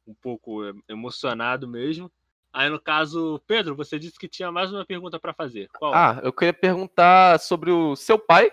um 0.06 0.14
pouco 0.14 0.60
emocionado 0.88 1.66
mesmo. 1.68 2.10
Aí 2.52 2.68
no 2.68 2.80
caso, 2.80 3.40
Pedro, 3.46 3.74
você 3.74 3.98
disse 3.98 4.18
que 4.18 4.28
tinha 4.28 4.52
mais 4.52 4.72
uma 4.72 4.86
pergunta 4.86 5.18
para 5.18 5.34
fazer. 5.34 5.68
Qual? 5.76 5.92
Ah, 5.92 6.20
eu 6.22 6.32
queria 6.32 6.52
perguntar 6.52 7.40
sobre 7.40 7.70
o 7.70 7.96
seu 7.96 8.18
pai 8.18 8.52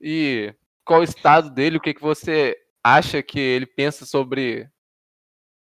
e 0.00 0.54
qual 0.84 1.00
o 1.00 1.04
estado 1.04 1.50
dele, 1.50 1.76
o 1.76 1.80
que, 1.80 1.92
que 1.92 2.00
você 2.00 2.56
acha 2.82 3.22
que 3.22 3.38
ele 3.38 3.66
pensa 3.66 4.06
sobre 4.06 4.70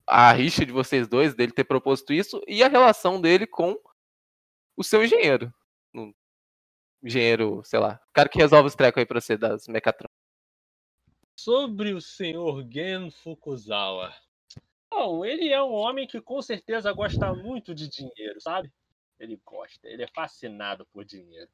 a 0.06 0.32
rixa 0.32 0.64
de 0.66 0.72
vocês 0.72 1.08
dois, 1.08 1.34
dele 1.34 1.52
ter 1.52 1.64
proposto 1.64 2.12
isso, 2.12 2.42
e 2.46 2.62
a 2.62 2.68
relação 2.68 3.20
dele 3.20 3.46
com 3.46 3.78
o 4.76 4.84
seu 4.84 5.02
engenheiro. 5.02 5.52
Um 5.94 6.12
engenheiro, 7.02 7.62
sei 7.64 7.78
lá, 7.78 8.00
o 8.08 8.12
cara 8.12 8.28
que 8.28 8.38
resolve 8.38 8.68
os 8.68 8.74
trecos 8.74 9.00
aí 9.00 9.06
pra 9.06 9.20
você 9.20 9.36
das 9.36 9.66
mecatrônicas. 9.66 10.14
Sobre 11.36 11.92
o 11.92 12.00
senhor 12.00 12.64
Gen 12.70 13.10
Fukuzawa. 13.10 14.14
Bom, 14.96 15.24
ele 15.24 15.48
é 15.48 15.60
um 15.60 15.72
homem 15.72 16.06
que 16.06 16.20
com 16.20 16.40
certeza 16.40 16.92
gosta 16.92 17.34
muito 17.34 17.74
de 17.74 17.88
dinheiro, 17.88 18.40
sabe? 18.40 18.72
Ele 19.18 19.40
gosta, 19.44 19.88
ele 19.88 20.04
é 20.04 20.06
fascinado 20.06 20.86
por 20.92 21.04
dinheiro. 21.04 21.50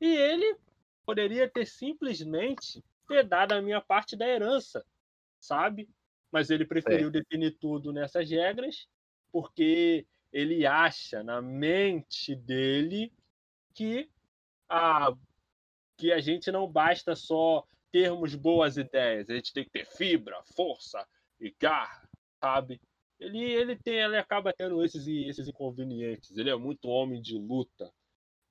E 0.00 0.06
ele 0.16 0.56
poderia 1.06 1.48
ter 1.48 1.66
simplesmente 1.66 2.84
ter 3.06 3.22
dado 3.22 3.52
a 3.52 3.62
minha 3.62 3.80
parte 3.80 4.16
da 4.16 4.26
herança, 4.26 4.84
sabe? 5.38 5.88
Mas 6.32 6.50
ele 6.50 6.66
preferiu 6.66 7.12
definir 7.12 7.52
tudo 7.60 7.92
nessas 7.92 8.28
regras 8.28 8.88
porque 9.30 10.04
ele 10.32 10.66
acha 10.66 11.22
na 11.22 11.40
mente 11.40 12.34
dele 12.34 13.12
que 13.72 14.10
a, 14.68 15.12
que 15.96 16.12
a 16.12 16.18
gente 16.18 16.50
não 16.50 16.66
basta 16.66 17.14
só 17.14 17.64
termos 17.92 18.34
boas 18.34 18.76
ideias, 18.76 19.30
a 19.30 19.34
gente 19.34 19.52
tem 19.52 19.62
que 19.64 19.70
ter 19.70 19.86
fibra, 19.86 20.42
força 20.56 21.06
e 21.40 21.54
garra, 21.56 22.03
sabe? 22.44 22.80
Ele, 23.18 23.42
ele 23.42 23.76
tem, 23.76 23.94
ele 23.94 24.18
acaba 24.18 24.52
tendo 24.52 24.84
esses, 24.84 25.06
esses 25.06 25.48
inconvenientes. 25.48 26.36
Ele 26.36 26.50
é 26.50 26.56
muito 26.56 26.88
homem 26.88 27.22
de 27.22 27.38
luta. 27.38 27.90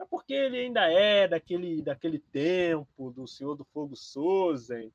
É 0.01 0.05
porque 0.05 0.33
ele 0.33 0.57
ainda 0.57 0.91
é 0.91 1.27
daquele, 1.27 1.81
daquele 1.81 2.17
tempo 2.17 3.11
do 3.11 3.27
Senhor 3.27 3.55
do 3.55 3.63
Fogo 3.65 3.95
Sozen. 3.95 4.91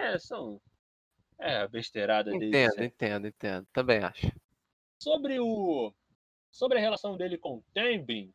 É, 0.00 0.18
são. 0.18 0.60
É, 1.38 1.58
a 1.58 1.68
besteirada 1.68 2.30
dele. 2.30 2.48
Entendo, 2.48 2.70
sempre. 2.70 2.86
entendo, 2.86 3.26
entendo. 3.28 3.66
Também 3.72 3.98
acho. 3.98 4.32
Sobre 5.00 5.38
o. 5.38 5.92
Sobre 6.50 6.78
a 6.78 6.80
relação 6.80 7.16
dele 7.16 7.38
com 7.38 7.58
o 7.58 7.64
Tembin. 7.72 8.32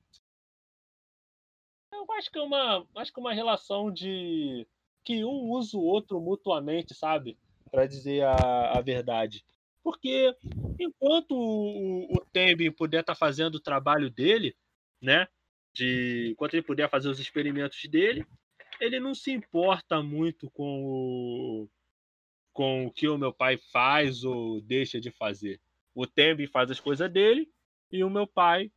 Eu 1.92 2.12
acho 2.14 2.32
que 2.32 2.40
é 2.40 2.42
uma. 2.42 2.88
Acho 2.96 3.14
que 3.14 3.20
é 3.20 3.22
uma 3.22 3.34
relação 3.34 3.92
de. 3.92 4.66
que 5.04 5.24
um 5.26 5.52
usa 5.52 5.78
o 5.78 5.84
outro 5.84 6.20
mutuamente, 6.22 6.94
sabe? 6.94 7.38
Para 7.70 7.86
dizer 7.86 8.24
a, 8.24 8.78
a 8.78 8.82
verdade. 8.82 9.44
Porque 9.84 10.36
enquanto 10.80 11.32
o, 11.32 12.16
o 12.16 12.26
Tembin 12.32 12.72
puder 12.72 13.02
estar 13.02 13.14
tá 13.14 13.20
fazendo 13.20 13.56
o 13.56 13.62
trabalho 13.62 14.10
dele, 14.10 14.56
né? 15.02 15.28
De, 15.74 16.30
enquanto 16.32 16.56
ele 16.56 16.64
puder 16.64 16.90
fazer 16.90 17.10
os 17.10 17.20
experimentos 17.20 17.84
dele, 17.86 18.26
ele 18.80 19.00
não 19.00 19.14
se 19.14 19.32
importa 19.32 20.02
muito 20.02 20.50
com 20.52 20.84
o, 20.84 21.70
com 22.54 22.88
o 22.88 22.92
que 22.92 23.08
o 23.08 23.18
meu 23.18 23.34
pai 23.34 23.58
faz 23.72 24.24
ou 24.24 24.62
deixa 24.62 25.00
de 25.00 25.12
fazer. 25.12 25.62
O 25.94 26.06
Tembi 26.06 26.48
faz 26.48 26.70
as 26.72 26.80
coisas 26.80 27.12
dele 27.12 27.52
e 27.92 28.04
o 28.04 28.10
meu 28.10 28.28
pai 28.28 28.72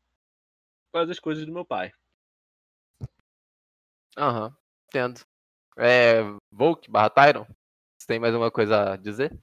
faz 0.92 1.09
as 1.11 1.18
coisas 1.18 1.44
do 1.46 1.53
meu 1.53 1.64
pai. 1.64 1.92
Aham, 4.16 4.46
uhum, 4.46 4.55
entendo. 4.86 5.20
É, 5.78 6.20
Volk 6.51 6.90
barra 6.90 7.11
Tyron, 7.11 7.46
você 7.98 8.07
tem 8.07 8.18
mais 8.18 8.34
alguma 8.34 8.51
coisa 8.51 8.92
a 8.92 8.96
dizer? 8.96 9.38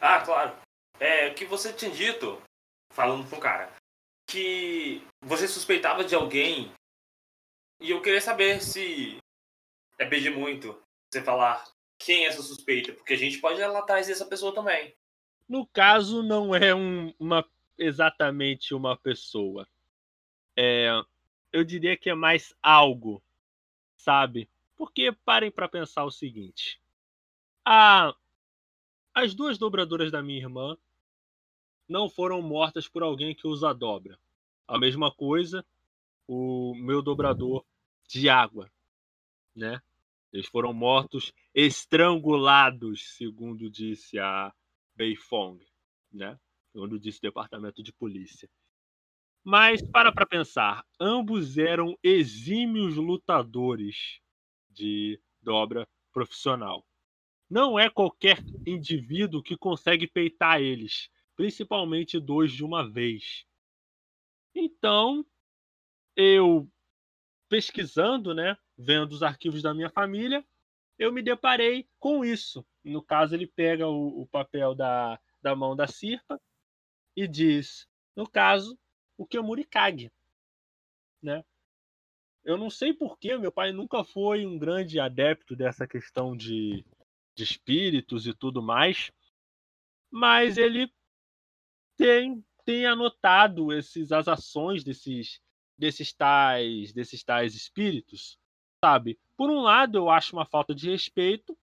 Ah, 0.00 0.20
claro. 0.20 0.67
É, 1.00 1.30
que 1.30 1.44
você 1.44 1.72
tinha 1.72 1.90
dito, 1.90 2.40
falando 2.92 3.28
com 3.28 3.36
o 3.36 3.40
cara, 3.40 3.72
que 4.26 5.02
você 5.22 5.46
suspeitava 5.46 6.04
de 6.04 6.14
alguém 6.14 6.72
e 7.80 7.90
eu 7.90 8.02
queria 8.02 8.20
saber 8.20 8.60
se 8.60 9.18
é 9.98 10.04
pedir 10.04 10.30
muito 10.30 10.80
você 11.10 11.22
falar 11.22 11.64
quem 11.98 12.24
é 12.24 12.28
essa 12.28 12.42
suspeita, 12.42 12.92
porque 12.92 13.14
a 13.14 13.16
gente 13.16 13.38
pode 13.38 13.60
ir 13.60 13.66
lá 13.66 13.78
atrás 13.78 14.06
dessa 14.06 14.26
pessoa 14.26 14.54
também. 14.54 14.94
No 15.48 15.66
caso, 15.66 16.22
não 16.22 16.54
é 16.54 16.74
um, 16.74 17.12
uma 17.18 17.44
exatamente 17.78 18.74
uma 18.74 18.96
pessoa. 18.96 19.66
É, 20.56 20.90
eu 21.52 21.64
diria 21.64 21.96
que 21.96 22.10
é 22.10 22.14
mais 22.14 22.54
algo, 22.62 23.22
sabe? 23.96 24.48
Porque 24.76 25.12
parem 25.24 25.50
para 25.50 25.68
pensar 25.68 26.04
o 26.04 26.10
seguinte: 26.10 26.80
a, 27.64 28.14
as 29.14 29.34
duas 29.34 29.56
dobradoras 29.56 30.10
da 30.10 30.22
minha 30.22 30.38
irmã 30.38 30.76
não 31.88 32.08
foram 32.08 32.42
mortas 32.42 32.86
por 32.86 33.02
alguém 33.02 33.34
que 33.34 33.46
usa 33.46 33.72
dobra. 33.72 34.18
A 34.66 34.78
mesma 34.78 35.10
coisa, 35.10 35.64
o 36.26 36.74
meu 36.74 37.00
dobrador 37.00 37.64
de 38.06 38.28
água, 38.28 38.70
né? 39.56 39.80
Eles 40.32 40.46
foram 40.46 40.74
mortos 40.74 41.32
estrangulados, 41.54 43.16
segundo 43.16 43.70
disse 43.70 44.18
a 44.18 44.52
Beifong, 44.94 45.58
né? 46.12 46.38
Segundo 46.70 46.98
disse 46.98 47.18
o 47.18 47.22
departamento 47.22 47.82
de 47.82 47.92
polícia. 47.92 48.48
Mas 49.42 49.80
para 49.80 50.12
para 50.12 50.26
pensar, 50.26 50.84
ambos 51.00 51.56
eram 51.56 51.98
exímios 52.02 52.96
lutadores 52.96 54.20
de 54.70 55.18
dobra 55.40 55.88
profissional. 56.12 56.84
Não 57.48 57.78
é 57.78 57.88
qualquer 57.88 58.44
indivíduo 58.66 59.42
que 59.42 59.56
consegue 59.56 60.06
peitar 60.06 60.60
eles, 60.60 61.08
principalmente 61.38 62.18
dois 62.18 62.50
de 62.50 62.64
uma 62.64 62.90
vez. 62.90 63.46
Então, 64.52 65.24
eu 66.16 66.68
pesquisando, 67.48 68.34
né, 68.34 68.58
vendo 68.76 69.12
os 69.12 69.22
arquivos 69.22 69.62
da 69.62 69.72
minha 69.72 69.88
família, 69.88 70.44
eu 70.98 71.12
me 71.12 71.22
deparei 71.22 71.88
com 72.00 72.24
isso. 72.24 72.66
No 72.82 73.00
caso, 73.00 73.36
ele 73.36 73.46
pega 73.46 73.86
o, 73.86 74.22
o 74.22 74.26
papel 74.26 74.74
da, 74.74 75.16
da 75.40 75.54
mão 75.54 75.76
da 75.76 75.86
Sirpa 75.86 76.40
e 77.14 77.28
diz, 77.28 77.88
no 78.16 78.28
caso, 78.28 78.76
o 79.16 79.24
que 79.24 79.38
Murikage, 79.38 80.10
né? 81.22 81.44
Eu 82.42 82.58
não 82.58 82.68
sei 82.68 82.92
porquê, 82.92 83.38
meu 83.38 83.52
pai 83.52 83.70
nunca 83.70 84.02
foi 84.02 84.44
um 84.44 84.58
grande 84.58 84.98
adepto 84.98 85.54
dessa 85.54 85.86
questão 85.86 86.36
de, 86.36 86.84
de 87.36 87.44
espíritos 87.44 88.26
e 88.26 88.34
tudo 88.34 88.60
mais, 88.60 89.12
mas 90.10 90.58
ele 90.58 90.92
tem, 91.98 92.44
tem 92.64 92.86
anotado 92.86 93.72
esses, 93.72 94.12
as 94.12 94.28
ações 94.28 94.84
desses, 94.84 95.40
desses 95.76 96.12
tais 96.12 96.92
desses 96.92 97.22
tais 97.24 97.54
espíritos, 97.54 98.38
sabe? 98.82 99.18
Por 99.36 99.50
um 99.50 99.60
lado, 99.60 99.98
eu 99.98 100.08
acho 100.08 100.34
uma 100.34 100.46
falta 100.46 100.74
de 100.74 100.90
respeito, 100.90 101.58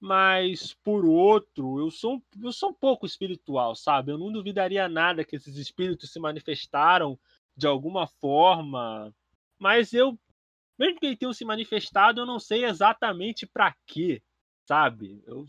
mas 0.00 0.72
por 0.84 1.04
outro, 1.04 1.78
eu 1.80 1.90
sou 1.90 2.22
eu 2.40 2.52
sou 2.52 2.70
um 2.70 2.74
pouco 2.74 3.04
espiritual, 3.04 3.74
sabe? 3.74 4.12
Eu 4.12 4.18
não 4.18 4.32
duvidaria 4.32 4.88
nada 4.88 5.24
que 5.24 5.36
esses 5.36 5.56
espíritos 5.56 6.12
se 6.12 6.20
manifestaram 6.20 7.18
de 7.56 7.66
alguma 7.66 8.06
forma, 8.06 9.14
mas 9.58 9.92
eu 9.92 10.18
mesmo 10.78 10.98
que 10.98 11.06
eles 11.06 11.18
tenham 11.18 11.32
se 11.32 11.44
manifestado, 11.44 12.20
eu 12.20 12.26
não 12.26 12.38
sei 12.38 12.64
exatamente 12.64 13.46
para 13.46 13.76
quê, 13.86 14.22
sabe? 14.64 15.22
Eu 15.26 15.44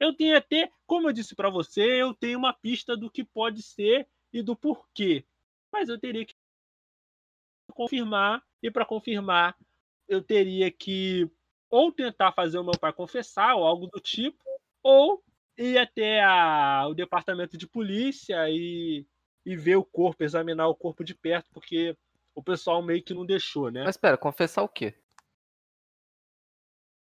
eu 0.00 0.14
tenho 0.14 0.36
até, 0.36 0.72
como 0.86 1.08
eu 1.08 1.12
disse 1.12 1.36
para 1.36 1.50
você, 1.50 1.82
eu 1.82 2.14
tenho 2.14 2.38
uma 2.38 2.54
pista 2.54 2.96
do 2.96 3.10
que 3.10 3.22
pode 3.22 3.62
ser 3.62 4.08
e 4.32 4.42
do 4.42 4.56
porquê, 4.56 5.24
mas 5.70 5.88
eu 5.88 5.98
teria 5.98 6.24
que 6.24 6.34
confirmar, 7.72 8.42
e 8.62 8.70
para 8.70 8.84
confirmar, 8.84 9.56
eu 10.08 10.22
teria 10.22 10.70
que 10.70 11.30
ou 11.68 11.92
tentar 11.92 12.32
fazer 12.32 12.58
o 12.58 12.64
meu 12.64 12.76
pai 12.78 12.92
confessar, 12.92 13.54
ou 13.54 13.64
algo 13.64 13.86
do 13.86 14.00
tipo, 14.00 14.42
ou 14.82 15.22
ir 15.56 15.78
até 15.78 16.20
a, 16.20 16.86
o 16.88 16.94
departamento 16.94 17.56
de 17.56 17.68
polícia 17.68 18.48
e, 18.50 19.06
e 19.46 19.56
ver 19.56 19.76
o 19.76 19.84
corpo, 19.84 20.24
examinar 20.24 20.66
o 20.66 20.74
corpo 20.74 21.04
de 21.04 21.14
perto, 21.14 21.48
porque 21.52 21.96
o 22.34 22.42
pessoal 22.42 22.82
meio 22.82 23.02
que 23.02 23.14
não 23.14 23.24
deixou, 23.24 23.70
né? 23.70 23.84
Mas 23.84 23.94
espera, 23.94 24.16
confessar 24.16 24.62
o 24.62 24.68
quê? 24.68 24.94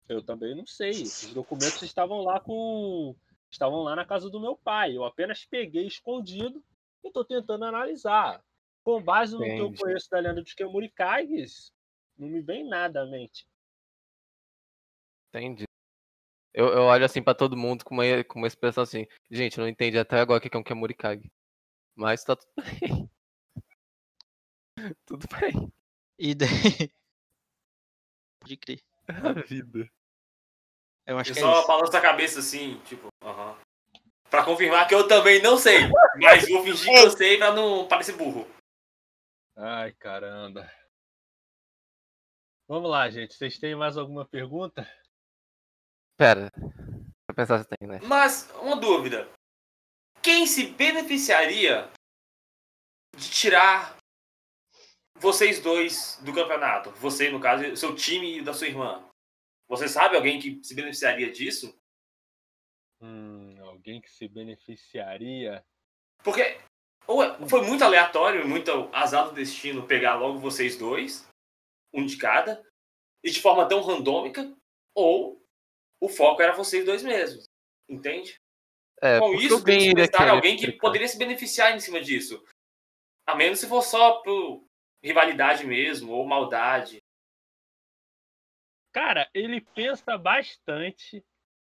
Eu 0.08 0.22
também 0.22 0.54
não 0.54 0.66
sei. 0.66 0.90
Os 0.90 1.32
documentos 1.34 1.82
estavam 1.82 2.22
lá 2.22 2.40
com. 2.40 3.14
Estavam 3.50 3.82
lá 3.82 3.94
na 3.94 4.04
casa 4.04 4.28
do 4.30 4.40
meu 4.40 4.56
pai. 4.56 4.96
Eu 4.96 5.04
apenas 5.04 5.44
peguei 5.44 5.86
escondido 5.86 6.62
e 7.04 7.08
estou 7.08 7.24
tentando 7.24 7.64
analisar. 7.64 8.42
Com 8.82 9.02
base 9.02 9.34
no 9.34 9.44
Entendi. 9.44 9.56
que 9.56 9.62
eu 9.62 9.84
conheço 9.84 10.10
da 10.10 10.18
lenda 10.18 10.42
dos 10.42 10.54
Kemurikais, 10.54 11.72
não 12.16 12.28
me 12.28 12.40
vem 12.40 12.66
nada 12.66 13.02
à 13.02 13.06
mente. 13.06 13.46
Entendi. 15.28 15.64
Eu, 16.54 16.68
eu 16.68 16.82
olho 16.82 17.04
assim 17.04 17.22
para 17.22 17.34
todo 17.34 17.56
mundo 17.56 17.84
com 17.84 17.94
uma, 17.94 18.24
com 18.24 18.38
uma 18.38 18.48
expressão 18.48 18.82
assim, 18.82 19.06
gente, 19.30 19.58
não 19.58 19.68
entendi 19.68 19.98
até 19.98 20.18
agora 20.18 20.38
o 20.38 20.40
que 20.40 20.56
é 20.56 20.58
um 20.58 20.62
Kemurikage. 20.62 21.30
Mas 21.94 22.24
tá 22.24 22.34
tudo 22.34 22.52
bem. 22.80 23.10
tudo 25.06 25.26
bem. 25.38 25.72
E 26.18 26.34
daí. 26.34 26.48
Pode 28.40 28.56
crer. 28.56 28.82
A 29.08 29.32
vida. 29.42 29.90
Eu 31.08 31.18
acho 31.18 31.30
eu 31.30 31.34
que 31.34 31.40
só 31.40 31.62
é 31.62 31.66
balanço 31.66 31.96
a 31.96 32.00
cabeça 32.02 32.40
assim, 32.40 32.78
tipo, 32.84 33.08
aham. 33.24 33.52
Uh 33.52 33.54
-huh. 33.54 33.68
Pra 34.30 34.44
confirmar 34.44 34.86
que 34.86 34.94
eu 34.94 35.08
também 35.08 35.40
não 35.40 35.56
sei. 35.56 35.78
Mas 36.20 36.46
vou 36.46 36.62
fingir 36.62 36.92
que 36.92 36.98
eu 36.98 37.10
sei 37.10 37.38
pra 37.38 37.50
não 37.54 37.88
parecer 37.88 38.12
burro. 38.12 38.46
Ai, 39.56 39.92
caramba. 39.92 40.70
Vamos 42.68 42.90
lá, 42.90 43.08
gente. 43.08 43.34
Vocês 43.34 43.58
têm 43.58 43.74
mais 43.74 43.96
alguma 43.96 44.26
pergunta? 44.26 44.86
Pera. 46.18 46.52
Vou 46.58 47.34
pensar 47.34 47.58
se 47.60 47.68
tem, 47.68 47.88
né? 47.88 48.00
Mas, 48.02 48.50
uma 48.60 48.76
dúvida. 48.76 49.26
Quem 50.22 50.46
se 50.46 50.66
beneficiaria 50.66 51.90
de 53.16 53.30
tirar 53.30 53.96
vocês 55.16 55.58
dois 55.62 56.18
do 56.22 56.34
campeonato? 56.34 56.90
Você, 56.92 57.30
no 57.30 57.40
caso, 57.40 57.74
seu 57.76 57.96
time 57.96 58.40
e 58.40 58.42
da 58.42 58.52
sua 58.52 58.66
irmã. 58.66 59.07
Você 59.68 59.88
sabe 59.88 60.16
alguém 60.16 60.40
que 60.40 60.62
se 60.64 60.74
beneficiaria 60.74 61.30
disso? 61.30 61.78
Hum, 63.00 63.56
alguém 63.60 64.00
que 64.00 64.10
se 64.10 64.26
beneficiaria? 64.26 65.64
Porque 66.24 66.58
ou 67.06 67.22
foi 67.48 67.62
muito 67.62 67.82
aleatório, 67.82 68.46
muito 68.46 68.70
azar 68.92 69.28
do 69.28 69.34
destino 69.34 69.86
pegar 69.86 70.16
logo 70.16 70.38
vocês 70.38 70.76
dois, 70.76 71.26
um 71.92 72.04
de 72.04 72.18
cada, 72.18 72.62
e 73.24 73.30
de 73.30 73.40
forma 73.40 73.66
tão 73.66 73.80
randômica, 73.80 74.54
ou 74.94 75.42
o 76.00 76.08
foco 76.08 76.42
era 76.42 76.52
vocês 76.52 76.84
dois 76.84 77.02
mesmos. 77.02 77.44
Entende? 77.88 78.38
É, 79.00 79.18
Com 79.18 79.32
isso, 79.34 79.64
tem 79.64 79.94
que 79.94 80.00
estar 80.02 80.28
alguém 80.28 80.56
que 80.56 80.72
poderia 80.72 81.08
se 81.08 81.16
beneficiar 81.16 81.74
em 81.74 81.80
cima 81.80 82.00
disso. 82.00 82.44
A 83.26 83.34
menos 83.34 83.60
se 83.60 83.66
for 83.66 83.82
só 83.82 84.20
por 84.20 84.64
rivalidade 85.02 85.66
mesmo, 85.66 86.12
ou 86.12 86.26
maldade. 86.26 86.98
Cara, 88.92 89.28
ele 89.34 89.60
pensa 89.60 90.16
bastante 90.18 91.24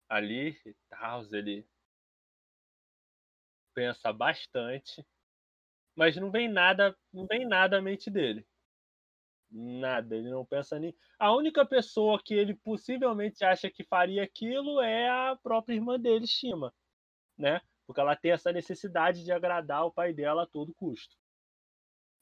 ali 0.09 0.59
e 0.65 0.75
tal, 0.89 1.23
ele 1.33 1.65
pensa 3.73 4.11
bastante 4.11 5.05
mas 5.95 6.15
não 6.15 6.31
vem 6.31 6.47
nada, 6.47 6.97
não 7.13 7.25
vem 7.27 7.45
nada 7.45 7.77
à 7.77 7.81
mente 7.81 8.09
dele. 8.09 8.47
Nada, 9.51 10.15
ele 10.15 10.29
não 10.29 10.45
pensa 10.45 10.79
nem. 10.79 10.95
A 11.19 11.35
única 11.35 11.65
pessoa 11.65 12.21
que 12.23 12.33
ele 12.33 12.55
possivelmente 12.55 13.43
acha 13.43 13.69
que 13.69 13.83
faria 13.83 14.23
aquilo 14.23 14.79
é 14.81 15.09
a 15.09 15.35
própria 15.35 15.75
irmã 15.75 15.99
dele, 15.99 16.25
Shima, 16.25 16.73
né? 17.37 17.61
Porque 17.85 17.99
ela 17.99 18.15
tem 18.15 18.31
essa 18.31 18.51
necessidade 18.51 19.25
de 19.25 19.31
agradar 19.31 19.85
o 19.85 19.91
pai 19.91 20.13
dela 20.13 20.43
a 20.43 20.47
todo 20.47 20.73
custo. 20.73 21.17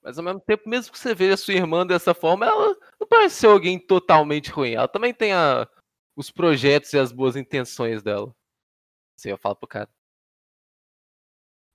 Mas 0.02 0.18
ao 0.18 0.24
mesmo 0.24 0.40
tempo, 0.40 0.70
mesmo 0.70 0.92
que 0.92 1.00
você 1.00 1.14
veja 1.14 1.34
a 1.34 1.38
sua 1.38 1.54
irmã 1.54 1.86
dessa 1.86 2.14
forma, 2.14 2.46
ela 2.46 2.76
não 3.00 3.08
parece 3.08 3.36
ser 3.36 3.48
alguém 3.48 3.78
totalmente 3.78 4.50
ruim. 4.50 4.74
Ela 4.74 4.88
também 4.88 5.14
tem 5.14 5.34
a, 5.34 5.68
os 6.16 6.32
projetos 6.32 6.94
e 6.94 7.00
as 7.00 7.12
boas 7.12 7.36
intenções 7.36 8.02
dela. 8.02 8.34
Assim 9.18 9.30
eu 9.30 9.38
falo 9.38 9.56
pro 9.56 9.68
cara. 9.68 9.90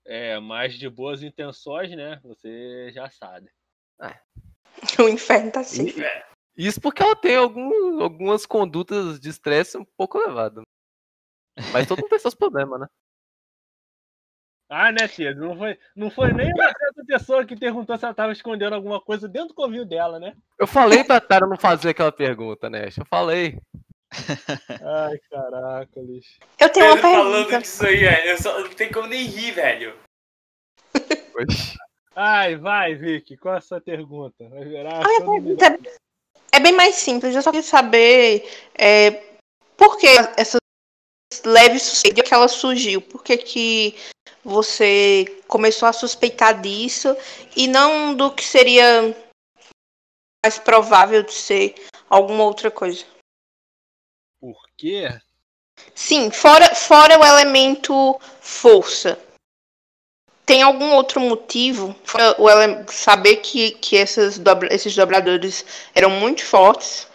É, 0.06 0.38
mas 0.38 0.74
de 0.74 0.88
boas 0.88 1.22
intenções, 1.22 1.90
né? 1.90 2.20
Você 2.24 2.90
já 2.92 3.08
sabe. 3.10 3.50
O 4.98 5.08
inferno 5.08 5.52
tá 5.52 5.60
assim. 5.60 5.86
Isso 6.56 6.80
porque 6.80 7.02
ela 7.02 7.14
tem 7.14 7.36
algum, 7.36 8.02
algumas 8.02 8.44
condutas 8.44 9.20
de 9.20 9.28
estresse 9.28 9.78
um 9.78 9.84
pouco 9.96 10.18
elevadas. 10.18 10.64
Mas 11.72 11.86
todo 11.86 12.00
mundo 12.00 12.10
tem 12.10 12.18
seus 12.18 12.34
problemas, 12.34 12.80
né? 12.80 12.86
Ah, 14.68 14.90
né, 14.90 15.06
tia? 15.08 15.34
Não 15.34 15.56
foi, 15.56 15.78
não 15.94 16.10
foi 16.10 16.32
nem 16.32 16.48
essa 16.48 17.04
pessoa 17.06 17.44
que 17.44 17.54
perguntou 17.54 17.96
se 17.98 18.04
ela 18.04 18.14
tava 18.14 18.32
escondendo 18.32 18.74
alguma 18.74 19.00
coisa 19.00 19.28
dentro 19.28 19.48
do 19.48 19.54
covil 19.54 19.84
dela, 19.84 20.18
né? 20.18 20.34
Eu 20.58 20.66
falei 20.66 21.04
pra 21.04 21.20
Tara 21.20 21.46
não 21.46 21.56
fazer 21.56 21.90
aquela 21.90 22.10
pergunta, 22.10 22.68
né? 22.70 22.88
Eu 22.96 23.04
falei. 23.06 23.58
Ai, 24.82 25.18
caraca, 25.30 26.00
lixo. 26.00 26.38
Eu 26.58 26.68
tenho 26.70 26.86
uma 26.86 26.94
Pedro 26.96 27.10
falando 27.10 27.34
pergunta. 27.34 27.60
disso 27.60 27.86
aí, 27.86 28.04
é, 28.04 28.32
eu 28.32 28.38
só, 28.38 28.58
não 28.60 28.68
tem 28.70 28.90
como 28.90 29.06
nem 29.08 29.24
rir, 29.26 29.52
velho. 29.52 29.94
Oxi. 31.38 31.74
Ai, 32.16 32.54
vai, 32.56 32.94
Vicky, 32.94 33.36
qual 33.36 33.54
é 33.56 33.58
a 33.58 33.60
sua 33.60 33.80
pergunta? 33.80 34.48
Vai 34.48 34.64
virar 34.64 35.04
A 35.04 35.08
minha 35.08 35.20
mundo- 35.20 35.56
pergunta 35.56 35.88
é, 36.52 36.56
é 36.56 36.60
bem 36.60 36.72
mais 36.72 36.94
simples. 36.94 37.34
Eu 37.34 37.42
só 37.42 37.50
queria 37.50 37.66
saber 37.66 38.48
é, 38.78 39.10
por 39.76 39.98
que 39.98 40.06
essa 40.36 40.58
leve 41.44 41.80
suspeita 41.80 42.22
que 42.22 42.32
ela 42.32 42.46
surgiu. 42.46 43.02
Por 43.02 43.24
que, 43.24 43.36
que 43.36 43.96
você 44.44 45.24
começou 45.48 45.88
a 45.88 45.92
suspeitar 45.92 46.60
disso 46.60 47.16
e 47.56 47.66
não 47.66 48.14
do 48.14 48.30
que 48.32 48.44
seria 48.44 49.16
mais 50.44 50.58
provável 50.58 51.22
de 51.22 51.32
ser 51.32 51.74
alguma 52.08 52.44
outra 52.44 52.70
coisa? 52.70 53.04
Por 54.40 54.56
quê? 54.76 55.08
Sim, 55.94 56.30
fora, 56.30 56.74
fora 56.74 57.18
o 57.18 57.24
elemento 57.24 58.20
força. 58.40 59.18
Tem 60.44 60.62
algum 60.62 60.92
outro 60.92 61.20
motivo? 61.20 61.96
Fora 62.04 62.38
o 62.38 62.50
ele- 62.50 62.84
saber 62.92 63.36
que, 63.36 63.70
que 63.72 63.96
essas 63.96 64.38
dobra- 64.38 64.72
esses 64.72 64.94
dobradores 64.94 65.64
eram 65.94 66.10
muito 66.10 66.44
fortes, 66.44 67.08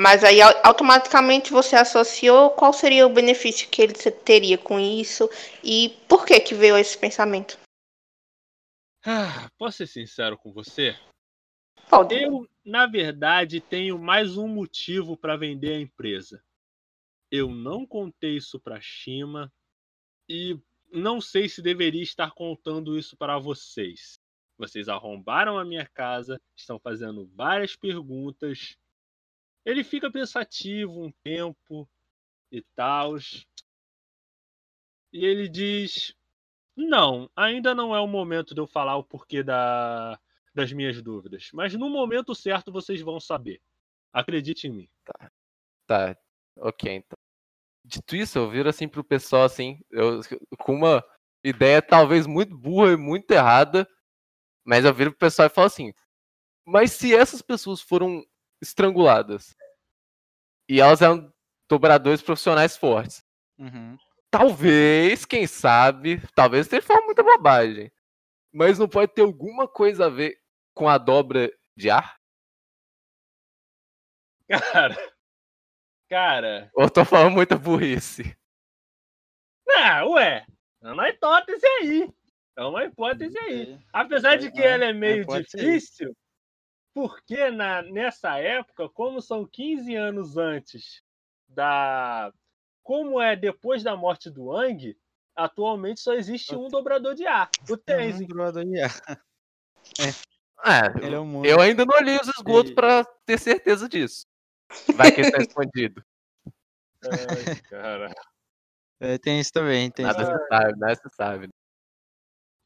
mas 0.00 0.24
aí 0.24 0.40
au- 0.40 0.60
automaticamente 0.64 1.52
você 1.52 1.76
associou 1.76 2.50
qual 2.50 2.72
seria 2.72 3.06
o 3.06 3.12
benefício 3.12 3.68
que 3.68 3.82
ele 3.82 3.92
te- 3.92 4.10
teria 4.10 4.56
com 4.56 4.80
isso 4.80 5.28
e 5.62 5.90
por 6.08 6.24
que 6.24 6.40
que 6.40 6.54
veio 6.54 6.76
esse 6.76 6.96
pensamento? 6.96 7.58
Ah, 9.04 9.50
posso 9.58 9.78
ser 9.78 9.86
sincero 9.86 10.36
com 10.36 10.52
você? 10.52 10.96
Pode. 11.88 12.14
Eu, 12.14 12.48
na 12.64 12.86
verdade, 12.86 13.60
tenho 13.60 13.98
mais 13.98 14.36
um 14.36 14.46
motivo 14.46 15.16
para 15.16 15.36
vender 15.36 15.74
a 15.74 15.80
empresa. 15.80 16.42
Eu 17.30 17.50
não 17.50 17.86
contei 17.86 18.36
isso 18.36 18.58
para 18.60 18.80
Shima 18.80 19.52
e 20.28 20.58
não 20.92 21.20
sei 21.20 21.48
se 21.48 21.62
deveria 21.62 22.02
estar 22.02 22.32
contando 22.32 22.98
isso 22.98 23.16
para 23.16 23.38
vocês. 23.38 24.18
Vocês 24.58 24.88
arrombaram 24.88 25.58
a 25.58 25.64
minha 25.64 25.86
casa, 25.86 26.40
estão 26.56 26.78
fazendo 26.78 27.26
várias 27.34 27.76
perguntas. 27.76 28.76
Ele 29.64 29.84
fica 29.84 30.10
pensativo 30.10 31.02
um 31.02 31.12
tempo 31.22 31.88
e 32.50 32.62
tal. 32.74 33.16
E 35.12 35.24
ele 35.24 35.48
diz: 35.48 36.14
Não, 36.76 37.30
ainda 37.36 37.74
não 37.74 37.94
é 37.94 38.00
o 38.00 38.06
momento 38.06 38.54
de 38.54 38.60
eu 38.60 38.66
falar 38.66 38.96
o 38.96 39.04
porquê 39.04 39.42
da, 39.42 40.18
das 40.54 40.72
minhas 40.72 41.00
dúvidas. 41.02 41.50
Mas 41.52 41.74
no 41.74 41.88
momento 41.90 42.34
certo 42.34 42.72
vocês 42.72 43.00
vão 43.00 43.20
saber. 43.20 43.60
Acredite 44.12 44.66
em 44.66 44.70
mim. 44.70 44.88
Tá, 45.86 46.16
ok, 46.56 46.92
então. 46.92 47.18
Dito 47.84 48.14
isso, 48.14 48.38
eu 48.38 48.50
viro 48.50 48.68
assim 48.68 48.86
pro 48.86 49.02
pessoal 49.02 49.44
assim, 49.44 49.80
eu, 49.90 50.20
com 50.58 50.74
uma 50.74 51.02
ideia 51.42 51.80
talvez 51.80 52.26
muito 52.26 52.56
burra 52.56 52.92
e 52.92 52.96
muito 52.96 53.30
errada, 53.30 53.88
mas 54.64 54.84
eu 54.84 54.92
viro 54.92 55.10
pro 55.10 55.20
pessoal 55.20 55.46
e 55.46 55.50
falo 55.50 55.66
assim: 55.66 55.92
mas 56.64 56.92
se 56.92 57.14
essas 57.14 57.42
pessoas 57.42 57.80
foram 57.80 58.24
estranguladas 58.60 59.56
e 60.68 60.80
elas 60.80 61.02
eram 61.02 61.32
dobradores 61.68 62.20
profissionais 62.22 62.76
fortes, 62.76 63.24
Uhum. 63.58 63.96
talvez, 64.30 65.24
quem 65.24 65.46
sabe, 65.46 66.20
talvez 66.34 66.66
tenha 66.68 66.82
falado 66.82 67.04
muita 67.06 67.22
bobagem, 67.22 67.90
mas 68.52 68.78
não 68.78 68.88
pode 68.88 69.12
ter 69.12 69.22
alguma 69.22 69.68
coisa 69.68 70.06
a 70.06 70.08
ver 70.08 70.40
com 70.74 70.88
a 70.88 70.98
dobra 70.98 71.52
de 71.76 71.90
ar? 71.90 72.18
Cara. 74.48 74.96
Cara. 76.08 76.70
Ou 76.74 76.84
eu 76.84 76.90
tô 76.90 77.04
falando 77.04 77.32
muita 77.34 77.56
burrice? 77.56 78.36
Ah, 79.68 80.04
ué. 80.06 80.44
É 80.82 80.92
uma 80.92 81.08
hipótese 81.08 81.64
aí. 81.64 82.12
É 82.56 82.64
uma 82.64 82.84
hipótese 82.84 83.38
aí. 83.38 83.78
Apesar 83.92 84.36
de 84.36 84.50
que 84.50 84.60
É, 84.60 84.72
ela 84.72 84.86
é 84.86 84.92
meio 84.92 85.24
difícil, 85.24 86.16
porque 86.94 87.50
na, 87.50 87.82
nessa 87.82 88.38
época, 88.38 88.88
como 88.88 89.20
são 89.20 89.46
15 89.46 89.94
anos 89.94 90.36
antes 90.36 91.02
da. 91.48 92.32
Como 92.82 93.20
é 93.20 93.36
depois 93.36 93.82
da 93.82 93.94
morte 93.96 94.28
do 94.30 94.52
Ang, 94.56 94.96
atualmente 95.36 96.00
só 96.00 96.14
existe 96.14 96.54
um 96.56 96.68
dobrador 96.68 97.14
de 97.14 97.26
ar, 97.26 97.48
o 97.68 97.76
Tenzin. 97.76 98.22
Uhum, 98.24 98.28
brother, 98.28 98.66
yeah. 98.66 98.94
É, 100.64 101.04
Ele 101.04 101.14
é 101.14 101.20
um. 101.20 101.44
Eu 101.44 101.60
ainda 101.60 101.84
não 101.84 101.96
olhei 101.96 102.16
os 102.18 102.28
esgotos 102.28 102.72
E- 102.72 102.74
pra 102.74 103.04
ter 103.24 103.38
certeza 103.38 103.88
disso. 103.88 104.26
Vai 104.94 105.10
que 105.12 105.20
ele 105.20 105.30
tá 105.30 105.38
escondido. 105.42 106.04
Ai, 107.04 107.56
cara. 107.68 108.14
É, 109.00 109.16
tem 109.18 109.40
isso 109.40 109.52
também, 109.52 109.90
tem 109.90 110.06
isso 110.06 110.16
Nada 110.18 110.30
também. 110.32 110.42
se 110.42 110.48
sabe, 110.48 110.78
nada 110.78 110.94
se 110.94 111.08
sabe. 111.14 111.48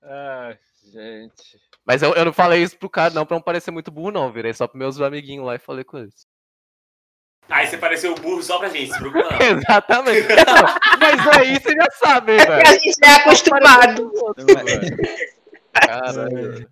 Ai, 0.03 0.59
gente. 0.95 1.61
Mas 1.85 2.03
eu, 2.03 2.15
eu 2.15 2.25
não 2.25 2.33
falei 2.33 2.63
isso 2.63 2.79
pro 2.79 2.89
cara, 2.89 3.13
não, 3.13 3.27
pra 3.27 3.37
não 3.37 3.43
parecer 3.43 3.71
muito 3.71 3.91
burro, 3.91 4.11
não. 4.13 4.33
Virei 4.33 4.53
só 4.55 4.67
pros 4.67 4.79
meus 4.79 5.01
amiguinhos 5.01 5.45
lá 5.47 5.55
e 5.57 5.59
falei 5.59 5.85
com 5.85 5.99
eles. 5.99 6.27
Aí 7.49 7.67
você 7.67 7.77
pareceu 7.77 8.15
burro 8.15 8.43
só 8.43 8.59
pra 8.59 8.71
gente, 8.71 8.91
se 8.93 8.99
preocupa 8.99 9.29
não. 9.31 9.39
Exatamente. 9.59 10.29
Não, 10.29 10.99
mas 10.99 11.27
aí 11.37 11.61
você 11.61 11.73
já 11.75 11.91
sabe, 11.91 12.33
É 12.33 12.37
porque 12.47 12.53
a 12.53 12.57
velho. 12.71 12.81
gente 12.81 12.99
é 13.05 13.11
acostumado. 13.11 14.13
Caralho. 15.75 16.71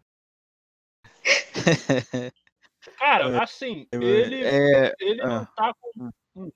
Cara, 2.98 3.42
assim, 3.42 3.86
Eu- 3.92 4.02
ele, 4.02 4.42
É, 4.44 4.94
ele 5.00 5.22
não 5.22 5.36
ah. 5.42 5.46
tá 5.56 5.74
com. 5.78 6.10
Hum, 6.36 6.50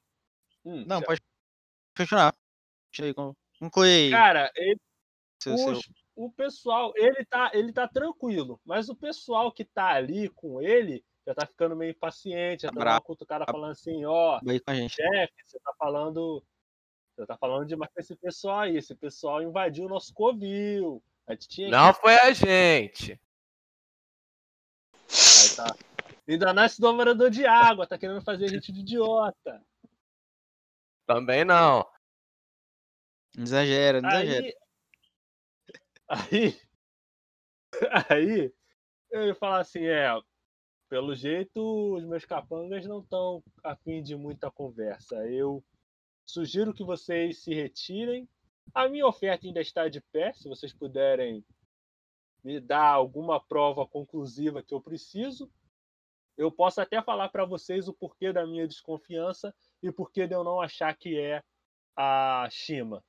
hum, 0.64 0.84
não, 0.86 1.02
pode 1.02 1.20
continuar. 1.96 2.34
Conclui. 3.58 4.10
Cara, 4.10 4.50
ele, 4.56 4.80
seu- 5.42 5.56
seu- 5.58 5.72
os- 5.72 5.88
o 6.16 6.30
pessoal, 6.30 6.92
ele 6.96 7.24
tá, 7.26 7.50
ele 7.52 7.72
tá 7.72 7.86
tranquilo, 7.86 8.58
mas 8.64 8.88
o 8.88 8.96
pessoal 8.96 9.52
que 9.52 9.64
tá 9.64 9.90
ali 9.90 10.30
com 10.30 10.62
ele 10.62 11.04
já 11.26 11.34
tá 11.34 11.46
ficando 11.46 11.76
meio 11.76 11.90
impaciente, 11.90 12.62
já 12.62 12.70
tá 12.70 12.80
Bravo. 12.80 12.96
uma 12.96 13.00
cutucada 13.02 13.44
falando 13.44 13.72
assim, 13.72 14.04
ó, 14.06 14.40
aí 14.48 14.58
com 14.58 14.88
chefe, 14.88 15.34
você 15.44 15.58
tá 15.60 15.74
falando. 15.78 16.42
Você 17.14 17.26
tá 17.26 17.36
falando 17.36 17.66
demais 17.66 17.90
com 17.92 18.00
esse 18.00 18.14
pessoal 18.14 18.60
aí. 18.60 18.76
Esse 18.76 18.94
pessoal 18.94 19.42
invadiu 19.42 19.86
o 19.86 19.88
nosso 19.88 20.12
covil. 20.12 21.02
A 21.26 21.32
gente 21.32 21.48
tinha 21.48 21.66
que 21.68 21.72
Não 21.72 21.92
foi 21.94 22.14
a 22.14 22.32
gente. 22.32 23.12
Aí 25.08 25.56
tá. 25.56 25.74
Ainda 26.28 26.52
nasce 26.52 26.80
dobrador 26.80 27.30
de 27.30 27.46
água, 27.46 27.86
tá 27.86 27.96
querendo 27.96 28.20
fazer 28.20 28.44
a 28.44 28.48
gente 28.48 28.70
de 28.70 28.80
idiota. 28.80 29.64
Também 31.06 31.44
não. 31.44 31.86
Não 33.34 33.44
exagera, 33.44 34.00
não 34.00 34.10
exagera. 34.10 34.65
Aí. 36.09 36.59
Aí. 38.11 38.52
Eu 39.11 39.26
ia 39.26 39.34
falar 39.34 39.61
assim, 39.61 39.84
é. 39.84 40.09
Pelo 40.88 41.14
jeito, 41.14 41.94
os 41.94 42.04
meus 42.04 42.24
capangas 42.24 42.86
não 42.86 43.00
estão 43.00 43.42
afim 43.64 44.02
de 44.02 44.14
muita 44.14 44.50
conversa. 44.50 45.16
Eu 45.28 45.64
sugiro 46.24 46.72
que 46.72 46.84
vocês 46.84 47.42
se 47.42 47.52
retirem. 47.52 48.28
A 48.72 48.88
minha 48.88 49.07
oferta 49.07 49.46
ainda 49.46 49.61
está 49.61 49.88
de 49.88 50.00
pé, 50.12 50.32
se 50.32 50.48
vocês 50.48 50.72
puderem 50.72 51.44
me 52.44 52.61
dar 52.61 52.86
alguma 52.86 53.40
prova 53.40 53.84
conclusiva 53.86 54.62
que 54.62 54.72
eu 54.72 54.80
preciso. 54.80 55.50
Eu 56.36 56.52
posso 56.52 56.80
até 56.80 57.02
falar 57.02 57.30
para 57.30 57.44
vocês 57.44 57.88
o 57.88 57.94
porquê 57.94 58.32
da 58.32 58.46
minha 58.46 58.68
desconfiança 58.68 59.54
e 59.82 59.90
porquê 59.90 60.26
de 60.28 60.34
eu 60.34 60.44
não 60.44 60.61
achar 60.61 60.96
que 60.96 61.18
é 61.18 61.42
a 61.96 62.46
Shima. 62.50 63.02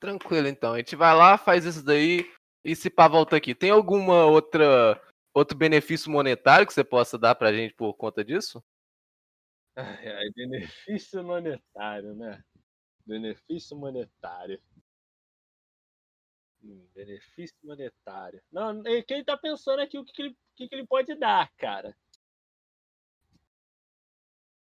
Tranquilo, 0.00 0.48
então. 0.48 0.74
A 0.74 0.78
gente 0.78 0.94
vai 0.96 1.14
lá, 1.14 1.38
faz 1.38 1.64
isso 1.64 1.84
daí 1.84 2.30
e 2.64 2.74
se 2.74 2.90
pá, 2.90 3.08
volta 3.08 3.36
aqui. 3.36 3.54
Tem 3.54 3.70
alguma 3.70 4.26
outra 4.26 5.00
outro 5.32 5.56
benefício 5.56 6.10
monetário 6.10 6.66
que 6.66 6.72
você 6.72 6.82
possa 6.82 7.18
dar 7.18 7.34
pra 7.34 7.52
gente 7.52 7.74
por 7.74 7.94
conta 7.94 8.24
disso? 8.24 8.64
Ai, 9.76 10.08
ai, 10.08 10.30
benefício 10.34 11.22
monetário, 11.22 12.14
né? 12.14 12.42
Benefício 13.06 13.76
monetário. 13.76 14.60
Hum, 16.62 16.88
benefício 16.94 17.56
monetário. 17.62 18.42
Não, 18.50 18.82
é 18.86 19.02
que 19.02 19.14
ele 19.14 19.24
tá 19.24 19.36
pensando 19.36 19.80
aqui 19.80 19.98
o 19.98 20.04
que, 20.04 20.12
que, 20.12 20.22
ele, 20.22 20.36
que, 20.56 20.68
que 20.68 20.74
ele 20.74 20.86
pode 20.86 21.14
dar, 21.14 21.52
cara. 21.56 21.96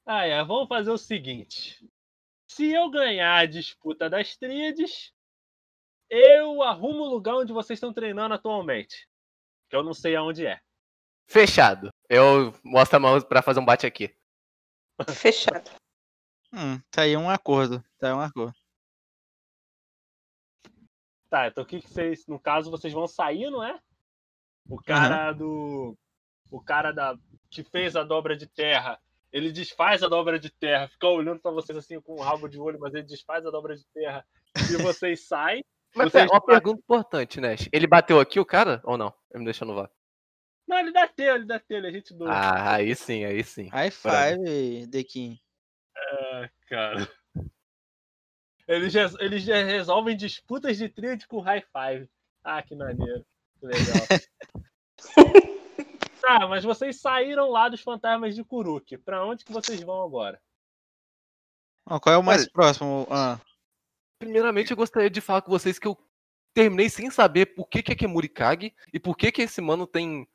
Ah, 0.07 0.25
é, 0.25 0.43
vamos 0.45 0.69
fazer 0.69 0.91
o 0.91 0.99
seguinte. 0.99 1.85
Se 2.47 2.71
eu 2.73 2.91
ganhar 2.91 3.37
a 3.37 3.47
disputa 3.47 4.09
das 4.09 4.37
tríades, 4.37 5.13
eu 6.11 6.63
arrumo 6.63 7.03
o 7.05 7.09
lugar 7.09 7.37
onde 7.37 7.53
vocês 7.53 7.77
estão 7.77 7.93
treinando 7.93 8.35
atualmente. 8.35 9.09
Que 9.69 9.77
eu 9.77 9.83
não 9.83 9.93
sei 9.93 10.17
aonde 10.17 10.47
é. 10.47 10.61
Fechado. 11.27 11.91
Eu 12.09 12.55
mostro 12.65 12.97
a 12.97 13.01
mão 13.01 13.21
pra 13.21 13.43
fazer 13.43 13.61
um 13.61 13.65
bate 13.65 13.87
aqui. 13.87 14.15
Fechado. 15.15 15.71
Hum, 16.53 16.81
tá 16.91 17.03
aí 17.03 17.17
um 17.17 17.29
acordo. 17.29 17.85
Tá 17.99 18.09
aí 18.09 18.15
um 18.15 18.21
acordo. 18.21 18.57
Tá, 21.29 21.47
então 21.49 21.63
o 21.63 21.67
que, 21.67 21.81
que 21.81 21.89
vocês. 21.89 22.27
No 22.27 22.41
caso, 22.41 22.71
vocês 22.71 22.93
vão 22.93 23.07
sair, 23.07 23.51
não 23.51 23.63
é? 23.63 23.79
O 24.69 24.83
cara 24.83 25.33
do. 25.33 25.97
O 26.51 26.61
cara 26.61 26.93
da. 26.93 27.19
que 27.51 27.63
fez 27.63 27.95
a 27.97 28.03
dobra 28.03 28.35
de 28.35 28.47
terra. 28.47 28.99
Ele 29.31 29.53
desfaz 29.53 30.03
a 30.03 30.09
dobra 30.09 30.39
de 30.39 30.49
terra, 30.49 30.89
fica 30.89 31.07
olhando 31.07 31.39
pra 31.41 31.51
vocês 31.51 31.77
assim 31.77 32.01
com 32.01 32.15
um 32.15 32.23
rabo 32.23 32.49
de 32.49 32.59
olho, 32.59 32.81
mas 32.81 32.95
ele 32.95 33.03
desfaz 33.03 33.45
a 33.45 33.51
dobra 33.51 33.77
de 33.77 33.85
terra. 33.93 34.27
E 34.57 34.83
vocês 34.83 35.27
saem. 35.27 35.63
Mas 36.05 36.13
pera, 36.13 36.25
uma 36.27 36.41
batem- 36.41 36.47
pergunta 36.55 36.81
importante, 36.81 37.41
Nash. 37.41 37.69
Ele 37.73 37.87
bateu 37.87 38.19
aqui 38.21 38.39
o 38.41 38.45
cara 38.47 38.81
ou 38.85 38.97
não? 38.97 39.13
Ele 39.31 39.41
me 39.41 39.45
deixou 39.45 39.67
no 39.67 39.75
vácuo. 39.75 39.95
Não, 40.67 40.79
ele 40.79 40.93
dá 40.93 41.09
teu, 41.09 41.35
ele 41.37 41.45
dá 41.47 41.59
teu, 41.59 41.79
ele 41.79 41.89
é 41.89 41.93
gente 41.93 42.13
doida. 42.15 42.33
Ah, 42.35 42.75
aí 42.75 42.95
sim, 42.95 43.25
aí 43.25 43.43
sim. 43.43 43.69
High 43.69 43.91
five, 43.91 44.87
Dequim. 44.87 45.39
Ah, 45.97 46.51
cara. 46.69 47.11
Eles, 48.67 48.95
eles 49.19 49.43
já 49.43 49.63
resolvem 49.65 50.15
disputas 50.17 50.77
de 50.77 50.89
tríade 50.91 51.27
com 51.27 51.41
high 51.41 51.63
five. 51.73 52.09
Ah, 52.45 52.63
que 52.63 52.75
maneiro. 52.75 53.25
Que 53.59 53.67
legal. 53.67 54.07
tá, 56.21 56.47
mas 56.49 56.65
vocês 56.65 57.01
saíram 57.01 57.51
lá 57.51 57.69
dos 57.71 57.81
fantasmas 57.81 58.35
de 58.35 58.45
Kuruk. 58.45 58.99
Pra 58.99 59.25
onde 59.25 59.45
que 59.45 59.53
vocês 59.53 59.81
vão 59.81 60.03
agora? 60.03 60.39
Ó, 61.87 61.99
qual 61.99 62.15
é 62.15 62.19
o 62.19 62.23
mais 62.23 62.43
Olha- 62.43 62.51
próximo? 62.53 63.07
Ah, 63.11 63.41
Primeiramente, 64.19 64.71
eu 64.71 64.77
gostaria 64.77 65.11
de 65.11 65.21
falar 65.21 65.43
com 65.43 65.51
vocês 65.51 65.79
que 65.79 65.87
eu 65.87 65.97
terminei 66.55 66.89
sem 66.89 67.11
saber 67.11 67.47
por 67.47 67.69
que, 67.69 67.83
que 67.83 67.93
é 67.93 67.95
Kemurikage 67.95 68.75
e 68.93 68.99
por 68.99 69.17
que, 69.17 69.31
que 69.31 69.43
esse 69.43 69.61
mano 69.61 69.87
tem 69.87 70.29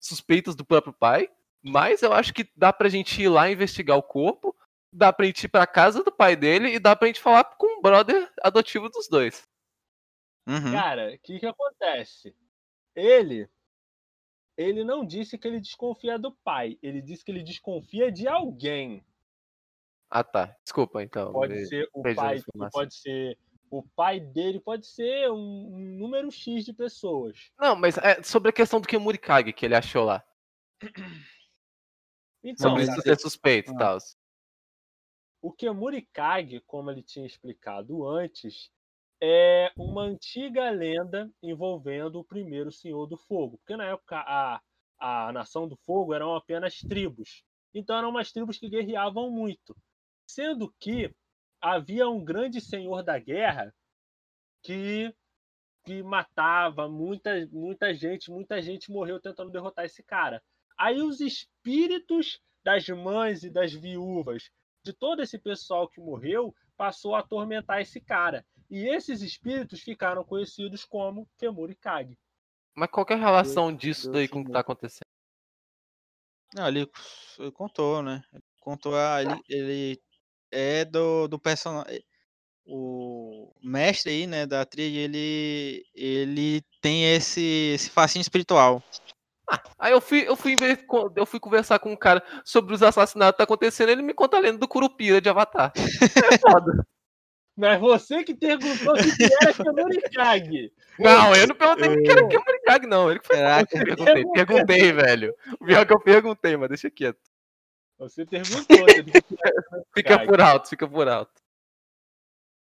suspeitas 0.00 0.54
do 0.54 0.64
próprio 0.64 0.92
pai. 0.92 1.30
Mas 1.62 2.02
eu 2.02 2.12
acho 2.12 2.32
que 2.32 2.50
dá 2.56 2.72
pra 2.72 2.88
gente 2.88 3.20
ir 3.22 3.28
lá 3.28 3.50
investigar 3.50 3.96
o 3.96 4.02
corpo, 4.02 4.56
dá 4.92 5.12
pra 5.12 5.26
gente 5.26 5.44
ir 5.44 5.48
pra 5.48 5.66
casa 5.66 6.02
do 6.02 6.12
pai 6.12 6.36
dele 6.36 6.74
e 6.74 6.78
dá 6.78 6.94
pra 6.94 7.08
gente 7.08 7.20
falar 7.20 7.44
com 7.44 7.78
o 7.78 7.82
brother 7.82 8.30
adotivo 8.42 8.88
dos 8.88 9.08
dois. 9.08 9.42
uhum. 10.46 10.72
Cara, 10.72 11.12
o 11.14 11.18
que 11.18 11.38
que 11.38 11.46
acontece? 11.46 12.34
Ele 12.94 13.48
ele 14.56 14.82
não 14.82 15.06
disse 15.06 15.38
que 15.38 15.46
ele 15.46 15.60
desconfia 15.60 16.18
do 16.18 16.32
pai, 16.32 16.76
ele 16.82 17.00
disse 17.00 17.24
que 17.24 17.30
ele 17.30 17.44
desconfia 17.44 18.10
de 18.10 18.26
alguém. 18.26 19.04
Ah 20.10 20.24
tá, 20.24 20.56
desculpa 20.64 21.02
então. 21.02 21.32
Pode 21.32 21.66
ser 21.66 21.88
o 21.92 22.02
pai, 22.02 22.42
pode 22.72 22.94
ser 22.94 23.38
o 23.70 23.82
pai 23.82 24.18
dele, 24.18 24.58
pode 24.60 24.86
ser 24.86 25.30
um, 25.30 25.78
número 25.98 26.30
X 26.30 26.64
de 26.64 26.72
pessoas. 26.72 27.50
Não, 27.58 27.76
mas 27.76 27.98
é 27.98 28.22
sobre 28.22 28.48
a 28.48 28.52
questão 28.52 28.80
do 28.80 28.88
Kemurikage 28.88 29.52
que 29.52 29.66
ele 29.66 29.74
achou 29.74 30.04
lá. 30.04 30.24
Então, 32.42 32.70
Sobre 32.70 32.84
isso 32.84 33.02
ser 33.02 33.18
suspeito 33.18 33.72
Ah. 33.72 33.78
tal. 33.78 33.98
o 35.42 35.52
Kemurikage, 35.52 36.60
como 36.66 36.90
ele 36.90 37.02
tinha 37.02 37.26
explicado 37.26 38.08
antes, 38.08 38.70
é 39.20 39.72
uma 39.76 40.02
antiga 40.02 40.70
lenda 40.70 41.30
envolvendo 41.42 42.20
o 42.20 42.24
primeiro 42.24 42.72
Senhor 42.72 43.06
do 43.06 43.16
Fogo. 43.16 43.58
Porque 43.58 43.76
na 43.76 43.84
época 43.84 44.18
a, 44.18 44.60
a 44.98 45.32
Nação 45.32 45.68
do 45.68 45.76
Fogo 45.84 46.14
eram 46.14 46.34
apenas 46.34 46.78
tribos. 46.78 47.44
Então 47.74 47.96
eram 47.96 48.10
umas 48.10 48.32
tribos 48.32 48.58
que 48.58 48.68
guerreavam 48.68 49.30
muito. 49.30 49.76
Sendo 50.28 50.72
que 50.78 51.10
havia 51.60 52.08
um 52.08 52.22
grande 52.22 52.60
senhor 52.60 53.02
da 53.02 53.18
guerra 53.18 53.74
que, 54.62 55.14
que 55.84 56.02
matava 56.02 56.88
muita, 56.88 57.46
muita 57.50 57.94
gente, 57.94 58.30
muita 58.30 58.60
gente 58.60 58.90
morreu 58.90 59.20
tentando 59.20 59.50
derrotar 59.50 59.84
esse 59.84 60.02
cara. 60.02 60.42
Aí 60.76 61.00
os 61.00 61.20
espíritos 61.20 62.40
das 62.62 62.86
mães 62.88 63.42
e 63.42 63.50
das 63.50 63.72
viúvas 63.72 64.50
de 64.84 64.92
todo 64.92 65.22
esse 65.22 65.38
pessoal 65.38 65.88
que 65.88 66.00
morreu 66.00 66.54
passou 66.76 67.14
a 67.14 67.20
atormentar 67.20 67.80
esse 67.80 68.00
cara. 68.00 68.46
E 68.70 68.86
esses 68.86 69.22
espíritos 69.22 69.80
ficaram 69.80 70.22
conhecidos 70.22 70.84
como 70.84 71.28
Kemurikage. 71.38 72.18
Mas 72.74 72.90
qual 72.90 73.04
que 73.04 73.14
é 73.14 73.16
a 73.16 73.18
relação 73.18 73.74
disso 73.74 74.04
Deus 74.04 74.14
daí 74.14 74.28
com 74.28 74.40
o 74.40 74.42
que 74.42 74.48
Senhor. 74.48 74.54
tá 74.54 74.60
acontecendo? 74.60 75.08
Não, 76.54 76.68
ele, 76.68 76.90
ele 77.38 77.52
contou, 77.52 78.02
né? 78.02 78.22
Ele 78.32 78.42
contou, 78.60 78.94
ah, 78.94 79.20
ele, 79.20 79.42
ele 79.48 80.02
é 80.50 80.84
do, 80.84 81.28
do 81.28 81.38
personagem. 81.38 82.02
O 82.66 83.50
mestre 83.62 84.12
aí, 84.12 84.26
né, 84.26 84.44
da 84.44 84.64
trilha, 84.64 85.00
ele, 85.00 85.84
ele 85.94 86.62
tem 86.82 87.14
esse, 87.14 87.72
esse 87.74 87.88
facinho 87.88 88.20
espiritual. 88.20 88.82
Aí 89.78 89.92
eu 89.92 90.00
fui, 90.00 90.28
eu 90.28 90.36
fui, 90.36 90.54
ver- 90.54 90.84
eu 91.16 91.24
fui 91.24 91.40
conversar 91.40 91.78
com 91.78 91.90
um 91.92 91.96
cara 91.96 92.22
sobre 92.44 92.74
os 92.74 92.82
assassinatos 92.82 93.32
que 93.32 93.38
tá 93.38 93.44
acontecendo, 93.44 93.88
ele 93.88 94.02
me 94.02 94.12
conta 94.12 94.36
a 94.36 94.40
lenda 94.40 94.58
do 94.58 94.68
Curupira 94.68 95.20
de 95.20 95.28
Avatar. 95.30 95.72
É 95.76 96.38
foda. 96.38 96.86
Mas 97.56 97.80
você 97.80 98.22
que 98.22 98.34
perguntou 98.34 98.94
o 98.94 98.96
que 98.96 99.16
que 99.16 99.34
era 99.42 99.52
Kemurikage. 99.52 100.72
Não, 100.96 101.34
eu 101.34 101.48
não 101.48 101.56
perguntei 101.56 101.88
o 101.88 102.02
que 102.02 102.10
era 102.10 102.28
Kemurikage, 102.28 102.86
não. 102.86 103.10
Ele 103.10 103.18
que 103.18 103.26
foi 103.26 103.36
Caraca. 103.36 103.78
eu 103.78 103.84
perguntei, 103.84 104.24
perguntei, 104.26 104.92
velho. 104.92 105.34
O 105.58 105.64
pior 105.64 105.80
é 105.80 105.84
que 105.84 105.92
eu 105.92 106.00
perguntei, 106.00 106.56
mas 106.56 106.68
deixa 106.68 106.88
quieto. 106.90 107.18
Você 107.98 108.24
perguntou. 108.24 108.78
Você 108.78 109.02
disse 109.02 109.22
que 109.22 109.36
era 109.44 109.84
Fica 109.94 110.26
por 110.26 110.40
alto, 110.40 110.68
fica 110.68 110.88
por 110.88 111.08
alto. 111.08 111.32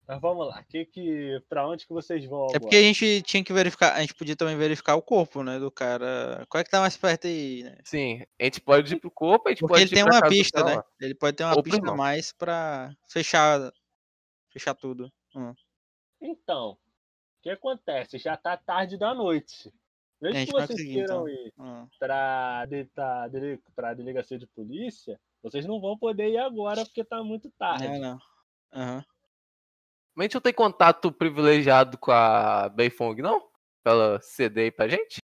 Mas 0.07 0.19
vamos 0.19 0.45
lá. 0.47 0.61
Que 0.63 0.85
que, 0.85 1.41
pra 1.47 1.65
onde 1.65 1.87
que 1.87 1.93
vocês 1.93 2.25
vão 2.25 2.43
agora? 2.43 2.57
É 2.57 2.59
porque 2.59 2.75
a 2.75 2.81
gente 2.81 3.21
tinha 3.21 3.43
que 3.43 3.53
verificar, 3.53 3.93
a 3.93 4.01
gente 4.01 4.13
podia 4.13 4.35
também 4.35 4.57
verificar 4.57 4.95
o 4.95 5.01
corpo, 5.01 5.41
né, 5.41 5.57
do 5.57 5.71
cara. 5.71 6.45
Qual 6.49 6.59
é 6.59 6.63
que 6.65 6.69
tá 6.69 6.81
mais 6.81 6.97
perto 6.97 7.27
aí, 7.27 7.63
né? 7.63 7.77
Sim, 7.85 8.21
a 8.39 8.43
gente 8.43 8.59
pode 8.59 8.93
ir 8.93 8.99
pro 8.99 9.09
corpo, 9.09 9.47
a 9.47 9.51
gente 9.51 9.61
Porque 9.61 9.73
pode 9.73 9.83
ele 9.83 9.91
ir 9.91 9.95
tem 9.95 10.03
pra 10.03 10.15
uma 10.15 10.27
pista, 10.29 10.63
né? 10.65 10.83
Ele 10.99 11.15
pode 11.15 11.37
ter 11.37 11.43
uma 11.45 11.55
Ou 11.55 11.63
pista 11.63 11.89
a 11.89 11.95
mais 11.95 12.33
pra 12.33 12.93
fechar, 13.07 13.71
fechar 14.49 14.75
tudo. 14.75 15.09
Hum. 15.33 15.53
Então, 16.19 16.71
o 16.71 16.77
que 17.41 17.49
acontece? 17.49 18.17
Já 18.17 18.35
tá 18.35 18.57
tarde 18.57 18.97
da 18.97 19.13
noite. 19.13 19.73
Mesmo 20.21 20.37
gente 20.37 20.47
que 20.47 20.53
vocês 20.53 20.81
queiram 20.83 21.27
então. 21.27 21.29
ir 21.29 21.53
Hum. 21.57 21.87
pra, 21.99 22.65
de, 22.67 22.85
pra, 22.85 23.27
dele- 23.27 23.61
pra 23.75 23.93
delegacia 23.93 24.37
de 24.37 24.45
polícia, 24.47 25.19
vocês 25.41 25.65
não 25.65 25.81
vão 25.81 25.97
poder 25.97 26.29
ir 26.29 26.37
agora 26.37 26.83
porque 26.85 27.03
tá 27.03 27.23
muito 27.23 27.49
tarde. 27.57 27.87
Não, 27.87 27.99
não. 27.99 28.19
Aham. 28.73 29.05
Mas 30.13 30.23
a 30.23 30.25
gente 30.25 30.33
não 30.35 30.41
tem 30.41 30.53
contato 30.53 31.11
privilegiado 31.11 31.97
com 31.97 32.11
a 32.11 32.69
Beifong, 32.69 33.21
não? 33.21 33.49
Pra 33.83 33.93
ela 33.93 34.21
ceder 34.21 34.65
aí 34.65 34.71
pra 34.71 34.87
gente? 34.87 35.17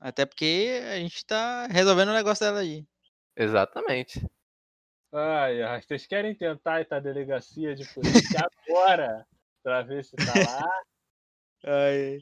Até 0.00 0.26
porque 0.26 0.80
a 0.92 0.96
gente 0.98 1.24
tá 1.24 1.66
resolvendo 1.68 2.10
o 2.10 2.14
negócio 2.14 2.44
dela 2.44 2.58
aí. 2.60 2.84
Exatamente. 3.34 4.20
Ai, 5.12 5.62
ai, 5.62 5.80
vocês 5.80 6.06
querem 6.06 6.34
tentar 6.34 6.80
ir 6.82 6.84
pra 6.86 7.00
delegacia 7.00 7.74
de 7.74 7.86
polícia 7.94 8.38
agora 8.68 9.26
pra 9.62 9.82
ver 9.82 10.04
se 10.04 10.14
tá 10.16 10.34
lá? 10.34 10.70
Ai. 11.64 12.18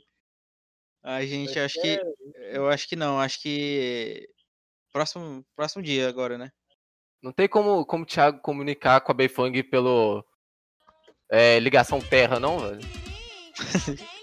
A 1.04 1.24
gente 1.24 1.58
acho 1.58 1.74
que. 1.74 1.96
querem? 1.98 2.12
Eu 2.52 2.68
acho 2.68 2.88
que 2.88 2.96
não, 2.96 3.20
acho 3.20 3.40
que. 3.40 4.26
Próximo, 4.92 5.44
próximo 5.54 5.82
dia 5.82 6.08
agora, 6.08 6.38
né? 6.38 6.50
Não 7.22 7.32
tem 7.32 7.48
como, 7.48 7.84
como 7.84 8.04
o 8.04 8.06
Thiago 8.06 8.40
comunicar 8.40 9.00
com 9.00 9.12
a 9.12 9.14
Beifong 9.14 9.62
pelo 9.64 10.24
é, 11.30 11.58
ligação 11.58 12.00
terra, 12.00 12.38
não, 12.40 12.58
velho? 12.58 12.80
Não. 12.80 14.14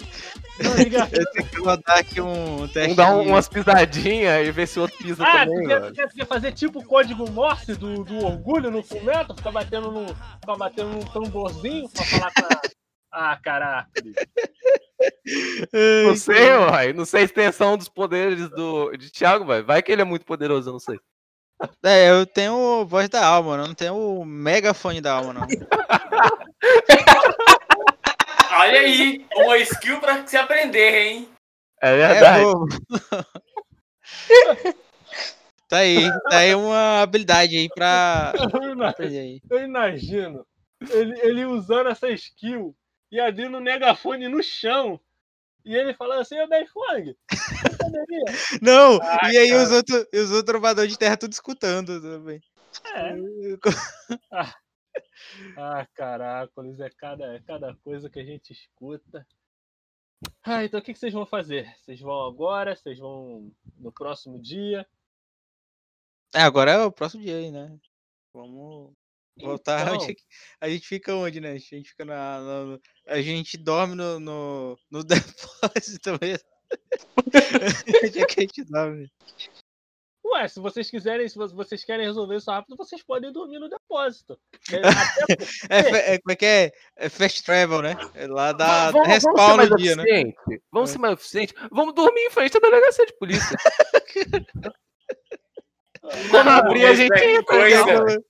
Eu 1.11 1.25
tenho 1.32 1.49
que 1.49 1.59
rodar 1.59 1.97
aqui 1.99 2.21
um 2.21 2.67
teste. 2.67 2.82
Vamos 2.82 2.95
dar 2.95 3.15
um- 3.15 3.27
umas 3.29 3.49
pisadinhas 3.49 4.47
e 4.47 4.51
ver 4.51 4.67
se 4.67 4.77
o 4.77 4.84
outro 4.84 4.97
pisa 4.99 5.23
Ah, 5.25 5.45
também, 5.45 5.67
quer, 5.67 5.82
velho. 5.82 5.95
tu 5.95 6.15
quer, 6.15 6.27
fazer 6.27 6.51
tipo 6.51 6.79
o 6.79 6.86
código 6.86 7.29
Morse 7.32 7.75
do, 7.75 8.03
do 8.03 8.23
orgulho 8.25 8.69
no 8.69 8.84
fumeto? 8.84 9.36
Ficar 9.36 9.51
batendo 9.51 9.91
no. 9.91 10.07
Ficar 10.07 10.55
batendo 10.57 10.89
num 10.91 11.05
tamborzinho 11.05 11.89
pra 11.89 12.03
falar 12.05 12.32
com 12.34 12.45
a. 12.45 12.61
Ah, 13.13 13.38
caraca. 13.43 13.89
Não 16.05 16.15
sei, 16.15 16.51
uai. 16.53 16.93
Não 16.93 17.05
sei 17.05 17.21
a 17.21 17.25
extensão 17.25 17.77
dos 17.77 17.89
poderes 17.89 18.49
do, 18.49 18.91
de 18.97 19.11
Thiago, 19.11 19.45
velho. 19.45 19.65
Vai 19.65 19.81
que 19.81 19.91
ele 19.91 20.01
é 20.01 20.05
muito 20.05 20.25
poderoso, 20.25 20.69
eu 20.69 20.73
não 20.73 20.79
sei. 20.79 20.99
É, 21.83 22.09
eu 22.09 22.25
tenho 22.25 22.85
voz 22.87 23.07
da 23.09 23.23
alma, 23.25 23.53
eu 23.55 23.67
não 23.67 23.73
tenho 23.75 23.95
o 23.95 24.25
megafone 24.25 24.99
da 24.99 25.13
alma, 25.13 25.33
não. 25.33 25.47
Olha 28.53 28.79
aí, 28.81 29.25
uma 29.35 29.57
skill 29.59 29.99
pra 29.99 30.25
se 30.27 30.37
aprender, 30.37 30.93
hein? 31.07 31.29
É 31.81 31.93
É, 31.93 31.97
verdade. 31.97 32.43
vou- 32.43 32.67
tá 35.67 35.77
aí, 35.77 36.09
tá 36.29 36.37
aí 36.37 36.53
uma 36.55 37.01
habilidade 37.01 37.55
aí 37.57 37.69
pra 37.73 38.33
Eu 38.53 38.73
ima- 38.73 38.89
aprender 38.89 39.19
aí. 39.19 39.41
eu 39.49 39.63
imagino 39.63 40.45
ele, 40.89 41.19
ele 41.21 41.45
usando 41.45 41.89
essa 41.89 42.09
skill 42.09 42.75
e 43.12 43.20
ali 43.20 43.49
no 43.49 43.59
megafone 43.59 44.28
no 44.28 44.41
chão. 44.41 44.99
E 45.64 45.76
ele 45.76 45.93
falando 45.93 46.22
assim, 46.22 46.39
ô 46.39 46.47
Ben 46.47 46.66
Fong? 46.66 47.16
Não, 48.62 48.99
Ai, 49.01 49.34
e 49.34 49.38
aí 49.38 49.49
cara. 49.49 49.64
os 49.64 49.72
outros 49.72 50.07
os 50.14 50.32
outros 50.32 50.43
trovadores 50.43 50.91
de 50.91 50.97
terra 50.97 51.18
tudo 51.18 51.34
escutando 51.34 52.01
também. 52.01 52.41
É. 52.95 53.14
Ah, 55.55 55.88
caracoles, 55.93 56.80
é 56.80 56.89
cada, 56.89 57.36
é 57.36 57.39
cada 57.39 57.74
coisa 57.76 58.09
que 58.09 58.20
a 58.20 58.26
gente 58.26 58.51
escuta. 58.51 59.26
Ah, 60.43 60.66
então 60.66 60.80
o 60.80 60.84
que, 60.84 60.91
que 60.91 60.99
vocês 60.99 61.14
vão 61.14 61.26
fazer? 61.26 61.74
Vocês 61.78 61.99
vão 62.01 62.26
agora? 62.26 62.76
Vocês 62.76 62.99
vão 62.99 63.51
no 63.78 63.91
próximo 63.91 64.39
dia? 64.39 64.86
É, 66.34 66.41
agora 66.41 66.72
é 66.72 66.84
o 66.84 66.91
próximo 66.91 67.24
dia 67.24 67.38
aí, 67.38 67.51
né? 67.51 67.78
Vamos 68.34 68.93
voltar. 69.41 69.81
Então. 69.91 69.95
Onde 69.95 70.11
é 70.11 70.15
que- 70.15 70.23
a 70.61 70.69
gente 70.69 70.87
fica 70.87 71.13
onde, 71.15 71.39
né? 71.41 71.51
A 71.51 71.57
gente 71.57 71.89
fica 71.89 72.05
na. 72.05 72.39
na- 72.41 72.79
a 73.07 73.21
gente 73.21 73.57
dorme 73.57 73.95
no, 73.95 74.19
no, 74.19 74.77
no 74.91 75.03
depósito 75.03 76.17
mesmo. 76.21 76.45
Onde 78.05 78.19
é 78.21 78.25
que 78.25 78.39
a 78.39 78.43
gente 78.43 78.63
dorme? 78.63 79.11
Ué, 80.23 80.47
se 80.47 80.59
vocês 80.61 80.89
quiserem, 80.89 81.27
se 81.27 81.35
vo- 81.37 81.49
vocês 81.49 81.83
querem 81.83 82.05
resolver 82.05 82.37
isso 82.37 82.49
rápido, 82.49 82.77
vocês 82.77 83.03
podem 83.03 83.33
dormir 83.33 83.59
no 83.59 83.67
depósito. 83.67 84.39
É, 85.69 85.75
É, 85.75 86.13
é, 86.13 86.17
como 86.19 86.31
é 86.31 86.35
que 86.37 86.45
é? 86.45 86.71
É 86.95 87.09
fast 87.09 87.43
travel, 87.43 87.81
né? 87.81 87.95
É 88.13 88.27
lá 88.27 88.53
da 88.53 88.91
vamos, 88.91 89.07
vamos 89.07 89.07
ser 89.07 89.13
respawn 89.29 89.57
mais 89.57 89.69
no 89.69 89.75
dia, 89.75 89.95
né? 89.97 90.03
eficiente. 90.03 90.63
Vamos 90.71 90.89
É. 90.89 90.93
ser 90.93 90.99
mais 90.99 91.13
eficiente. 91.15 91.53
Vamos 91.71 91.93
dormir 91.93 92.21
em 92.21 92.29
frente 92.31 92.55
à 92.55 92.59
delegacia 92.61 93.05
de 93.05 93.17
polícia. 93.17 93.57
Quando 96.29 96.47
abrir, 96.49 96.85
a 96.85 96.93
gente 96.93 97.13
é 97.13 97.35
entra. 97.35 98.21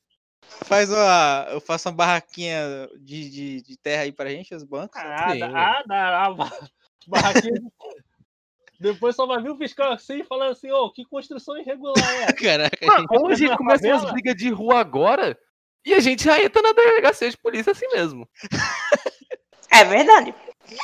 Faz 0.66 0.90
uma. 0.90 1.48
Eu 1.52 1.62
faço 1.62 1.90
uma 1.90 1.96
barraquinha 1.96 2.90
de, 3.00 3.30
de, 3.30 3.62
de 3.62 3.78
terra 3.78 4.04
aí 4.04 4.12
pra 4.12 4.30
gente, 4.30 4.54
os 4.54 4.64
bancos. 4.64 5.00
Ah, 5.00 5.34
dá, 5.36 5.48
ah, 5.48 5.84
dá, 5.86 6.26
ah, 6.26 6.34
ba- 6.34 6.70
barraquinha. 7.08 7.62
Depois 8.80 9.16
só 9.16 9.28
vai 9.28 9.42
vir 9.42 9.52
o 9.52 9.58
fiscal 9.58 9.92
assim 9.92 10.24
falando 10.24 10.52
assim, 10.52 10.72
ô, 10.72 10.92
que 10.92 11.06
construção 11.06 11.58
irregular 11.58 12.04
é 12.04 12.24
essa? 12.24 12.34
Caraca, 12.34 12.86
Mano, 12.86 13.28
a 13.30 13.36
gente 13.36 13.56
começa 13.56 13.86
umas 13.88 14.00
favela? 14.02 14.14
brigas 14.14 14.36
de 14.36 14.50
rua 14.50 14.80
agora 14.80 15.38
e 15.86 15.94
a 15.94 16.00
gente 16.00 16.24
já 16.24 16.42
entra 16.42 16.62
na 16.62 16.74
delegacia 16.74 17.30
de 17.30 17.38
polícia 17.38 17.72
assim 17.72 17.88
mesmo. 17.90 18.28
É 19.70 19.86
verdade. 19.86 20.34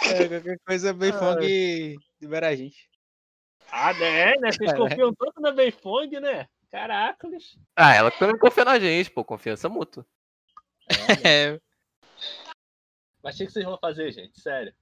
é, 0.05 0.28
qualquer 0.28 0.59
coisa 0.65 0.93
bem 0.93 1.11
Ai. 1.11 1.20
fong 1.20 1.99
libera 2.22 2.49
a 2.49 2.55
gente. 2.55 2.88
Ah, 3.72 3.93
né, 3.93 4.36
né? 4.38 4.51
Vocês 4.51 4.74
confiam 4.74 5.13
tanto 5.13 5.41
na 5.41 5.51
Beifong, 5.51 6.20
né? 6.20 6.47
Caracoles. 6.72 7.57
Ah, 7.76 7.93
ela 7.95 8.11
também 8.11 8.38
confia 8.38 8.65
na 8.65 8.80
gente, 8.80 9.09
pô, 9.11 9.24
confiança 9.24 9.70
mútua. 9.70 10.05
É, 11.26 11.59
Mas 13.24 13.36
o 13.36 13.38
que 13.45 13.51
vocês 13.51 13.65
vão 13.65 13.78
fazer, 13.78 14.11
gente? 14.11 14.39
Sério. 14.39 14.74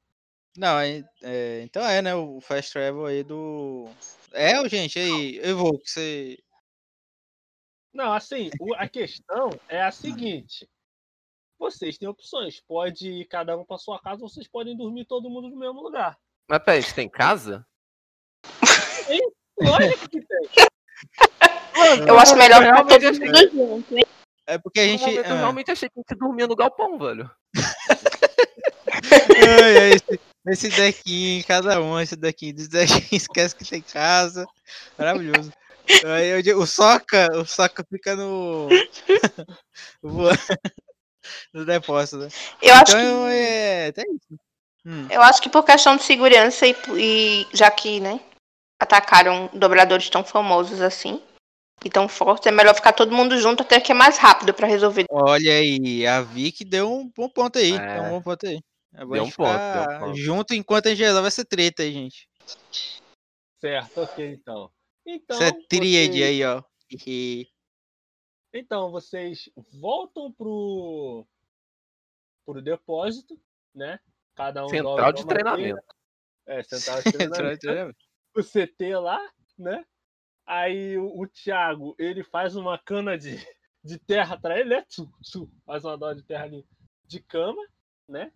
Não, 0.58 0.80
é, 0.80 1.04
é, 1.24 1.62
então 1.64 1.84
é, 1.86 2.02
né? 2.02 2.16
O 2.16 2.40
fast 2.40 2.72
travel 2.72 3.06
aí 3.06 3.24
do. 3.24 3.90
É, 4.32 4.68
gente, 4.70 4.98
aí, 5.00 5.38
eu 5.38 5.58
vou, 5.58 5.78
que 5.80 5.90
você. 5.90 6.38
Não, 7.94 8.14
assim, 8.14 8.50
o- 8.60 8.76
a 8.76 8.88
questão 8.88 9.50
é 9.68 9.82
a 9.82 9.92
seguinte. 9.92 10.70
Vocês 11.58 11.98
têm 11.98 12.08
opções. 12.08 12.60
Pode 12.62 13.10
ir 13.10 13.26
cada 13.26 13.58
um 13.58 13.66
pra 13.66 13.78
sua 13.78 14.00
casa, 14.00 14.22
vocês 14.22 14.48
podem 14.48 14.76
dormir 14.76 15.06
todo 15.06 15.30
mundo 15.30 15.50
no 15.50 15.58
mesmo 15.58 15.82
lugar. 15.82 16.18
Mas 16.50 16.64
peraí, 16.64 16.82
gente 16.82 16.94
tem 16.96 17.10
casa? 17.10 17.66
Lógico 19.60 20.10
que 20.10 20.22
tem. 20.22 20.68
Eu 22.08 22.20
acho 22.20 22.36
melhor 22.36 22.62
ficar 22.62 22.74
realmente 22.74 23.20
todo 23.20 23.26
mundo 23.26 23.52
junto. 23.52 23.98
hein? 23.98 24.06
É 24.48 24.58
porque 24.58 24.80
a 24.80 24.86
gente. 24.86 25.02
momento, 25.02 25.26
eu 25.26 25.34
ah, 25.34 25.38
realmente 25.38 25.72
achei 25.72 25.90
que 25.90 25.96
a 25.98 26.02
gente 26.02 26.16
dormia 26.20 26.48
no 26.48 26.56
galpão, 26.56 26.98
velho. 27.00 27.30
esse, 29.94 30.20
esse 30.48 30.70
dequinho, 30.70 31.44
cada 31.46 31.82
um, 31.82 32.00
esse 32.00 32.16
dequinho, 32.16 32.56
esse 32.56 32.70
dequinho, 32.70 33.08
esquece 33.12 33.56
que 33.56 33.66
tem 33.66 33.82
casa. 33.82 34.46
Maravilhoso. 34.98 35.52
Aí, 36.06 36.30
eu 36.30 36.42
digo, 36.42 36.62
o 36.62 36.68
soca, 36.68 37.30
o 37.36 37.46
soca 37.46 37.86
fica 37.90 38.16
no. 38.16 38.70
no 41.54 41.66
depósito, 41.66 42.18
né? 42.18 42.28
Eu 42.62 42.76
acho 42.76 42.96
Então 42.96 43.28
que 43.28 43.34
é. 43.34 43.88
É 43.88 44.02
isso. 44.02 44.40
Hum. 44.86 45.08
Eu 45.10 45.24
acho 45.24 45.42
que 45.42 45.50
por 45.50 45.64
questão 45.64 45.98
de 45.98 46.04
segurança 46.04 46.68
e, 46.68 46.76
e 46.96 47.48
já 47.52 47.72
que, 47.72 48.00
né, 48.00 48.20
atacaram 48.80 49.50
dobradores 49.52 50.12
tão 50.12 50.24
famosos 50.24 50.80
assim 50.80 51.20
e 51.86 51.90
tão 51.90 52.10
fortes, 52.10 52.48
é 52.48 52.52
melhor 52.52 52.74
ficar 52.74 52.94
todo 52.94 53.14
mundo 53.14 53.38
junto 53.38 53.62
até 53.62 53.80
que 53.80 53.92
é 53.92 53.96
mais 53.96 54.18
rápido 54.18 54.52
pra 54.56 54.66
resolver. 54.66 55.06
Olha 55.08 55.54
aí, 55.54 56.06
a 56.08 56.20
Vic 56.24 56.66
deu 56.66 56.92
um 56.92 57.08
bom 57.16 57.30
ponto 57.30 57.60
aí. 57.60 57.74
É. 57.74 57.94
Deu 57.94 58.04
um 58.04 58.10
bom 58.10 58.22
ponto 58.24 58.48
aí. 58.48 58.60
É 58.96 59.06
Deu 59.06 59.24
um 59.24 59.30
ponto, 59.30 59.52
deu 59.52 59.82
um 59.84 60.00
ponto. 60.00 60.16
Junto 60.16 60.54
enquanto 60.56 60.88
a 60.88 60.90
gente 60.90 61.04
resolve 61.04 61.28
essa 61.28 61.46
treta 61.46 61.84
aí, 61.84 61.92
gente. 61.94 62.28
Certo, 63.62 64.02
ok, 64.02 64.32
então. 64.32 64.72
Então, 65.06 65.40
Essa 65.40 65.54
tríade 65.70 66.14
vocês- 66.14 66.24
aí, 66.24 66.44
ó. 66.44 66.64
Então, 68.52 68.90
vocês 68.90 69.50
voltam 69.80 70.32
pro, 70.32 71.28
pro 72.48 72.64
depósito, 72.64 73.40
né? 73.76 74.00
Cada 74.34 74.66
um 74.66 74.70
Central 74.70 75.14
de 75.14 75.28
treinamento. 75.28 75.96
É, 76.48 76.64
central 76.66 77.04
de 77.04 77.12
treinamento. 77.12 77.96
o 78.36 78.42
CT 78.42 78.96
lá, 78.96 79.22
né? 79.56 79.86
Aí 80.46 80.98
o, 80.98 81.22
o 81.22 81.28
Thiago, 81.28 81.96
ele 81.98 82.24
faz 82.24 82.56
uma 82.56 82.78
cana 82.78 83.18
de, 83.18 83.36
de 83.84 83.98
terra 83.98 84.38
pra 84.38 84.60
ele, 84.60 84.70
né? 84.70 84.82
Tsu, 84.84 85.12
tsu, 85.22 85.50
faz 85.66 85.84
uma 85.84 85.98
dó 85.98 86.14
de 86.14 86.24
terra 86.24 86.44
ali 86.46 86.66
de 87.06 87.20
cama, 87.20 87.62
né? 88.08 88.32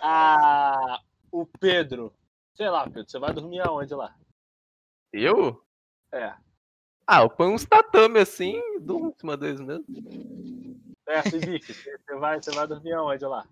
A, 0.00 1.00
o 1.30 1.44
Pedro, 1.46 2.14
sei 2.54 2.68
lá, 2.68 2.84
Pedro, 2.84 3.10
você 3.10 3.18
vai 3.18 3.32
dormir 3.32 3.60
aonde 3.60 3.94
lá? 3.94 4.14
Eu? 5.12 5.62
É. 6.12 6.34
Ah, 7.06 7.22
eu 7.22 7.30
ponho 7.30 7.54
uns 7.54 7.64
tatame 7.64 8.20
assim 8.20 8.56
e 8.76 8.78
durmo 8.78 9.08
em 9.08 9.18
cima 9.18 9.36
deles 9.36 9.60
mesmo. 9.60 9.84
É, 11.06 11.22
Vicky, 11.22 11.74
você 11.74 11.98
você 11.98 12.14
vai, 12.16 12.40
você 12.40 12.50
vai 12.52 12.66
dormir 12.66 12.92
aonde 12.92 13.24
lá? 13.24 13.44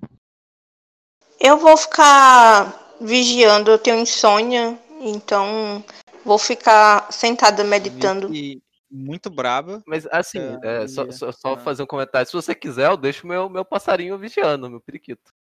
Eu 1.40 1.58
vou 1.58 1.76
ficar 1.76 2.96
vigiando, 3.00 3.70
eu 3.70 3.78
tenho 3.78 3.98
insônia, 3.98 4.78
então 5.00 5.84
vou 6.28 6.38
ficar 6.38 7.10
sentada 7.10 7.64
meditando. 7.64 8.28
Vic 8.28 8.62
muito 8.90 9.28
braba. 9.30 9.82
Mas 9.86 10.06
assim, 10.06 10.38
É, 10.62 10.84
é, 10.84 10.88
só, 10.88 11.04
ia- 11.04 11.12
só, 11.12 11.32
só 11.32 11.54
ah. 11.54 11.58
fazer 11.58 11.82
um 11.82 11.86
comentário. 11.86 12.26
Se 12.26 12.32
você 12.32 12.54
quiser, 12.54 12.90
eu 12.90 12.96
deixo 12.96 13.26
meu, 13.26 13.48
meu 13.48 13.64
passarinho 13.64 14.18
vigiando, 14.18 14.70
meu 14.70 14.80
periquito. 14.80 15.32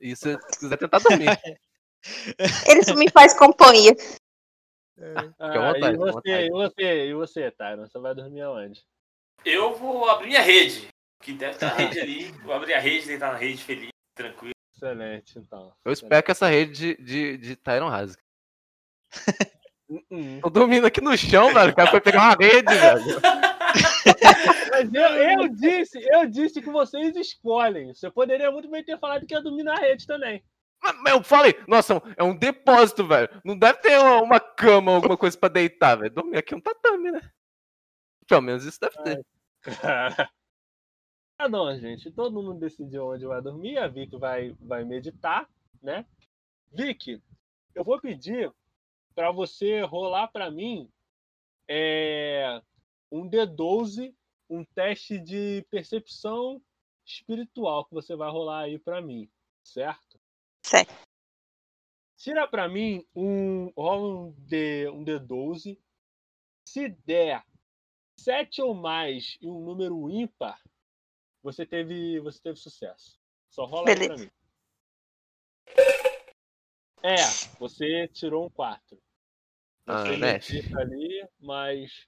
E 0.00 0.14
se 0.14 0.36
você 0.36 0.58
quiser 0.58 0.76
tentar 0.76 0.98
dormir. 0.98 1.28
Ele 2.68 2.94
me 2.94 3.10
faz 3.10 3.36
companhia. 3.36 3.94
Ah, 5.38 5.72
vontade, 5.72 5.94
e 5.94 5.96
você, 5.96 6.46
e 6.46 6.50
você, 6.50 7.06
e 7.06 7.14
você, 7.14 7.50
Tyron? 7.50 7.86
Você 7.86 7.98
vai 7.98 8.14
dormir 8.14 8.42
aonde? 8.42 8.84
Eu 9.44 9.76
vou 9.76 10.08
abrir 10.08 10.28
minha 10.28 10.42
rede. 10.42 10.88
Que 11.20 11.32
deve 11.32 11.52
estar 11.54 11.68
a 11.68 11.74
rede 11.74 12.00
ali. 12.00 12.32
Vou 12.42 12.52
abrir 12.52 12.74
a 12.74 12.80
rede, 12.80 13.06
deitar 13.06 13.32
na 13.32 13.38
rede 13.38 13.62
feliz, 13.62 13.90
tranquilo. 14.14 14.54
Excelente, 14.74 15.38
então. 15.38 15.72
Eu 15.84 15.92
espero 15.92 16.22
que 16.22 16.30
essa 16.30 16.46
rede 16.48 16.72
de, 16.72 17.02
de, 17.02 17.36
de 17.36 17.56
Tyron 17.56 17.88
rasgue. 17.88 18.22
Hum. 20.10 20.40
Tô 20.40 20.50
dormindo 20.50 20.86
aqui 20.86 21.00
no 21.00 21.16
chão, 21.16 21.52
velho. 21.52 21.72
O 21.72 21.74
cara 21.74 21.90
foi 21.90 22.00
pegar 22.00 22.20
uma 22.20 22.34
rede, 22.34 22.74
velho. 22.74 23.20
Mas 24.70 24.94
eu, 24.94 25.08
eu 25.08 25.48
disse, 25.48 25.98
eu 26.12 26.26
disse 26.26 26.60
que 26.60 26.70
vocês 26.70 27.16
escolhem. 27.16 27.94
Você 27.94 28.10
poderia 28.10 28.50
muito 28.50 28.70
bem 28.70 28.84
ter 28.84 28.98
falado 28.98 29.26
que 29.26 29.34
ia 29.34 29.42
dormir 29.42 29.62
na 29.62 29.74
rede 29.74 30.06
também. 30.06 30.44
Mas 30.82 30.94
mas 31.00 31.12
eu 31.12 31.22
falei, 31.22 31.54
nossa, 31.66 32.00
é 32.16 32.22
um 32.22 32.36
depósito, 32.36 33.06
velho. 33.06 33.28
Não 33.44 33.58
deve 33.58 33.78
ter 33.78 33.98
uma, 33.98 34.22
uma 34.22 34.40
cama, 34.40 34.92
alguma 34.92 35.16
coisa 35.16 35.36
pra 35.36 35.48
deitar, 35.48 35.96
velho. 35.96 36.14
Dormir 36.14 36.38
aqui 36.38 36.54
é 36.54 36.56
um 36.56 36.60
tatame, 36.60 37.10
né? 37.10 37.20
Pelo 38.28 38.42
menos 38.42 38.64
isso 38.64 38.78
deve 38.80 38.96
ter. 39.02 39.26
Tá 41.38 41.48
bom, 41.48 41.72
gente. 41.76 42.10
Todo 42.10 42.42
mundo 42.42 42.58
decidiu 42.58 43.06
onde 43.06 43.24
vai 43.24 43.40
dormir. 43.40 43.78
A 43.78 43.86
Vicky 43.86 44.18
vai, 44.18 44.56
vai 44.60 44.84
meditar, 44.84 45.48
né? 45.80 46.04
Vicky, 46.72 47.22
eu 47.76 47.84
vou 47.84 48.00
pedir 48.00 48.52
para 49.18 49.32
você 49.32 49.80
rolar 49.80 50.28
para 50.28 50.48
mim 50.48 50.88
é, 51.68 52.62
um 53.10 53.28
D12, 53.28 54.14
um 54.48 54.64
teste 54.64 55.18
de 55.18 55.66
percepção 55.68 56.62
espiritual 57.04 57.84
que 57.84 57.94
você 57.94 58.14
vai 58.14 58.30
rolar 58.30 58.60
aí 58.60 58.78
para 58.78 59.02
mim, 59.02 59.28
certo? 59.60 60.20
Certo. 60.64 60.94
Tira 62.16 62.46
para 62.46 62.68
mim 62.68 63.04
um 63.12 63.72
rola 63.76 64.20
um 64.20 64.30
D, 64.38 64.88
um 64.88 65.04
D12. 65.04 65.76
Se 66.64 66.88
der 66.88 67.44
7 68.20 68.62
ou 68.62 68.72
mais 68.72 69.36
e 69.40 69.48
um 69.48 69.64
número 69.64 70.08
ímpar, 70.08 70.62
você 71.42 71.66
teve, 71.66 72.20
você 72.20 72.40
teve 72.40 72.56
sucesso. 72.56 73.18
Só 73.50 73.64
rola 73.64 73.88
aí 73.88 73.96
pra 73.96 74.14
Beleza. 74.14 74.24
mim. 74.24 74.30
É, 77.02 77.16
você 77.58 78.06
tirou 78.06 78.46
um 78.46 78.50
4. 78.50 79.07
Ah, 79.90 80.04
né? 80.04 80.38
ali, 80.76 81.26
mas 81.40 82.06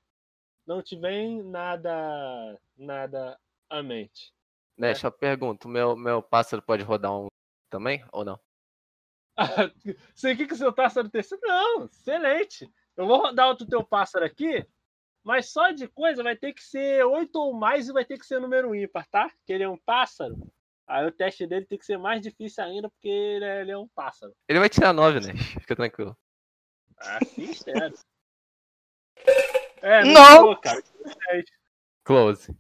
não 0.66 0.82
te 0.82 0.96
vem 0.96 1.42
nada, 1.42 2.60
nada 2.76 3.40
à 3.70 3.82
mente. 3.82 4.34
Né, 4.76 4.88
deixa 4.88 5.06
eu 5.06 5.12
perguntar, 5.12 5.66
o 5.66 5.70
meu, 5.70 5.96
meu 5.96 6.22
pássaro 6.22 6.62
pode 6.62 6.82
rodar 6.82 7.12
um 7.12 7.28
também 7.70 8.04
ou 8.12 8.24
não? 8.24 8.38
Quer 10.20 10.46
que 10.46 10.52
o 10.52 10.56
seu 10.56 10.72
pássaro 10.74 11.08
terceiro? 11.08 11.42
Não, 11.46 11.86
excelente. 11.86 12.70
Eu 12.96 13.06
vou 13.06 13.18
rodar 13.18 13.48
outro 13.48 13.66
teu 13.66 13.82
pássaro 13.82 14.26
aqui, 14.26 14.66
mas 15.24 15.50
só 15.50 15.70
de 15.70 15.88
coisa 15.88 16.22
vai 16.22 16.36
ter 16.36 16.52
que 16.52 16.62
ser 16.62 17.02
oito 17.06 17.36
ou 17.36 17.54
mais 17.54 17.88
e 17.88 17.92
vai 17.92 18.04
ter 18.04 18.18
que 18.18 18.26
ser 18.26 18.40
número 18.40 18.74
ímpar, 18.74 19.06
tá? 19.08 19.30
Que 19.46 19.54
ele 19.54 19.64
é 19.64 19.68
um 19.68 19.78
pássaro. 19.78 20.36
Aí 20.86 21.06
o 21.06 21.12
teste 21.12 21.46
dele 21.46 21.64
tem 21.64 21.78
que 21.78 21.86
ser 21.86 21.96
mais 21.96 22.20
difícil 22.20 22.62
ainda, 22.64 22.90
porque 22.90 23.08
ele 23.08 23.44
é, 23.44 23.60
ele 23.60 23.70
é 23.70 23.78
um 23.78 23.88
pássaro. 23.88 24.34
Ele 24.48 24.58
vai 24.58 24.68
tirar 24.68 24.92
9, 24.92 25.20
né? 25.20 25.34
Fica 25.60 25.76
tranquilo. 25.76 26.16
Ah, 27.02 27.18
sim, 27.24 27.52
sério. 27.54 27.96
É, 29.80 30.04
Não. 30.04 30.36
tirou, 30.36 30.56
cara. 30.60 30.82
Tirou 30.82 31.06
um 31.06 31.14
10. 31.32 31.44
Close. 32.04 32.56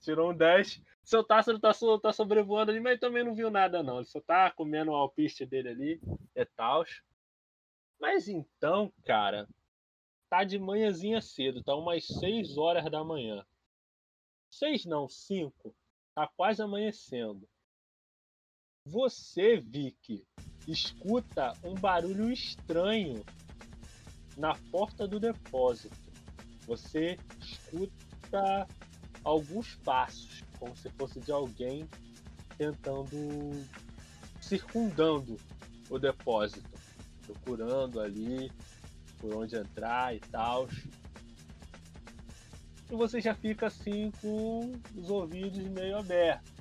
Tirou 0.00 0.30
um 0.30 0.36
10. 0.36 0.80
Seu 1.02 1.24
pássaro 1.24 1.58
tá, 1.58 1.72
so- 1.72 1.98
tá 1.98 2.12
sobrevoando 2.12 2.70
ali, 2.70 2.78
mas 2.80 3.00
também 3.00 3.24
não 3.24 3.34
viu 3.34 3.50
nada, 3.50 3.82
não. 3.82 3.96
Ele 3.96 4.04
só 4.06 4.20
tá 4.20 4.50
comendo 4.52 4.92
o 4.92 4.94
alpiste 4.94 5.44
dele 5.44 5.68
ali, 5.70 6.00
é 6.36 6.44
tal. 6.44 6.84
Mas 8.00 8.28
então, 8.28 8.92
cara, 9.04 9.48
tá 10.30 10.44
de 10.44 10.58
manhãzinha 10.58 11.20
cedo, 11.20 11.62
tá 11.64 11.74
umas 11.74 12.06
6 12.06 12.56
horas 12.56 12.88
da 12.90 13.02
manhã. 13.02 13.44
6 14.50 14.84
não, 14.84 15.08
5. 15.08 15.74
Tá 16.14 16.28
quase 16.36 16.62
amanhecendo. 16.62 17.48
Você, 18.84 19.60
Vicky, 19.60 20.24
escuta 20.66 21.52
um 21.62 21.74
barulho 21.74 22.30
estranho 22.30 23.24
na 24.36 24.54
porta 24.70 25.06
do 25.06 25.20
depósito. 25.20 25.96
Você 26.66 27.16
escuta 27.40 28.66
alguns 29.22 29.76
passos, 29.76 30.42
como 30.58 30.76
se 30.76 30.90
fosse 30.90 31.20
de 31.20 31.30
alguém 31.30 31.88
tentando 32.58 33.16
circundando 34.40 35.36
o 35.88 35.98
depósito, 35.98 36.68
procurando 37.22 38.00
ali 38.00 38.50
por 39.18 39.34
onde 39.36 39.56
entrar 39.56 40.14
e 40.14 40.20
tal. 40.20 40.68
E 42.90 42.94
você 42.94 43.20
já 43.20 43.34
fica 43.34 43.68
assim 43.68 44.10
com 44.20 44.72
os 44.96 45.08
ouvidos 45.08 45.64
meio 45.68 45.96
abertos. 45.96 46.52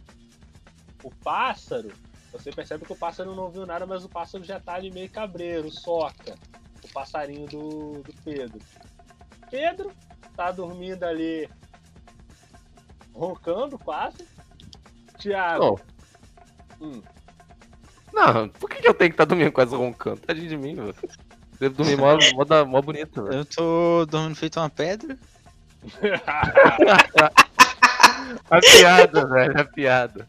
O 1.04 1.10
pássaro, 1.10 1.92
você 2.32 2.52
percebe 2.52 2.86
que 2.86 2.94
o 2.94 2.96
pássaro 2.96 3.36
não 3.36 3.50
viu 3.50 3.66
nada, 3.66 3.86
mas 3.86 4.06
o 4.06 4.10
pássaro 4.10 4.44
já 4.44 4.60
tá 4.60 4.76
ali 4.76 4.92
meio 4.92 5.10
cabreiro, 5.10 5.70
soca. 5.70 6.36
O 6.84 6.88
passarinho 6.94 7.46
do, 7.48 8.02
do 8.02 8.14
Pedro. 8.24 8.60
Pedro 9.50 9.92
tá 10.36 10.52
dormindo 10.52 11.04
ali 11.04 11.50
roncando 13.14 13.78
quase. 13.78 14.26
Tiago, 15.18 15.80
hum, 16.80 17.02
não, 18.12 18.50
por 18.50 18.70
que, 18.70 18.82
que 18.82 18.88
eu 18.88 18.94
tenho 18.94 19.12
que 19.12 19.14
estar 19.14 19.26
dormindo 19.26 19.52
quase 19.52 19.76
roncando? 19.76 20.22
Tadinho 20.22 20.50
de 20.50 20.58
mim, 20.58 20.76
velho. 20.76 20.96
Devo 21.60 21.76
dormir 21.76 21.98
mó, 21.98 22.18
mó, 22.34 22.44
da- 22.44 22.66
mó 22.66 22.82
bonito, 22.82 23.24
velho. 23.24 23.40
Eu 23.40 23.46
tô 23.46 24.06
dormindo 24.08 24.36
feito 24.36 24.60
uma 24.60 24.70
pedra. 24.70 25.18
A 28.50 28.60
piada, 28.60 29.28
velho, 29.28 29.60
a 29.60 29.66
piada. 29.66 30.28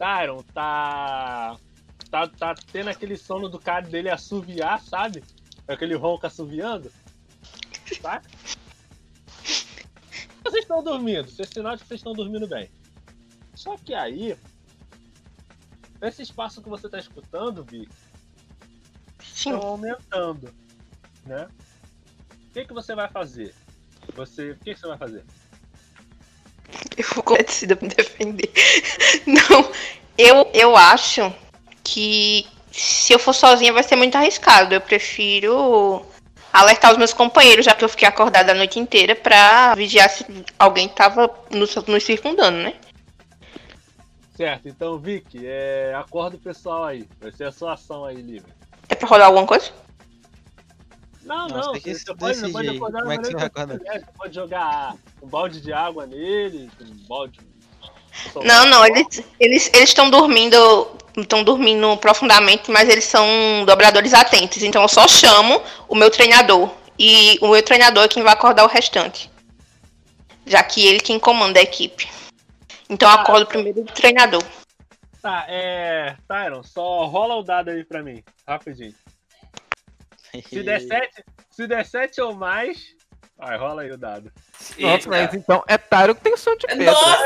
Tá, 0.00 1.56
tá. 2.10 2.26
Tá 2.38 2.54
tendo 2.72 2.88
aquele 2.88 3.18
sono 3.18 3.50
do 3.50 3.58
cara 3.58 3.86
dele 3.86 4.08
assoviar, 4.08 4.80
sabe? 4.80 5.22
Aquele 5.68 5.94
ronco 5.94 6.26
assoviando. 6.26 6.90
Tá? 8.00 8.22
Vocês 10.42 10.62
estão 10.62 10.82
dormindo, 10.82 11.28
isso 11.28 11.42
é 11.42 11.44
sinal 11.44 11.76
de 11.76 11.82
que 11.82 11.88
vocês 11.88 12.00
estão 12.00 12.14
dormindo 12.14 12.48
bem. 12.48 12.70
Só 13.54 13.76
que 13.76 13.92
aí. 13.92 14.36
Esse 16.00 16.22
espaço 16.22 16.62
que 16.62 16.68
você 16.70 16.88
tá 16.88 16.98
escutando, 16.98 17.62
Vi, 17.62 17.86
estão 19.22 19.60
aumentando, 19.60 20.50
né? 21.26 21.46
O 22.48 22.52
que, 22.54 22.64
que 22.64 22.72
você 22.72 22.94
vai 22.94 23.08
fazer? 23.08 23.54
Você, 24.14 24.52
o 24.52 24.56
que, 24.56 24.72
que 24.72 24.80
você 24.80 24.86
vai 24.86 24.96
fazer? 24.96 25.26
Eu 27.00 27.14
vou 27.14 27.22
com 27.22 27.34
decida 27.34 27.78
me 27.80 27.88
defender. 27.88 28.50
Não, 29.26 29.70
eu, 30.18 30.48
eu 30.52 30.76
acho 30.76 31.32
que 31.82 32.46
se 32.70 33.12
eu 33.12 33.18
for 33.18 33.32
sozinha 33.32 33.72
vai 33.72 33.82
ser 33.82 33.96
muito 33.96 34.16
arriscado. 34.16 34.74
Eu 34.74 34.80
prefiro 34.80 36.04
alertar 36.52 36.90
os 36.92 36.98
meus 36.98 37.12
companheiros, 37.12 37.64
já 37.64 37.74
que 37.74 37.84
eu 37.84 37.88
fiquei 37.88 38.06
acordada 38.06 38.52
a 38.52 38.54
noite 38.54 38.78
inteira, 38.78 39.14
pra 39.14 39.74
vigiar 39.74 40.08
se 40.10 40.24
alguém 40.58 40.88
tava 40.88 41.30
nos, 41.50 41.74
nos 41.74 42.04
circundando, 42.04 42.58
né? 42.58 42.74
Certo, 44.36 44.68
então, 44.68 44.98
Vicky, 44.98 45.46
é, 45.46 45.92
acorda 45.94 46.36
o 46.36 46.40
pessoal 46.40 46.84
aí. 46.84 47.06
Vai 47.20 47.30
ser 47.32 47.44
a 47.44 47.52
sua 47.52 47.74
ação 47.74 48.04
aí, 48.04 48.16
livre. 48.16 48.50
É 48.88 48.94
pra 48.94 49.08
rodar 49.08 49.26
alguma 49.26 49.46
coisa? 49.46 49.70
Não, 51.30 51.46
Não, 51.46 51.56
não, 51.58 51.74
você 51.74 51.80
que 51.80 51.94
você, 51.94 52.00
se 52.00 52.50
pode, 52.50 52.52
pode 52.52 52.68
acordar 52.70 53.00
Como 53.02 53.12
é 53.12 53.18
que 53.18 53.26
você 53.26 53.32
vai 53.34 53.46
acordar? 53.46 53.78
Você 53.78 54.04
pode 54.18 54.34
jogar 54.34 54.96
um 55.22 55.28
balde 55.28 55.60
de 55.60 55.72
água 55.72 56.04
nele, 56.04 56.68
um 56.80 57.06
balde. 57.06 57.38
Não, 58.42 58.66
não, 58.66 58.84
eles 58.84 59.22
eles 59.38 59.70
estão 59.76 60.10
dormindo, 60.10 60.56
estão 61.16 61.44
dormindo 61.44 61.96
profundamente, 61.98 62.68
mas 62.72 62.88
eles 62.88 63.04
são 63.04 63.64
dobradores 63.64 64.12
atentos. 64.12 64.64
Então 64.64 64.82
eu 64.82 64.88
só 64.88 65.06
chamo 65.06 65.62
o 65.88 65.94
meu 65.94 66.10
treinador 66.10 66.68
e 66.98 67.38
o 67.40 67.46
meu 67.52 67.62
treinador 67.62 68.02
é 68.02 68.08
quem 68.08 68.24
vai 68.24 68.32
acordar 68.32 68.64
o 68.64 68.68
restante, 68.68 69.30
já 70.44 70.64
que 70.64 70.84
ele 70.84 70.98
quem 70.98 71.20
comanda 71.20 71.60
a 71.60 71.62
equipe. 71.62 72.08
Então 72.88 73.08
eu 73.08 73.14
Ah. 73.16 73.20
acordo 73.22 73.46
primeiro 73.46 73.82
o 73.82 73.84
treinador. 73.84 74.42
Tá, 75.22 75.44
é. 75.48 76.16
Tyron, 76.26 76.64
só 76.64 77.06
rola 77.06 77.36
o 77.36 77.42
dado 77.44 77.70
aí 77.70 77.84
pra 77.84 78.02
mim, 78.02 78.20
rapidinho. 78.44 78.94
Se 80.48 80.62
der 80.62 80.80
7, 80.80 81.24
se 81.50 81.66
der 81.66 81.84
sete 81.84 82.20
ou 82.20 82.34
mais. 82.34 82.94
Vai, 83.36 83.56
rola 83.56 83.82
aí 83.82 83.90
o 83.90 83.96
dado. 83.96 84.30
Nossa, 84.78 85.08
mas 85.08 85.32
então 85.32 85.64
é 85.66 85.78
Tyro 85.78 86.14
que 86.14 86.20
tem 86.20 86.36
som 86.36 86.54
de 86.56 86.66
pedra. 86.66 86.92
Nossa! 86.92 87.16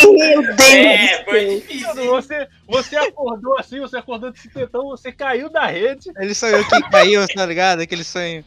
Meu 0.00 0.42
Deus! 0.42 0.60
É, 0.70 1.24
foi 1.24 1.46
difícil. 1.60 2.06
Você, 2.06 2.48
você 2.66 2.96
acordou 2.96 3.58
assim, 3.58 3.80
você 3.80 3.96
acordou 3.96 4.30
de 4.30 4.38
cipetão, 4.38 4.84
você 4.84 5.10
caiu 5.10 5.50
da 5.50 5.66
rede, 5.66 6.10
Ele 6.16 6.34
sonhou 6.34 6.64
que 6.64 6.80
caiu, 6.90 7.26
tá 7.26 7.44
ligado? 7.44 7.80
Aquele 7.80 8.04
sonho. 8.04 8.44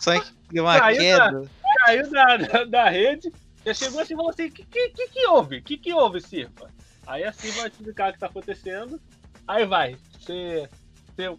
Sonho 0.00 0.22
que 0.22 0.32
deu 0.50 0.64
uma 0.64 0.78
Caiu 0.78 0.98
queda. 0.98 1.44
caiu 1.84 2.10
da, 2.10 2.36
da, 2.38 2.64
da 2.64 2.88
rede, 2.88 3.30
já 3.64 3.74
chegou 3.74 4.00
assim 4.00 4.14
e 4.14 4.16
falou 4.16 4.30
assim: 4.30 4.46
o 4.46 4.50
que, 4.50 4.64
que, 4.64 4.88
que, 4.88 5.08
que 5.08 5.26
houve? 5.26 5.58
O 5.58 5.62
que, 5.62 5.76
que 5.76 5.92
houve, 5.92 6.20
Sirpa? 6.20 6.70
Aí 7.06 7.24
a 7.24 7.32
Sirpa 7.32 7.60
vai 7.60 7.68
explicar 7.68 8.10
o 8.10 8.12
que 8.14 8.18
tá 8.18 8.26
acontecendo. 8.26 9.00
Aí 9.46 9.66
vai. 9.66 9.96
Você. 10.18 10.68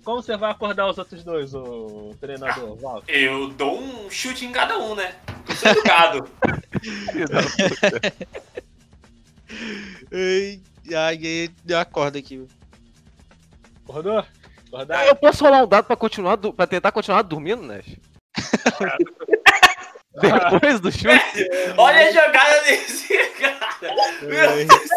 Como 0.03 0.21
você 0.21 0.37
vai 0.37 0.51
acordar 0.51 0.87
os 0.87 0.97
outros 0.97 1.23
dois, 1.23 1.53
o 1.53 2.15
treinador? 2.19 2.75
Val? 2.75 3.03
Eu 3.07 3.49
dou 3.49 3.79
um 3.79 4.09
chute 4.09 4.45
em 4.45 4.51
cada 4.51 4.77
um, 4.77 4.95
né? 4.95 5.15
Eu 5.47 5.55
sou 5.55 5.71
educado. 5.71 6.29
Ai, 10.11 10.61
ai, 10.95 11.49
deu 11.63 11.77
uma 11.77 11.85
corda 11.85 12.19
aqui. 12.19 12.47
Acordou? 13.83 14.25
Acordar? 14.67 15.07
Eu 15.07 15.15
posso 15.15 15.43
rolar 15.43 15.63
um 15.63 15.67
dado 15.67 15.85
pra, 15.85 15.95
continuar, 15.95 16.37
pra 16.37 16.67
tentar 16.67 16.91
continuar 16.91 17.21
dormindo, 17.23 17.63
Nash? 17.63 17.95
Depois 20.19 20.79
do 20.79 20.91
chute? 20.91 21.49
Olha 21.77 22.07
a 22.07 22.11
jogada 22.11 22.61
desse 22.63 23.17
cara. 23.31 23.95
Meu 24.21 24.29
Deus. 24.29 24.89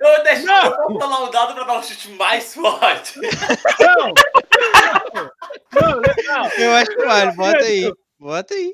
Eu, 0.00 0.24
deixo, 0.24 0.50
eu 0.50 0.88
vou 0.88 1.00
falar 1.00 1.24
um 1.24 1.30
dado 1.30 1.54
pra 1.54 1.64
dar 1.64 1.78
um 1.78 1.82
chute 1.82 2.10
mais 2.12 2.54
forte. 2.54 3.20
Não! 3.20 4.12
Não, 5.72 5.90
não, 5.90 6.00
legal. 6.00 6.48
Eu 6.58 6.72
acho 6.72 6.90
que 6.90 7.04
vale, 7.04 7.32
bota 7.32 7.64
aí. 7.64 7.92
Bota 8.18 8.54
aí. 8.54 8.72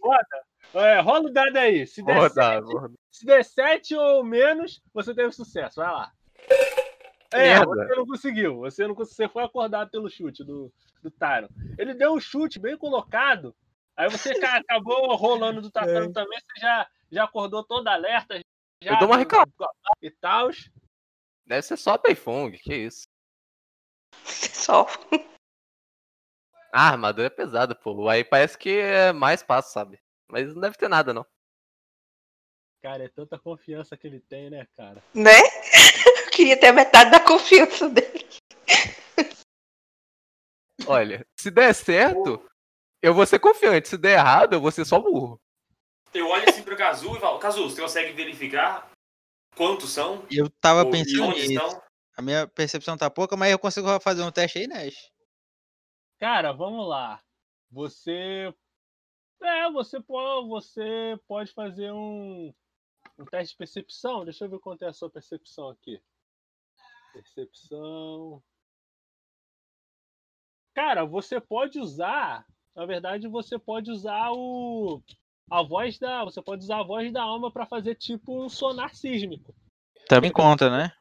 É, 0.74 1.00
rola 1.00 1.28
o 1.28 1.32
dado 1.32 1.56
aí. 1.56 1.86
Se 1.86 2.02
der, 2.02 2.14
Vou 2.14 2.30
sete, 2.30 2.62
vou 2.62 2.90
se 3.10 3.26
der 3.26 3.44
7 3.44 3.94
ou 3.96 4.24
menos, 4.24 4.80
você 4.94 5.14
teve 5.14 5.32
sucesso. 5.32 5.76
Vai 5.76 5.92
lá. 5.92 6.12
É, 7.32 7.58
Merda. 7.58 7.66
você 7.66 7.94
não 7.94 8.06
conseguiu. 8.06 8.56
Você 8.60 8.86
não 8.86 8.94
conseguiu. 8.94 9.16
Você 9.16 9.28
foi 9.28 9.44
acordado 9.44 9.90
pelo 9.90 10.08
chute 10.08 10.44
do, 10.44 10.72
do 11.02 11.10
Tyron. 11.10 11.48
Ele 11.78 11.94
deu 11.94 12.14
um 12.14 12.20
chute 12.20 12.58
bem 12.58 12.76
colocado. 12.76 13.54
Aí 14.00 14.08
você 14.08 14.34
ca- 14.40 14.56
acabou 14.56 15.14
rolando 15.14 15.60
do 15.60 15.70
tatame 15.70 16.10
também. 16.10 16.38
Você 16.40 16.60
já, 16.60 16.90
já 17.12 17.24
acordou 17.24 17.62
toda 17.62 17.92
alerta. 17.92 18.40
Já 18.82 18.92
Eu 18.92 18.98
dou 18.98 19.08
uma 19.08 19.18
reclamada. 19.18 19.52
E 20.00 20.10
tal. 20.10 20.48
Deve 21.44 21.60
ser 21.60 21.76
só 21.76 21.98
Beifong, 21.98 22.52
que 22.56 22.74
isso. 22.74 23.02
Só. 24.24 24.86
Ah, 26.72 26.88
a 26.88 26.92
armadura 26.92 27.26
é 27.26 27.30
pesada, 27.30 27.74
pô. 27.74 28.08
Aí 28.08 28.24
parece 28.24 28.56
que 28.56 28.70
é 28.70 29.12
mais 29.12 29.42
passo, 29.42 29.70
sabe? 29.72 30.00
Mas 30.30 30.54
não 30.54 30.62
deve 30.62 30.78
ter 30.78 30.88
nada, 30.88 31.12
não. 31.12 31.26
Cara, 32.82 33.04
é 33.04 33.08
tanta 33.08 33.38
confiança 33.38 33.98
que 33.98 34.06
ele 34.06 34.20
tem, 34.20 34.48
né, 34.48 34.66
cara? 34.76 35.04
Né? 35.12 35.30
Eu 36.24 36.30
queria 36.30 36.58
ter 36.58 36.72
metade 36.72 37.10
da 37.10 37.20
confiança 37.20 37.86
dele. 37.90 38.26
Olha, 40.86 41.26
se 41.38 41.50
der 41.50 41.74
certo, 41.74 42.49
eu 43.02 43.14
vou 43.14 43.26
ser 43.26 43.38
confiante. 43.38 43.88
Se 43.88 43.96
der 43.98 44.18
errado, 44.18 44.54
eu 44.54 44.60
vou 44.60 44.70
ser 44.70 44.84
só 44.84 45.00
burro. 45.00 45.40
Eu 46.12 46.28
olho 46.28 46.48
assim 46.48 46.62
pro 46.62 46.76
Kazu 46.76 47.16
e 47.16 47.20
falo, 47.20 47.38
Kazu, 47.38 47.62
você 47.70 47.80
consegue 47.80 48.12
verificar 48.12 48.90
quantos 49.56 49.90
são? 49.90 50.26
Eu 50.30 50.50
tava 50.60 50.84
Ou- 50.84 50.90
pensando 50.90 51.32
nisso. 51.32 51.52
estão? 51.52 51.82
A 52.16 52.22
minha 52.22 52.46
percepção 52.46 52.96
tá 52.96 53.08
pouca, 53.08 53.36
mas 53.36 53.52
eu 53.52 53.58
consigo 53.58 53.98
fazer 54.00 54.22
um 54.22 54.30
teste 54.32 54.58
aí, 54.58 54.66
Nash. 54.66 55.10
Cara, 56.18 56.52
vamos 56.52 56.86
lá. 56.86 57.22
Você. 57.70 58.52
É, 59.42 59.70
você 59.70 60.00
pode, 60.00 60.48
você 60.48 61.18
pode 61.26 61.50
fazer 61.52 61.90
um, 61.92 62.52
um 63.18 63.24
teste 63.24 63.54
de 63.54 63.58
percepção. 63.58 64.24
Deixa 64.24 64.44
eu 64.44 64.50
ver 64.50 64.58
quanto 64.58 64.84
é 64.84 64.88
a 64.88 64.92
sua 64.92 65.08
percepção 65.08 65.70
aqui. 65.70 66.02
Percepção. 67.14 68.42
Cara, 70.74 71.04
você 71.06 71.40
pode 71.40 71.78
usar. 71.78 72.46
Na 72.74 72.86
verdade, 72.86 73.28
você 73.28 73.58
pode 73.58 73.90
usar 73.90 74.30
o. 74.32 75.02
A 75.50 75.62
voz 75.62 75.98
da. 75.98 76.24
Você 76.24 76.40
pode 76.40 76.62
usar 76.62 76.80
a 76.80 76.84
voz 76.84 77.12
da 77.12 77.22
alma 77.22 77.50
pra 77.50 77.66
fazer 77.66 77.96
tipo 77.96 78.42
um 78.42 78.48
sonar 78.48 78.94
sísmico. 78.94 79.54
Também 80.08 80.32
conta, 80.32 80.70
né? 80.70 80.92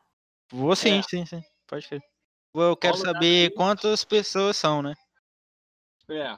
Vou 0.51 0.75
sim, 0.75 0.99
É. 0.99 1.01
sim, 1.03 1.25
sim. 1.25 1.43
Pode 1.67 1.87
crer. 1.87 2.01
Eu 2.55 2.75
quero 2.75 2.93
Rola 2.97 3.01
o 3.01 3.05
dado 3.05 3.15
saber 3.15 3.53
quantas 3.53 4.03
pessoas 4.03 4.57
são, 4.57 4.81
né? 4.81 4.95
É. 6.09 6.37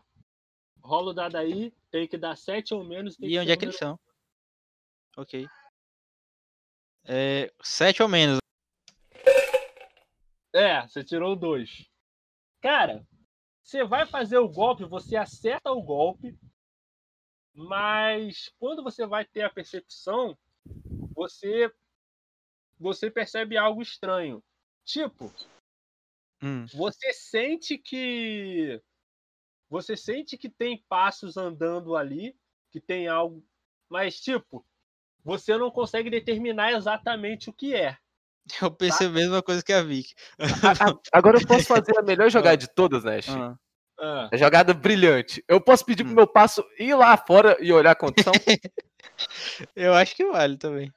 Rola 0.84 1.12
o 1.12 1.14
dado 1.14 1.38
aí, 1.38 1.74
tem 1.90 2.08
que 2.08 2.18
dar 2.18 2.36
7 2.36 2.74
ou 2.74 2.84
menos. 2.84 3.16
E 3.20 3.38
onde 3.40 3.48
ser 3.48 3.54
é 3.54 3.58
que 3.58 3.66
eles 3.66 3.78
são? 3.78 3.98
Ok. 5.16 5.48
É, 7.06 7.52
sete 7.62 8.02
ou 8.02 8.10
menos. 8.10 8.40
É, 10.54 10.82
você 10.82 11.04
tirou 11.04 11.36
dois. 11.36 11.90
Cara, 12.62 13.06
você 13.72 13.86
vai 13.86 14.06
fazer 14.06 14.38
o 14.38 14.50
golpe, 14.50 14.84
você 14.84 15.16
acerta 15.16 15.72
o 15.72 15.82
golpe, 15.82 16.38
mas 17.54 18.52
quando 18.60 18.84
você 18.84 19.08
vai 19.08 19.24
ter 19.24 19.44
a 19.44 19.50
percepção, 19.50 20.38
você 21.16 21.74
você 22.78 23.10
percebe 23.10 23.56
algo 23.56 23.82
estranho. 23.82 24.44
Tipo, 24.84 25.32
Hum, 26.44 26.66
você 26.74 27.14
sente 27.14 27.78
que 27.78 28.82
você 29.70 29.96
sente 29.96 30.38
que 30.38 30.50
tem 30.50 30.84
passos 30.90 31.38
andando 31.38 31.96
ali, 31.96 32.38
que 32.72 32.82
tem 32.82 33.08
algo, 33.08 33.42
mas 33.88 34.20
tipo, 34.20 34.66
você 35.24 35.58
não 35.58 35.72
consegue 35.72 36.10
determinar 36.10 36.74
exatamente 36.74 37.50
o 37.50 37.54
que 37.54 37.74
é. 37.74 37.98
eu 38.62 38.72
pensei 38.72 39.08
a 39.08 39.10
mesma 39.12 39.42
coisa 39.42 39.64
que 39.64 39.72
a 39.74 39.82
Vic. 39.84 40.14
A- 40.40 40.90
a- 40.90 40.94
agora 41.14 41.38
eu 41.40 41.48
posso 41.48 41.66
fazer 41.66 41.98
a 41.98 42.02
melhor 42.02 42.30
jogada 42.30 42.58
de 42.58 42.68
todas, 42.74 43.04
Nash. 43.04 43.30
Ah, 43.30 43.56
Ah, 44.00 44.30
A 44.32 44.38
jogada 44.38 44.74
brilhante. 44.74 45.44
Eu 45.48 45.62
posso 45.62 45.86
pedir 45.86 46.04
pro 46.04 46.12
Hum. 46.14 46.16
meu 46.16 46.28
passo 46.28 46.66
ir 46.80 46.96
lá 46.96 47.16
fora 47.18 47.56
e 47.60 47.72
olhar 47.72 47.92
a 47.92 47.96
condição? 47.96 48.34
eu 49.76 49.94
acho 49.94 50.16
que 50.16 50.26
vale 50.26 50.58
também. 50.58 50.92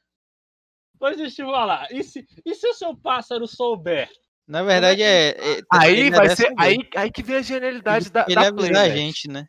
Mas 1.00 1.16
deixa 1.18 1.42
eu 1.42 1.50
falar, 1.50 1.86
e 1.90 2.02
se, 2.02 2.26
e 2.46 2.54
se 2.54 2.66
o 2.66 2.72
seu 2.74 2.96
pássaro 2.96 3.46
souber? 3.46 4.08
Na 4.48 4.62
verdade, 4.62 5.02
é. 5.02 5.30
é- 5.30 5.60
aí 5.72 6.00
ele 6.00 6.10
vai 6.10 6.34
ser. 6.34 6.52
Aí, 6.58 6.78
aí 6.96 7.10
que 7.10 7.22
vem 7.22 7.36
a 7.36 7.42
genialidade 7.42 8.10
da, 8.10 8.24
ele 8.26 8.34
da 8.36 8.52
Play. 8.52 8.70
a 8.70 8.72
Nash. 8.72 8.92
gente, 8.92 9.28
né? 9.28 9.46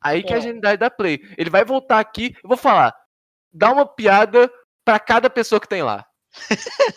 Aí 0.00 0.22
que 0.22 0.32
é 0.32 0.36
a 0.36 0.40
genialidade 0.40 0.78
da 0.78 0.90
Play. 0.90 1.18
Ele 1.36 1.50
vai 1.50 1.64
voltar 1.64 1.98
aqui, 1.98 2.34
eu 2.42 2.48
vou 2.48 2.56
falar, 2.56 2.94
dá 3.52 3.70
uma 3.72 3.86
piada 3.86 4.50
pra 4.84 4.98
cada 4.98 5.28
pessoa 5.28 5.60
que 5.60 5.68
tem 5.68 5.82
lá. 5.82 6.06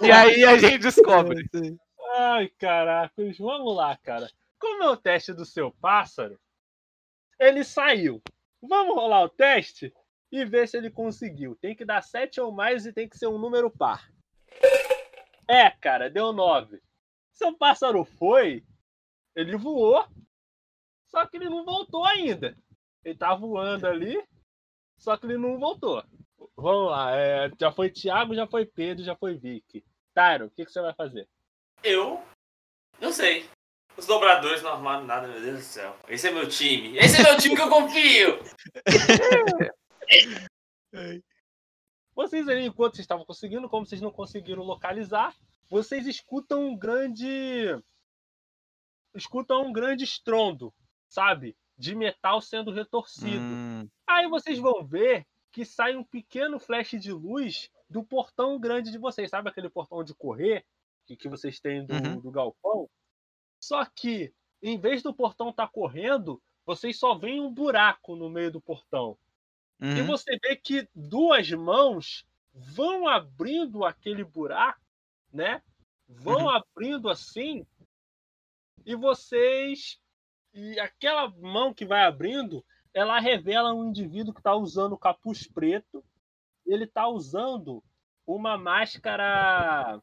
E 0.01 0.11
aí 0.11 0.43
a 0.43 0.57
gente 0.57 0.79
descobre. 0.79 1.49
Ai, 2.17 2.49
caracas, 2.57 3.37
vamos 3.37 3.75
lá, 3.75 3.97
cara. 3.97 4.29
Como 4.59 4.83
é 4.83 4.89
o 4.89 4.97
teste 4.97 5.33
do 5.33 5.45
seu 5.45 5.71
pássaro? 5.71 6.39
Ele 7.39 7.63
saiu. 7.63 8.21
Vamos 8.61 8.95
rolar 8.95 9.23
o 9.23 9.29
teste 9.29 9.93
e 10.31 10.45
ver 10.45 10.67
se 10.67 10.77
ele 10.77 10.89
conseguiu. 10.89 11.55
Tem 11.55 11.75
que 11.75 11.85
dar 11.85 12.01
7 12.01 12.39
ou 12.41 12.51
mais 12.51 12.85
e 12.85 12.93
tem 12.93 13.07
que 13.07 13.17
ser 13.17 13.27
um 13.27 13.37
número 13.37 13.69
par. 13.69 14.09
É, 15.47 15.69
cara, 15.69 16.09
deu 16.09 16.33
9. 16.33 16.81
Seu 17.31 17.55
pássaro 17.55 18.03
foi, 18.05 18.65
ele 19.35 19.57
voou, 19.57 20.07
só 21.07 21.25
que 21.25 21.37
ele 21.37 21.49
não 21.49 21.65
voltou 21.65 22.05
ainda. 22.05 22.57
Ele 23.03 23.17
tá 23.17 23.35
voando 23.35 23.85
ali, 23.85 24.21
só 24.97 25.17
que 25.17 25.25
ele 25.25 25.37
não 25.37 25.59
voltou. 25.59 26.03
Vamos 26.57 26.89
lá, 26.91 27.15
é, 27.15 27.51
já 27.59 27.71
foi 27.71 27.89
Thiago, 27.89 28.33
já 28.33 28.47
foi 28.47 28.65
Pedro, 28.65 29.03
já 29.03 29.15
foi 29.15 29.35
Vicky. 29.35 29.83
Tyro, 30.13 30.45
o 30.45 30.49
que, 30.49 30.65
que 30.65 30.71
você 30.71 30.81
vai 30.81 30.93
fazer? 30.93 31.27
Eu 31.83 32.23
não 32.99 33.11
sei. 33.11 33.49
Os 33.97 34.05
dobradores 34.05 34.61
não 34.61 34.71
arrumaram 34.71 35.05
nada, 35.05 35.27
meu 35.27 35.41
Deus 35.41 35.59
do 35.59 35.63
céu. 35.63 35.95
Esse 36.07 36.27
é 36.27 36.31
meu 36.31 36.47
time. 36.47 36.97
Esse 36.97 37.21
é 37.21 37.23
meu 37.23 37.37
time 37.37 37.55
que 37.55 37.61
eu 37.61 37.69
confio. 37.69 38.39
Vocês 42.15 42.47
ali, 42.47 42.65
enquanto 42.65 42.95
vocês 42.95 43.03
estavam 43.03 43.25
conseguindo, 43.25 43.67
como 43.67 43.85
vocês 43.85 43.99
não 43.99 44.11
conseguiram 44.11 44.63
localizar, 44.63 45.35
vocês 45.69 46.07
escutam 46.07 46.65
um 46.65 46.77
grande. 46.77 47.27
escutam 49.13 49.65
um 49.65 49.73
grande 49.73 50.05
estrondo, 50.05 50.73
sabe? 51.09 51.57
De 51.77 51.93
metal 51.93 52.39
sendo 52.39 52.71
retorcido. 52.71 53.41
Hum, 53.41 53.89
Aí 54.07 54.29
vocês 54.29 54.57
vão 54.59 54.85
ver 54.85 55.27
que 55.55 55.63
sai 55.63 55.95
um 55.95 56.03
pequeno 56.03 56.59
flash 56.59 56.99
de 56.99 57.13
luz 57.13 57.71
do 57.89 58.03
portão 58.03 58.59
grande 58.59 58.91
de 58.91 58.97
vocês. 58.97 59.29
Sabe 59.29 59.47
aquele 59.47 59.69
portão 59.69 60.03
de 60.03 60.13
correr 60.13 60.65
que, 61.05 61.15
que 61.15 61.29
vocês 61.29 61.61
têm 61.61 61.85
do, 61.85 61.93
Uhum. 61.93 62.19
do 62.19 62.29
galpão? 62.29 62.89
Só 63.57 63.85
que, 63.85 64.33
em 64.61 64.77
vez 64.77 65.01
do 65.01 65.13
portão 65.13 65.51
estar 65.51 65.69
correndo, 65.69 66.43
vocês 66.65 66.99
só 66.99 67.15
veem 67.15 67.39
um 67.39 67.49
buraco 67.49 68.17
no 68.17 68.29
meio 68.29 68.51
do 68.51 68.59
portão. 68.59 69.17
E 69.79 70.01
uhum. 70.01 70.07
você 70.07 70.37
vê 70.43 70.57
que 70.57 70.89
duas 70.93 71.49
mãos 71.51 72.25
vão 72.53 73.07
abrindo 73.07 73.85
aquele 73.85 74.25
buraco, 74.25 74.81
né? 75.31 75.61
Vão 76.05 76.43
Uhum. 76.43 76.49
abrindo 76.49 77.09
assim, 77.09 77.65
e 78.85 78.93
vocês. 78.93 80.01
E 80.53 80.77
aquela 80.81 81.29
mão 81.29 81.73
que 81.73 81.85
vai 81.85 82.03
abrindo, 82.03 82.61
ela 82.95 83.19
revela 83.19 83.73
um 83.73 83.89
indivíduo 83.89 84.33
que 84.33 84.39
está 84.39 84.55
usando 84.55 84.97
capuz 84.97 85.45
preto. 85.45 86.03
Ele 86.65 86.85
está 86.85 87.07
usando 87.07 87.83
uma 88.25 88.57
máscara. 88.57 90.01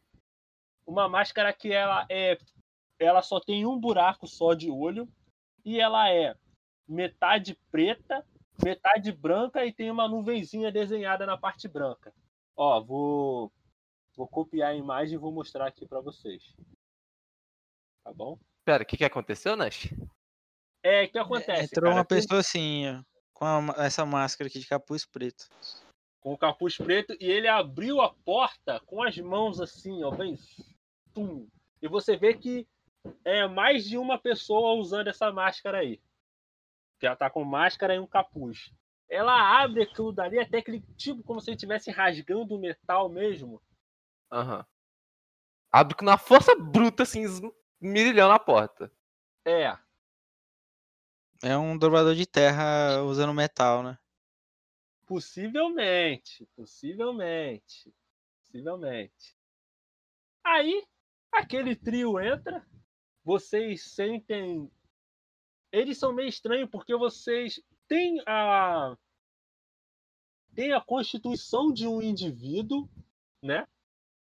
Uma 0.87 1.09
máscara 1.09 1.53
que 1.53 1.73
ela 1.73 2.07
é. 2.09 2.39
Ela 3.01 3.23
só 3.23 3.41
tem 3.41 3.67
um 3.67 3.81
buraco 3.81 4.29
só 4.29 4.55
de 4.55 4.71
olho. 4.71 5.09
E 5.65 5.81
ela 5.81 6.09
é 6.09 6.37
metade 6.87 7.59
preta 7.71 8.25
metade 8.63 9.13
branca 9.13 9.65
e 9.65 9.73
tem 9.73 9.91
uma 9.91 10.09
nuvenzinha 10.09 10.71
desenhada 10.71 11.27
na 11.27 11.37
parte 11.37 11.69
branca. 11.69 12.13
Ó, 12.57 12.81
vou 12.83 13.53
vou 14.15 14.29
copiar 14.29 14.71
a 14.71 14.75
imagem 14.75 15.15
e 15.15 15.19
vou 15.19 15.33
mostrar 15.33 15.67
aqui 15.67 15.87
para 15.87 16.01
vocês. 16.01 16.55
Tá 18.05 18.13
bom? 18.13 18.39
Pera, 18.65 18.83
o 18.83 18.87
que, 18.87 18.97
que 18.97 19.05
aconteceu, 19.05 19.57
Nash? 19.57 19.89
É, 20.83 21.05
o 21.05 21.11
que 21.11 21.19
acontece? 21.19 21.65
Entrou 21.65 21.91
cara? 21.91 21.95
uma 21.95 22.05
pessoa 22.05 22.41
assim, 22.41 22.89
ó, 22.89 23.03
com 23.33 23.45
a 23.45 23.85
essa 23.85 24.05
máscara 24.05 24.49
aqui 24.49 24.59
de 24.59 24.67
capuz 24.67 25.05
preto. 25.05 25.49
com 26.21 26.33
o 26.33 26.39
capuz 26.39 26.77
preto 26.77 27.17
e 27.21 27.31
ele 27.31 27.49
abriu 27.49 28.01
a 28.01 28.13
porta 28.13 28.81
com 28.87 29.03
as 29.03 29.17
mãos 29.19 29.61
assim, 29.61 30.03
ó, 30.05 30.11
bem. 30.11 30.39
tum. 31.13 31.49
E 31.81 31.89
você 31.89 32.17
vê 32.17 32.35
que 32.35 32.67
é 33.25 33.47
mais 33.47 33.85
de 33.85 33.99
uma 33.99 34.19
pessoa 34.19 34.75
usando 34.75 35.09
essa 35.09 35.33
máscara 35.33 35.79
aí. 35.79 36.01
Que 36.99 37.07
ela 37.07 37.17
tá 37.17 37.29
com 37.29 37.45
máscara 37.45 37.95
e 37.95 37.99
um 37.99 38.07
capuz. 38.07 38.73
Ela 39.09 39.63
abre 39.63 39.83
aquilo 39.83 40.13
dali 40.13 40.39
até 40.39 40.59
aquele 40.59 40.81
tipo 40.97 41.23
como 41.23 41.41
se 41.41 41.51
ele 41.51 41.57
estivesse 41.57 41.91
rasgando 41.91 42.55
o 42.55 42.59
metal 42.61 43.09
mesmo. 43.09 43.61
Aham. 44.31 44.65
Abre 45.71 45.97
com 45.97 46.05
na 46.05 46.17
força 46.17 46.55
bruta, 46.55 47.03
assim, 47.03 47.25
mirilhando 47.81 48.33
a 48.33 48.39
porta. 48.39 48.93
É, 49.45 49.77
É 51.45 51.59
um 51.59 51.77
dobrador 51.77 52.15
de 52.15 52.25
terra 52.25 53.03
usando 53.03 53.35
metal, 53.35 53.83
né? 53.83 53.99
Possivelmente, 55.05 56.47
possivelmente, 56.55 57.93
possivelmente. 58.39 59.37
Aí, 60.45 60.87
aquele 61.33 61.75
trio 61.75 62.21
entra, 62.21 62.65
vocês 63.25 63.83
sentem. 63.83 64.71
Eles 65.73 65.99
são 65.99 66.13
meio 66.13 66.29
estranhos 66.29 66.71
porque 66.71 66.95
vocês 66.95 67.61
têm 67.89 68.23
a. 68.25 68.97
têm 70.55 70.73
a 70.73 70.81
constituição 70.81 71.73
de 71.73 71.89
um 71.89 72.01
indivíduo, 72.01 72.89
né? 73.43 73.67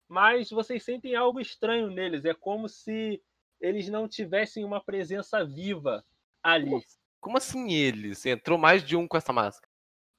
Mas 0.08 0.50
vocês 0.50 0.84
sentem 0.84 1.16
algo 1.16 1.42
estranho 1.42 1.90
neles. 1.90 2.24
É 2.24 2.34
como 2.34 2.70
se 2.70 3.22
eles 3.60 3.90
não 3.90 4.08
tivessem 4.08 4.64
uma 4.64 4.82
presença 4.82 5.44
viva 5.44 6.06
ali. 6.42 6.82
Como 7.20 7.38
assim 7.38 7.72
eles? 7.74 8.26
Entrou 8.26 8.58
mais 8.58 8.84
de 8.84 8.96
um 8.96 9.08
com 9.08 9.18
essa 9.18 9.34
máscara. 9.34 9.70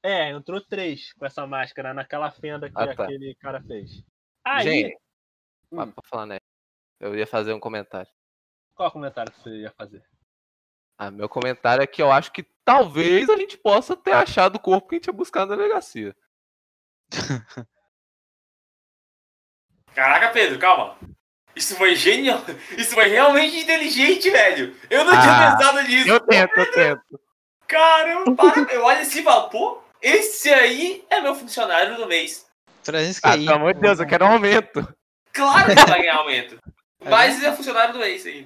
É, 0.02 0.30
entrou 0.30 0.60
três 0.60 1.12
com 1.14 1.26
essa 1.26 1.46
máscara 1.46 1.92
naquela 1.92 2.30
fenda 2.30 2.68
que 2.70 2.74
Ah, 2.78 2.94
tá. 2.94 3.04
aquele 3.04 3.34
cara 3.36 3.62
fez. 3.62 4.02
Aí, 4.44 4.64
Gente, 4.64 4.96
Hum. 5.70 5.76
pra 5.76 5.86
pra 5.86 6.02
falar, 6.08 6.26
né? 6.26 6.38
Eu 6.98 7.14
ia 7.16 7.26
fazer 7.26 7.52
um 7.52 7.60
comentário. 7.60 8.10
qual 8.74 8.90
comentário 8.90 9.30
que 9.32 9.40
você 9.40 9.50
ia 9.60 9.70
fazer? 9.72 10.02
Ah, 10.98 11.10
meu 11.10 11.28
comentário 11.28 11.82
é 11.82 11.86
que 11.86 12.00
eu 12.02 12.10
acho 12.10 12.32
que 12.32 12.42
talvez 12.64 13.28
a 13.28 13.36
gente 13.36 13.56
possa 13.58 13.94
ter 13.96 14.12
achado 14.12 14.56
o 14.56 14.60
corpo 14.60 14.88
que 14.88 14.94
a 14.94 14.98
gente 14.98 15.06
ia 15.06 15.12
buscar 15.12 15.44
na 15.46 15.54
delegacia. 15.56 16.16
Caraca, 19.94 20.30
Pedro, 20.32 20.58
calma. 20.58 20.96
Isso 21.54 21.76
foi 21.76 21.94
genial. 21.94 22.42
Isso 22.76 22.94
foi 22.94 23.08
realmente 23.08 23.58
inteligente, 23.58 24.30
velho. 24.30 24.74
Eu 24.88 25.04
não 25.04 25.12
tinha 25.20 25.32
Ah, 25.32 25.56
pensado 25.56 25.82
nisso. 25.82 26.08
Eu 26.08 26.20
tento, 26.20 26.56
eu 26.56 26.72
tento. 26.72 27.20
Caramba, 27.66 28.34
para, 28.34 28.72
eu 28.72 28.82
olho 28.84 29.00
assim 29.00 29.20
e 29.20 29.24
falo, 29.24 29.48
pô, 29.48 29.82
esse 30.02 30.52
aí 30.52 31.04
é 31.10 31.20
meu 31.20 31.34
funcionário 31.34 31.96
do 31.96 32.06
mês. 32.06 32.46
300 32.82 33.20
Ah, 33.22 33.32
pelo 33.32 33.54
amor 33.54 33.74
de 33.74 33.80
Deus, 33.80 34.00
eu 34.00 34.06
quero 34.06 34.24
um 34.24 34.32
aumento. 34.32 34.88
Claro 35.32 35.68
que 35.68 35.74
vai 35.86 36.00
ganhar 36.00 36.16
aumento. 36.16 36.58
Mas 37.04 37.36
ele 37.36 37.46
é 37.46 37.52
funcionário 37.52 37.92
do 37.92 37.98
mês 37.98 38.26
aí. 38.26 38.44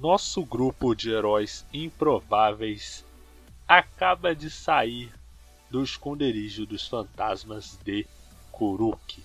Nosso 0.00 0.42
grupo 0.46 0.94
de 0.94 1.10
heróis 1.10 1.66
improváveis 1.74 3.04
acaba 3.68 4.34
de 4.34 4.48
sair 4.48 5.12
do 5.68 5.84
esconderijo 5.84 6.64
dos 6.64 6.88
fantasmas 6.88 7.78
de 7.84 8.06
Kuruki. 8.50 9.22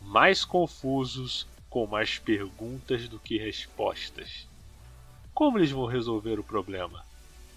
Mais 0.00 0.44
confusos, 0.44 1.46
com 1.68 1.86
mais 1.86 2.18
perguntas 2.18 3.08
do 3.08 3.20
que 3.20 3.38
respostas. 3.38 4.48
Como 5.32 5.58
eles 5.58 5.70
vão 5.70 5.86
resolver 5.86 6.40
o 6.40 6.44
problema? 6.44 7.04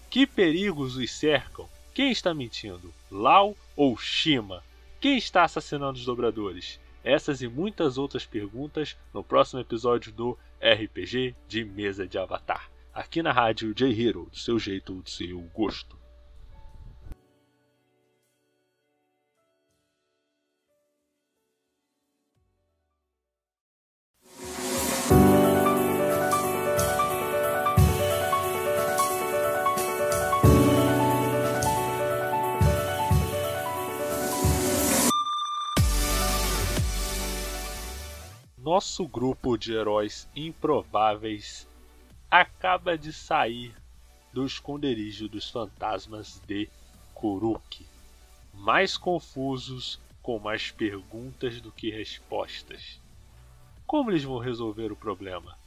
Que 0.08 0.24
perigos 0.24 0.94
os 0.94 1.10
cercam? 1.10 1.68
Quem 1.92 2.12
está 2.12 2.32
mentindo? 2.32 2.94
Lau 3.10 3.56
ou 3.74 3.98
Shima? 3.98 4.62
Quem 5.00 5.18
está 5.18 5.42
assassinando 5.42 5.98
os 5.98 6.04
dobradores? 6.04 6.78
Essas 7.02 7.42
e 7.42 7.48
muitas 7.48 7.98
outras 7.98 8.24
perguntas 8.24 8.96
no 9.12 9.24
próximo 9.24 9.60
episódio 9.60 10.12
do 10.12 10.38
RPG 10.64 11.36
de 11.46 11.62
Mesa 11.62 12.08
de 12.08 12.16
Avatar. 12.16 12.70
Aqui 12.94 13.22
na 13.22 13.32
rádio 13.32 13.74
J-Hero, 13.74 14.30
do 14.30 14.38
seu 14.38 14.58
jeito, 14.58 14.94
do 15.02 15.10
seu 15.10 15.38
gosto. 15.52 15.98
Nosso 38.64 39.06
grupo 39.06 39.58
de 39.58 39.74
heróis 39.74 40.26
improváveis 40.34 41.68
acaba 42.30 42.96
de 42.96 43.12
sair 43.12 43.76
do 44.32 44.46
esconderijo 44.46 45.28
dos 45.28 45.50
fantasmas 45.50 46.40
de 46.46 46.70
Kuruki. 47.12 47.86
Mais 48.54 48.96
confusos, 48.96 50.00
com 50.22 50.38
mais 50.38 50.70
perguntas 50.70 51.60
do 51.60 51.70
que 51.70 51.90
respostas. 51.90 52.98
Como 53.86 54.10
eles 54.10 54.24
vão 54.24 54.38
resolver 54.38 54.90
o 54.90 54.96
problema? 54.96 55.58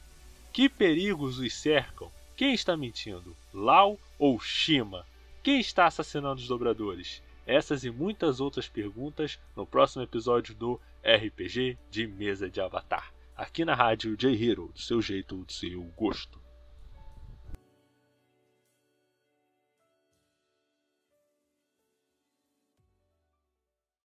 Que 0.52 0.68
perigos 0.68 1.38
os 1.38 1.54
cercam? 1.54 2.10
Quem 2.36 2.52
está 2.52 2.76
mentindo? 2.76 3.36
Lau 3.54 3.96
ou 4.18 4.40
Shima? 4.40 5.06
Quem 5.40 5.60
está 5.60 5.86
assassinando 5.86 6.40
os 6.40 6.48
dobradores? 6.48 7.22
Essas 7.48 7.82
e 7.82 7.90
muitas 7.90 8.40
outras 8.40 8.68
perguntas 8.68 9.40
no 9.56 9.66
próximo 9.66 10.02
episódio 10.02 10.54
do 10.54 10.78
RPG 11.02 11.78
de 11.90 12.06
Mesa 12.06 12.50
de 12.50 12.60
Avatar. 12.60 13.10
Aqui 13.34 13.64
na 13.64 13.74
rádio 13.74 14.14
J-Hero, 14.18 14.70
do 14.74 14.78
seu 14.78 15.00
jeito, 15.00 15.34
do 15.34 15.50
seu 15.50 15.82
gosto. 15.96 16.37